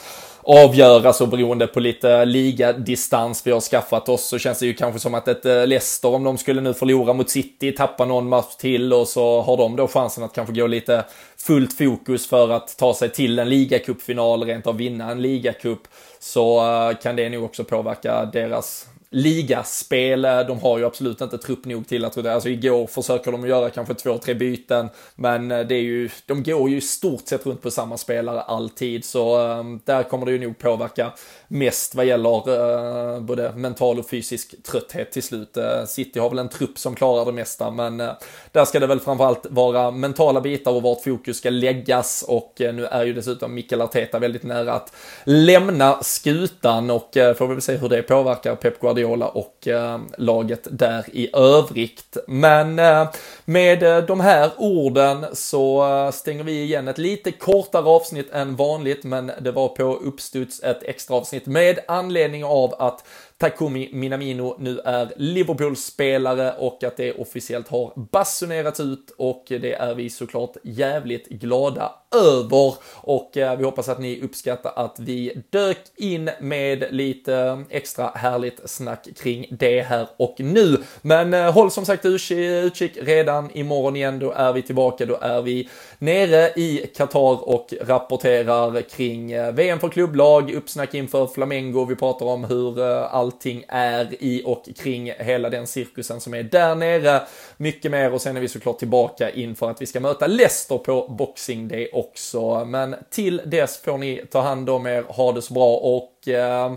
avgöras 0.47 1.21
och 1.21 1.29
beroende 1.29 1.67
på 1.67 1.81
lite 1.81 2.25
ligadistans 2.25 3.47
vi 3.47 3.51
har 3.51 3.61
skaffat 3.61 4.09
oss 4.09 4.25
så 4.25 4.39
känns 4.39 4.59
det 4.59 4.67
ju 4.67 4.75
kanske 4.75 5.01
som 5.01 5.15
att 5.15 5.29
ett 5.29 5.47
eh, 5.47 5.67
Leicester 5.67 6.15
om 6.15 6.25
de 6.25 6.39
skulle 6.39 6.61
nu 6.61 6.75
förlora 6.75 7.13
mot 7.13 7.31
City, 7.31 7.73
tappa 7.73 8.05
någon 8.05 8.29
match 8.29 8.57
till 8.59 8.93
och 8.93 9.09
så 9.09 9.43
har 9.43 9.57
de 9.57 9.77
då 9.77 9.89
chansen 9.89 10.25
att 10.25 10.33
kanske 10.33 10.55
gå 10.55 10.67
lite 10.67 11.05
fullt 11.37 11.79
fokus 11.79 12.29
för 12.29 12.51
att 12.51 12.77
ta 12.79 12.95
sig 12.95 13.11
till 13.11 13.39
en 13.39 13.49
ligacupfinal, 13.49 14.45
rent 14.45 14.67
av 14.67 14.77
vinna 14.77 15.11
en 15.11 15.23
ligacup 15.23 15.81
så 16.19 16.59
eh, 16.59 16.97
kan 16.97 17.17
det 17.17 17.29
nog 17.29 17.45
också 17.45 17.65
påverka 17.65 18.25
deras 18.25 18.89
ligaspel. 19.11 20.23
De 20.23 20.61
har 20.61 20.79
ju 20.79 20.85
absolut 20.85 21.21
inte 21.21 21.39
trupp 21.39 21.65
nog 21.65 21.89
till 21.89 22.05
att, 22.05 22.27
alltså 22.27 22.49
igår 22.49 22.87
försöker 22.87 23.33
de 23.33 23.49
göra 23.49 23.71
kanske 23.71 23.95
två, 23.95 24.19
tre 24.19 24.35
byten, 24.35 24.89
men 25.15 25.51
eh, 25.51 25.61
det 25.61 25.75
är 25.75 25.83
ju, 25.83 26.11
de 26.27 26.43
går 26.43 26.71
ju 26.71 26.77
i 26.77 26.81
stort 26.81 27.29
sett 27.29 27.47
runt 27.47 27.63
på 27.63 27.71
samma 27.71 27.97
spelare 27.97 28.41
alltid, 28.41 29.05
så 29.05 29.41
um, 29.41 29.81
där 29.85 30.03
kommer 30.03 30.27
det 30.27 30.33
ju 30.33 30.39
nog 30.39 30.59
påverka 30.59 31.13
mest 31.49 31.95
vad 31.95 32.07
gäller 32.07 32.49
uh, 32.49 33.21
både 33.21 33.53
mental 33.53 33.99
och 33.99 34.11
fysisk 34.11 34.63
trötthet 34.63 35.13
till 35.13 35.23
slut. 35.23 35.57
Uh, 35.57 35.85
City 35.87 36.19
har 36.19 36.31
väl 36.31 36.39
en 36.39 36.49
trupp 36.49 36.79
som 36.79 36.95
klarar 36.95 37.25
det 37.25 37.33
mesta, 37.33 37.71
men 37.71 38.01
uh, 38.01 38.13
där 38.53 38.65
ska 38.65 38.81
det 38.81 38.87
väl 38.87 39.01
framförallt 39.01 39.47
vara 39.51 39.91
mentala 39.91 40.41
bitar 40.41 40.73
och 40.73 40.83
vart 40.83 41.03
fokus 41.03 41.39
ska 41.39 41.51
läggas 41.51 42.25
och 42.29 42.55
nu 42.59 42.87
är 42.87 43.05
ju 43.05 43.13
dessutom 43.13 43.55
Mikael 43.55 43.81
Arteta 43.81 44.19
väldigt 44.19 44.43
nära 44.43 44.73
att 44.73 44.93
lämna 45.25 46.03
skutan 46.03 46.91
och 46.91 47.11
får 47.13 47.47
vi 47.47 47.55
väl 47.55 47.63
se 47.63 47.77
hur 47.77 47.89
det 47.89 48.03
påverkar 48.03 48.57
Pep 48.57 48.81
Guardiola 48.81 48.96
Guardiola 48.97 49.29
och 49.29 49.69
eh, 49.69 50.01
laget 50.19 50.69
där 50.71 51.05
i 51.13 51.31
övrigt. 51.37 52.17
Men 52.27 52.79
eh, 52.79 53.09
med 53.45 53.83
eh, 53.83 54.05
de 54.05 54.21
här 54.21 54.51
orden 54.57 55.27
så 55.33 56.11
stänger 56.13 56.45
vi 56.45 56.63
igen 56.63 56.89
ett 56.89 56.99
lite 56.99 57.33
kortare 57.33 57.85
avsnitt 57.85 58.31
än 58.31 58.57
vanligt, 58.57 59.05
men 59.05 59.33
det 59.41 59.53
var 59.53 59.69
på 59.69 59.83
uppstuds 59.83 60.63
ett 60.63 60.83
extra 60.83 61.17
avsnitt 61.17 61.47
med 61.47 61.79
anledning 61.89 62.45
av 62.45 62.75
att 62.79 63.05
Takumi 63.39 63.91
Minamino 63.93 64.57
nu 64.59 64.81
är 64.85 65.13
Liverpool-spelare 65.17 66.53
och 66.59 66.85
att 66.85 66.97
det 66.97 67.13
officiellt 67.13 67.69
har 67.69 67.93
basunerats 68.13 68.81
ut 68.81 69.15
och 69.19 69.45
det 69.49 69.73
är 69.73 69.95
vi 69.95 70.11
såklart 70.11 70.57
jävligt 70.63 71.29
glada 71.29 71.93
över. 72.15 72.75
Och 72.95 73.37
eh, 73.37 73.59
vi 73.59 73.65
hoppas 73.65 73.89
att 73.89 73.99
ni 73.99 74.21
uppskattar 74.21 74.73
att 74.77 74.97
vi 74.99 75.43
dök 75.51 75.79
in 75.97 76.31
med 76.41 76.85
lite 76.91 77.35
eh, 77.35 77.61
extra 77.71 78.07
härligt 78.15 78.71
snack 78.71 79.09
kring 79.17 79.47
det 79.51 79.83
här 79.83 80.09
och 80.17 80.35
nu. 80.39 80.77
Men 81.03 81.35
eh, 81.35 81.53
håll 81.53 81.71
som 81.71 81.85
sagt 81.85 82.05
utkik 82.05 82.99
redan 83.03 83.51
imorgon 83.51 83.97
igen, 83.97 84.19
då 84.19 84.33
är 84.33 84.53
vi 84.53 84.63
tillbaka, 84.63 85.07
då 85.07 85.19
är 85.21 85.43
vi 85.43 85.69
nere 85.99 86.53
i 86.57 86.91
Qatar 86.97 87.49
och 87.49 87.75
rapporterar 87.81 88.81
kring 88.81 89.53
VM 89.55 89.81
för 89.81 89.89
klubblag, 89.89 90.51
uppsnack 90.51 90.95
inför 90.95 91.27
Flamengo, 91.27 91.85
vi 91.85 91.97
pratar 91.97 92.27
om 92.27 92.45
hur 92.45 92.81
allting 93.27 93.65
är 93.69 94.23
i 94.23 94.43
och 94.45 94.69
kring 94.77 95.13
hela 95.19 95.51
den 95.51 95.67
cirkusen 95.67 96.21
som 96.21 96.35
är 96.35 96.43
där 96.43 96.75
nere, 96.75 97.23
mycket 97.57 97.91
mer 97.91 98.13
och 98.13 98.21
sen 98.21 98.37
är 98.37 98.41
vi 98.41 98.49
såklart 98.49 98.79
tillbaka 98.79 99.31
inför 99.31 99.71
att 99.71 99.83
vi 99.83 99.87
ska 99.87 100.01
möta 100.01 100.27
Leicester 100.27 100.79
på 100.79 101.09
Boxing 101.09 101.69
Day 101.69 101.91
också. 101.93 102.65
Men 102.65 102.97
till 103.11 103.43
dess 103.47 103.83
får 103.83 103.99
ni 103.99 104.25
ta 104.31 104.41
hand 104.41 104.71
om 104.71 104.87
er, 104.87 105.03
ha 105.03 105.33
det 105.33 105.43
så 105.43 105.55
bra 105.55 105.77
och 105.77 106.29
eh, 106.29 106.73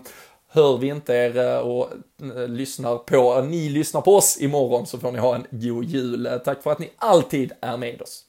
hör 0.51 0.77
vi 0.77 0.87
inte 0.87 1.13
er 1.13 1.37
eh, 1.37 1.57
och 1.57 1.89
eh, 2.21 2.47
lyssnar 2.47 2.97
på, 2.97 3.37
eh, 3.37 3.45
ni 3.45 3.69
lyssnar 3.69 4.01
på 4.01 4.15
oss 4.15 4.37
imorgon 4.41 4.87
så 4.87 4.97
får 4.97 5.11
ni 5.11 5.19
ha 5.19 5.35
en 5.35 5.45
god 5.49 5.85
jul. 5.85 6.39
Tack 6.45 6.63
för 6.63 6.71
att 6.71 6.79
ni 6.79 6.89
alltid 6.97 7.51
är 7.61 7.77
med 7.77 8.01
oss. 8.01 8.23